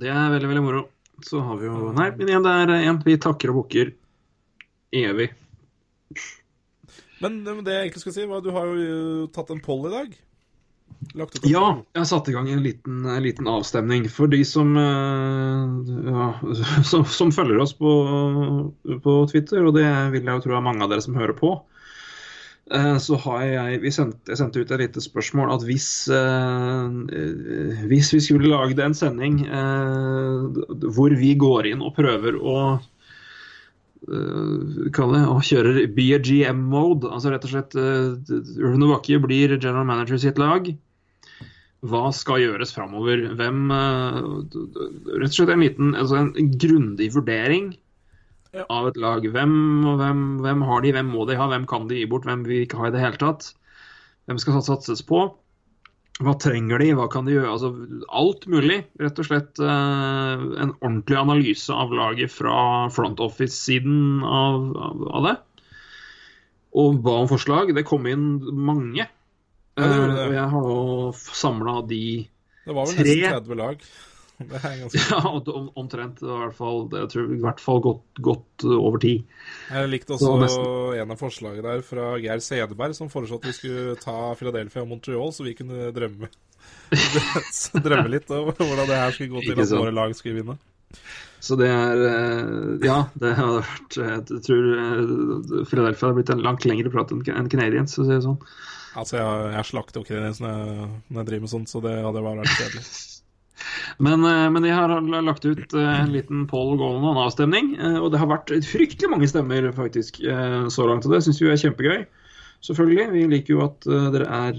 [0.00, 0.84] Det er veldig, veldig moro.
[1.26, 3.90] Så har vi jo Nei, men igjen, det er en vi takker og bukker
[4.96, 5.28] evig.
[7.20, 9.90] Men, men det jeg egentlig skal si, var at du har jo tatt en poll
[9.90, 10.14] i dag.
[11.48, 11.64] Ja,
[11.96, 14.06] jeg satte satt i gang en liten, en liten avstemning.
[14.12, 16.28] For de som, eh, ja,
[16.90, 17.92] som, som følger oss på,
[19.04, 21.54] på Twitter, og det vil jeg jo tro er mange av dere som hører på,
[22.76, 27.80] eh, så har jeg vi sendt, Jeg sendte ut et lite spørsmål at hvis, eh,
[27.88, 32.60] hvis vi skulle lagd en sending hvor vi går inn og prøver å
[34.96, 37.10] kalle og kjører BGM-mode.
[37.12, 38.16] Altså rett og slett uh,
[38.64, 40.70] og Bakke blir general manager i sitt lag.
[41.86, 43.22] Hva skal gjøres framover?
[43.38, 44.18] Hvem uh,
[45.16, 47.72] Rett og slett en liten altså en grundig vurdering
[48.52, 48.64] Ja.
[48.68, 49.22] av et lag.
[49.22, 49.52] Hvem,
[50.00, 52.56] hvem, hvem har de, hvem må de ha, hvem kan de gi bort, hvem vil
[52.56, 53.52] vi ikke ha i det hele tatt?
[54.26, 55.22] Hvem skal satses på?
[56.20, 57.48] Hva trenger de, hva kan de gjøre?
[57.48, 57.70] Altså,
[58.12, 58.82] alt mulig.
[59.00, 64.66] Rett og slett eh, en ordentlig analyse av laget fra front office-siden av,
[65.08, 65.36] av det.
[66.76, 67.72] Og ba om forslag.
[67.74, 69.06] Det kom inn mange.
[69.80, 70.20] Ja, det det.
[70.20, 72.04] Eh, og jeg har nå samla de
[72.66, 73.04] Det var vel Tre.
[73.16, 73.84] nesten 30 lag.
[74.40, 76.22] Det ganske ja, om- omtrent.
[76.24, 79.10] I hvert fall, jeg tror, i hvert fall godt, godt over ti.
[79.68, 80.70] Jeg likte også nesten.
[81.02, 84.88] en av forslagene der fra Geir Sedeberg, som foreslo at vi skulle ta Philadelphia og
[84.94, 86.30] Montreal, så vi kunne drømme.
[87.84, 90.56] Drømme litt over hvordan det her skulle gå til at våre lag skulle vinne.
[91.40, 96.42] Så det er eh, Ja, det hadde vært Jeg tror eh, Philadelphia hadde blitt en
[96.44, 98.40] langt lengre prat enn Canadiens, for å si det sånn.
[98.98, 102.24] Altså, jeg, jeg slakter jo ikke det når jeg driver med sånt, så det hadde
[102.26, 102.84] bare vært kjedelig.
[104.00, 104.92] Men, eh, men jeg har
[105.24, 109.68] lagt ut eh, en liten Paul Golan-avstemning, eh, og det har vært fryktelig mange stemmer
[109.76, 111.04] faktisk så langt.
[111.04, 112.06] Og det syns vi er kjempegøy.
[112.64, 113.06] Selvfølgelig.
[113.12, 114.58] Vi liker jo at dere er,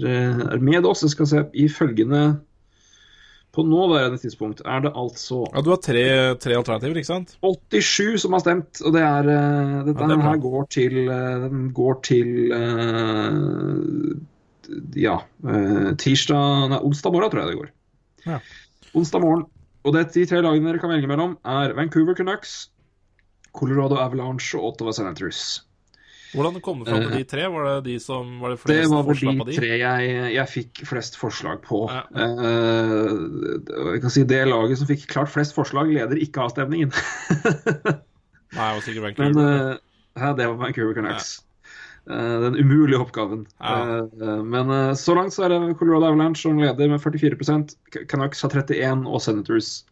[0.54, 1.04] er med oss.
[1.04, 2.22] Jeg skal se i følgende
[3.52, 6.04] På nåværende tidspunkt er det altså Ja, Du har tre,
[6.40, 7.34] tre alternativer, ikke sant?
[7.44, 10.98] 87 som har stemt, og det er uh, Dette Ja, det er her går til
[11.10, 14.16] uh, Den går til uh,
[14.96, 15.18] Ja.
[16.00, 17.72] tirsdag Nei, onsdag morgen, tror jeg det går.
[18.24, 18.38] Ja.
[18.96, 19.44] Onsdag morgen.
[19.84, 22.70] Og det de tre lagene dere kan velge mellom, er Vancouver Canucks,
[23.52, 25.62] Colorado Avalanche og Ottawa Senators.
[26.32, 27.44] Hvordan kom du fram til de tre?
[27.52, 29.58] Var det de som var det flest Det flest var vel forslag på de de?
[29.60, 31.80] tre jeg, jeg fikk flest forslag på.
[31.92, 32.02] Ja.
[32.16, 36.92] Uh, jeg kan si Det laget som fikk klart flest forslag, leder ikke avstemningen.
[38.56, 39.32] Nei, det var sikkert Vancouver.
[39.32, 39.80] Men uh,
[40.18, 41.38] ja, det var Vancouver Canucks.
[42.10, 43.44] Eh, den umulige oppgaven.
[43.62, 44.02] Ja.
[44.02, 47.36] Uh, men uh, så langt så er det Colorado Avalanche som leder med 44
[47.92, 49.84] K- Canucks har 31 og Senators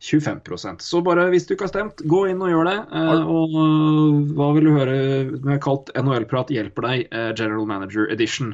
[0.00, 2.76] 25% Så bare hvis du ikke har stemt, gå inn og gjør det.
[2.94, 4.98] Eh, og eh, hva vil du høre
[5.32, 8.52] vi har kalt NHL-prat hjelper deg, eh, General Manager Edition.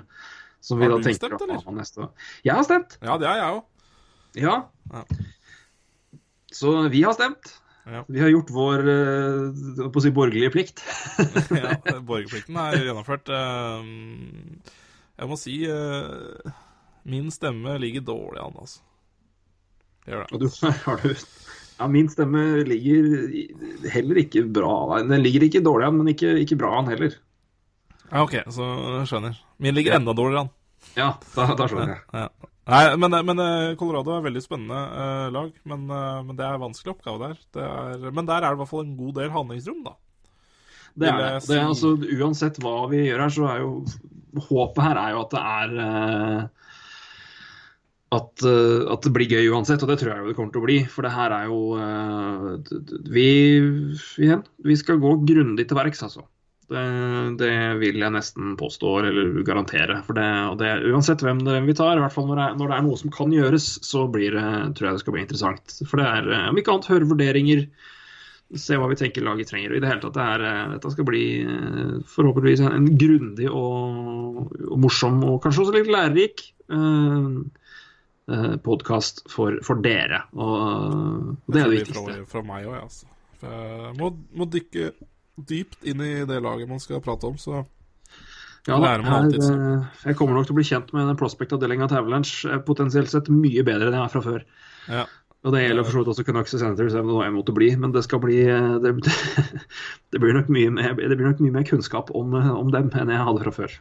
[0.64, 1.60] Som vi Har da du tenker stemt, å eller?
[1.66, 2.08] ha neste
[2.46, 3.62] Jeg har stemt, Ja, det er jeg òg.
[4.40, 4.56] ja.
[4.94, 5.04] Ja.
[6.54, 7.52] Så vi har stemt.
[7.84, 8.04] Ja.
[8.08, 8.80] Vi har gjort vår
[9.90, 10.80] på å si borgerlige plikt.
[11.58, 13.28] ja, borgerplikten er gjennomført.
[15.18, 15.58] Jeg må si
[17.04, 18.80] min stemme ligger dårlig an, altså.
[20.08, 20.28] Gjør det.
[20.32, 20.48] Og du
[20.86, 21.10] har du
[21.74, 25.02] Ja, min stemme ligger heller ikke bra.
[25.02, 27.16] Den ligger ikke dårlig an, men ikke, ikke bra an heller.
[28.12, 28.68] Ja, OK, så
[29.10, 29.40] skjønner.
[29.58, 30.52] Min ligger enda dårligere an.
[30.94, 32.04] Ja, da, da skjønner jeg.
[32.14, 32.50] Ja.
[32.64, 35.50] Nei, men, men eh, Colorado er veldig spennende eh, lag.
[35.68, 37.42] Men, eh, men det er en vanskelig oppgave der.
[37.52, 39.96] Det er, men der er det i hvert fall en god del handlingsrom, da.
[40.94, 41.30] Det er det.
[41.48, 43.72] det er, altså, uansett hva vi gjør her, så er jo
[44.34, 46.63] Håpet her er jo at det er eh,
[48.16, 50.62] at, eh, at det blir gøy uansett, og det tror jeg jo det kommer til
[50.62, 50.78] å bli.
[50.90, 51.58] For det her er jo
[52.68, 53.26] d- Vi
[54.22, 56.24] igjen, vi skal gå grundig til verks, altså.
[56.64, 56.82] Det,
[57.42, 59.98] det vil jeg nesten påstå, eller garantere.
[60.06, 60.24] For det,
[60.62, 62.86] det, uansett hvem det vi tar, i hvert fall når det, er, når det er
[62.86, 64.46] noe som kan gjøres, så blir det,
[64.78, 65.74] tror jeg det skal bli interessant.
[65.90, 67.66] For det er, eh, om ikke annet, høre vurderinger,
[68.60, 69.72] se hva vi tenker laget trenger.
[69.74, 71.22] Og i det hele tatt, det er, dette skal bli
[72.14, 77.28] forhåpentligvis en, en grundig og, og morsom, og kanskje også litt lærerik eh,
[78.64, 80.22] podkast for, for dere.
[80.32, 82.04] Og, og det er det viktigste.
[82.04, 83.10] Fra, fra meg òg, altså.
[83.44, 84.92] Jeg må, må dykke
[85.50, 87.64] dypt inn i det laget man skal prate om, så
[88.64, 89.52] Ja, lærer man alltid, så.
[89.52, 93.12] eh, jeg kommer nok til å bli kjent med den prospect-avdelinga til Avalanche eh, potensielt
[93.12, 94.46] sett mye bedre enn jeg er fra før.
[94.88, 95.04] ja.
[95.44, 97.66] Og det gjelder for så vidt også Canucks Senators, selv om det måtte bli.
[97.76, 98.94] Men det skal bli eh, Det,
[100.14, 102.88] det, blir, nok mye mer, det blir nok mye mer kunnskap om, eh, om dem
[102.88, 103.74] enn jeg hadde fra før.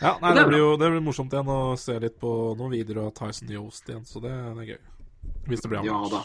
[0.00, 2.72] Ja, nei, det det blir jo det blir morsomt igjen å se litt på noen
[2.72, 4.80] videoer av Tyson Yost igjen, så det, det er gøy.
[5.50, 6.22] Hvis det blir Ja da.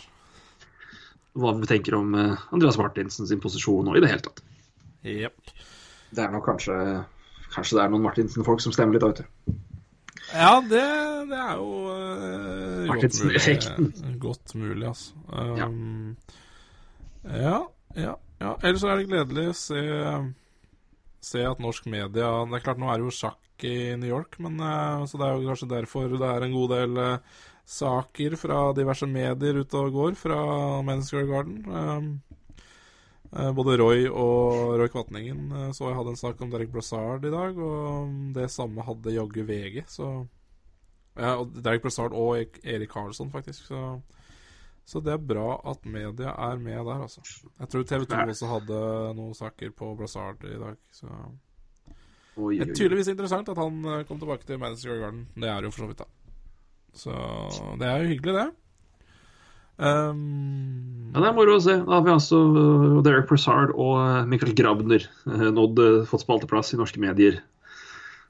[1.35, 4.39] Hva vi tenker om eh, Andreas Martinsen sin posisjon og i det hele tatt.
[5.05, 5.51] Jep.
[6.15, 6.77] Det er nok kanskje
[7.55, 9.59] Kanskje det er noen Martinsen-folk som stemmer litt, da, vet du.
[10.33, 10.81] Ja, det,
[11.29, 12.89] det er jo uh, godt mulig.
[12.89, 13.91] Martinsen-effekten.
[14.19, 15.13] Godt mulig, altså.
[15.31, 16.17] Um,
[17.23, 17.61] ja.
[17.95, 18.51] ja, ja.
[18.59, 19.83] Ellers er det gledelig å se,
[21.25, 24.37] se at norsk media Det er klart, nå er det jo sjakk i New York,
[24.43, 28.35] men eh, så det er jo kanskje derfor det er en god del eh, saker
[28.37, 30.39] fra diverse medier ute og går fra
[30.85, 32.19] Men's Square Garden.
[33.31, 37.33] Eh, både Roy og Roy Kvatningen så jeg hadde en sak om Derek Brassard i
[37.33, 40.11] dag, og det samme hadde jaggu VG, så
[41.15, 43.65] ja, og Derek Brassard og Erik Karlsson, faktisk.
[43.71, 43.81] Så,
[44.85, 47.23] så det er bra at media er med der, altså.
[47.59, 48.81] Jeg tror TV 2 også hadde
[49.17, 50.77] noen saker på Brassard i dag.
[50.93, 51.09] Så
[52.35, 52.75] Oi, det oi, oi.
[52.75, 55.25] tydeligvis interessant at han eh, kom tilbake til Madison Square Garden.
[55.39, 56.11] Det er jo for så vidt, da.
[56.95, 57.15] Så
[57.79, 58.47] det er jo hyggelig, det.
[59.75, 61.73] Um, Ja, det er moro å se.
[61.83, 66.23] Da har vi altså uh, Derek Brassard og uh, Michael Grabner uh, nådd uh, fått
[66.23, 67.41] spalteplass i norske medier.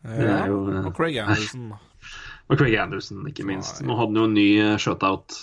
[0.05, 1.73] det ja, jo, eh, og Craig Anderson.
[2.45, 3.81] Og Craig Anderson, ikke minst.
[3.85, 4.47] Nå hadde han jo en ny
[4.81, 5.37] shutout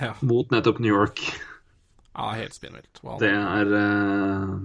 [0.00, 1.20] Ja, mot nettopp New York.
[2.14, 3.00] ja helt spinnvilt.
[3.02, 3.18] Wow.
[3.22, 4.58] Det er uh,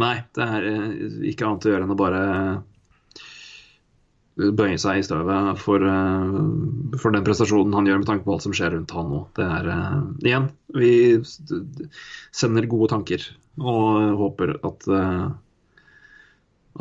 [0.00, 0.86] Nei, det er uh,
[1.30, 2.22] ikke annet å gjøre enn å bare
[4.34, 5.84] bøye seg i støvet for,
[6.98, 9.20] for den prestasjonen han gjør med tanke på alt som skjer rundt han nå.
[9.38, 9.68] Det er
[10.26, 10.90] Igjen, vi
[12.34, 13.28] sender gode tanker
[13.62, 14.88] og håper at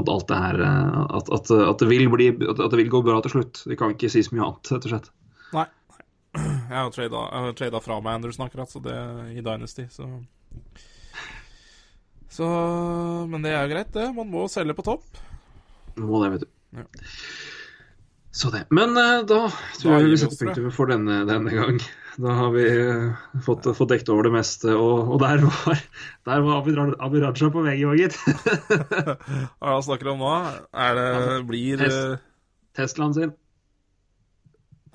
[0.02, 3.36] at alt det her at, at, at, det bli, at det vil gå bra til
[3.36, 3.62] slutt.
[3.70, 5.14] Vi kan ikke si så mye annet, rett og slett.
[5.54, 5.68] Nei.
[6.74, 8.98] Jeg har jo trada, fra meg Anderson akkurat, så det
[9.38, 10.10] i Dynasty, så
[12.34, 12.48] Så
[13.30, 14.10] Men det er greit, det.
[14.18, 15.22] Man må selge på topp.
[16.02, 16.50] Må det, vet du.
[16.80, 16.88] Ja.
[18.34, 18.64] Så det.
[18.74, 19.44] Men uh, da
[19.78, 21.78] tror jeg vi setter punktum for denne, denne gang.
[22.18, 25.84] Da har vi uh, fått, fått dekt over det meste, og, og der var,
[26.30, 28.18] der var Abid Raja på vei gitt.
[29.62, 30.34] Hva er snakker om nå?
[30.74, 32.02] Er det blir Test.
[32.02, 32.26] eh,
[32.74, 33.36] Teslaen sin.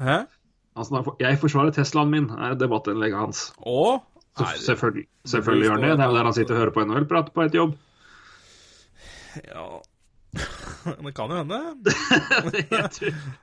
[0.02, 0.24] Hæ?
[0.86, 3.44] Snakker, jeg forsvarer Teslaen min, er debattinnlegget hans.
[3.66, 4.02] Og?
[4.38, 5.92] Nei, selvfølgelig selvfølgelig gjør han det.
[5.98, 7.78] Det er jo der han sitter og hører på NHL-prat på et jobb.
[9.48, 9.68] Ja
[11.05, 11.59] Det kan jo hende.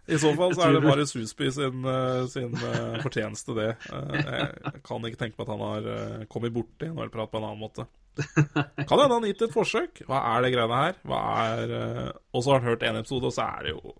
[0.13, 3.71] I så fall så er det bare Husby sin, eh, sin eh, fortjeneste, det.
[3.89, 7.63] Eh, Jeg kan ikke tenke meg at han har kommet borti NHL-prat på en annen
[7.63, 7.87] måte.
[8.87, 10.05] Kan hende han gitt et forsøk.
[10.07, 10.99] Hva er det greiene her?
[11.03, 11.73] Hva er
[12.31, 13.95] Og så har han hørt en episode, og så er det jo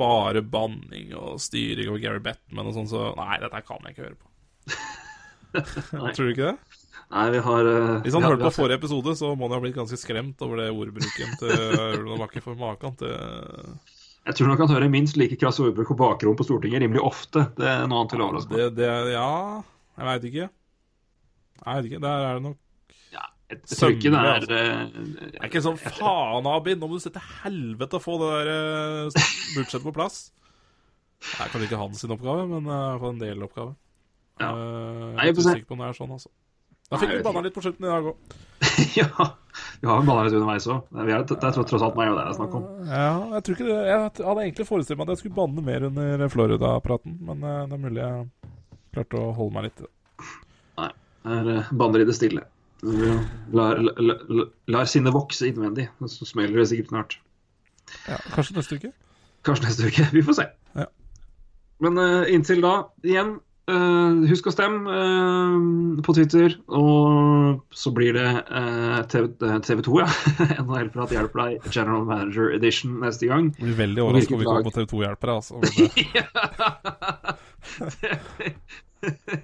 [0.00, 4.08] bare banning og styring og Gary Bettman og sånn, så nei, dette kan jeg ikke
[4.08, 4.32] høre på.
[6.16, 6.80] Tror du ikke det?
[7.06, 9.60] Nei, vi har uh, Hvis han ja, hørte på forrige episode, så må han ha
[9.62, 11.54] blitt ganske skremt over det ordbruken til
[12.00, 15.98] Ulven Bakke for maken til Jeg tror nok han hører minst like krass ordbruk på
[16.00, 17.46] bakrom på Stortinget rimelig ofte.
[17.56, 18.82] Det er noe annet til å overraske meg.
[19.14, 19.32] Ja,
[19.96, 20.48] jeg veit ikke.
[21.62, 22.58] Jeg vet ikke, Der er det nok
[23.46, 27.04] Jeg tror ikke det er Det eh, er ikke sånn faen, Abid, nå må du
[27.04, 30.16] se til helvete å få det der eh, budsjettet på plass.
[31.22, 33.76] Det er kanskje ikke hans oppgave, men iallfall få en deloppgave.
[34.42, 34.50] Ja.
[34.52, 36.32] Uh, jeg er ikke sikker på om det er sånn, altså.
[36.86, 38.34] Da fikk vi banna litt på slutten i dag òg.
[39.00, 39.28] ja.
[39.80, 40.84] Vi har jo banna litt underveis òg.
[40.94, 42.66] Det er tross alt meg og deg det er snakk om.
[42.86, 45.86] Ja, jeg tror ikke det Jeg hadde egentlig forestilt meg at jeg skulle banne mer
[45.88, 48.52] under Florida-praten, men eh, det er mulig jeg
[48.94, 49.92] klarte å holde meg litt i det.
[50.82, 50.90] Nei.
[51.32, 52.46] Eh, banner i det stille.
[53.56, 53.80] Lar,
[54.66, 57.18] lar, sinnet vokse innvendig, så smeller det sikkert snart.
[58.06, 58.92] Ja, kanskje neste uke?
[59.46, 60.06] Kanskje neste uke.
[60.12, 60.46] Vi får se.
[60.76, 60.86] Ja.
[61.84, 62.74] Men uh, inntil da,
[63.06, 63.36] igjen,
[63.70, 66.56] uh, husk å stemme uh, på Twitter.
[66.72, 68.30] Og så blir det
[69.12, 69.24] TV,
[69.66, 70.08] TV 2, ja.
[70.64, 73.44] NHL-prat hjelper deg, General Manager Edition neste gang.
[73.58, 75.54] Jeg blir veldig overrasket om vi kommer på TV 2 hjelper deg, altså.
[75.60, 75.68] Men,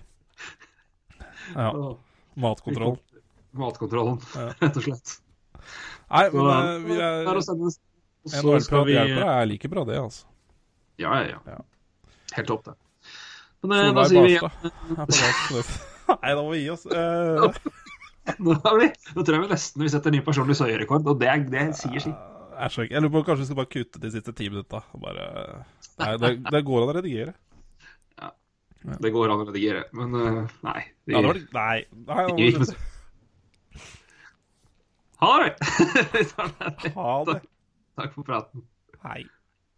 [1.53, 1.69] Ja,
[2.35, 2.97] matkontroll.
[3.59, 4.19] Matkontrollen,
[4.63, 5.17] rett og slett.
[6.13, 7.73] Nei, men så, vi det er å er sende-
[8.23, 10.27] og så vi hjelper er like bra, det, altså.
[11.01, 11.39] Ja, ja, ja.
[11.57, 11.61] Ja.
[12.37, 12.75] Helt topp, det.
[13.67, 15.73] Men eh, da sier vi er plass.
[16.23, 16.85] Nei, da må vi gi oss.
[16.87, 17.61] Eh,
[18.47, 21.47] nå, vi, nå tror jeg vi nesten vi setter ny personlig søyerekord, og det, er-
[21.51, 22.15] det sier sitt.
[22.15, 22.91] jeg.
[22.93, 24.83] Jeg lurer på kanskje vi skal bare kutte de siste ti minutta.
[25.03, 25.27] Bare
[26.03, 27.35] Nei, det, det går an å redigere.
[28.21, 28.31] Ja,
[29.03, 30.81] Det går an å redigere, men eh, nei.
[31.07, 32.23] Vi, Ja, det var nei, Nei.
[32.23, 32.79] nei vi gikk med Ha det!
[32.79, 32.89] Vi tar den her.
[35.23, 35.55] Ha det.
[37.97, 38.65] Takk for praten.
[39.05, 39.23] Hei.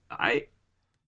[0.08, 0.53] Hei.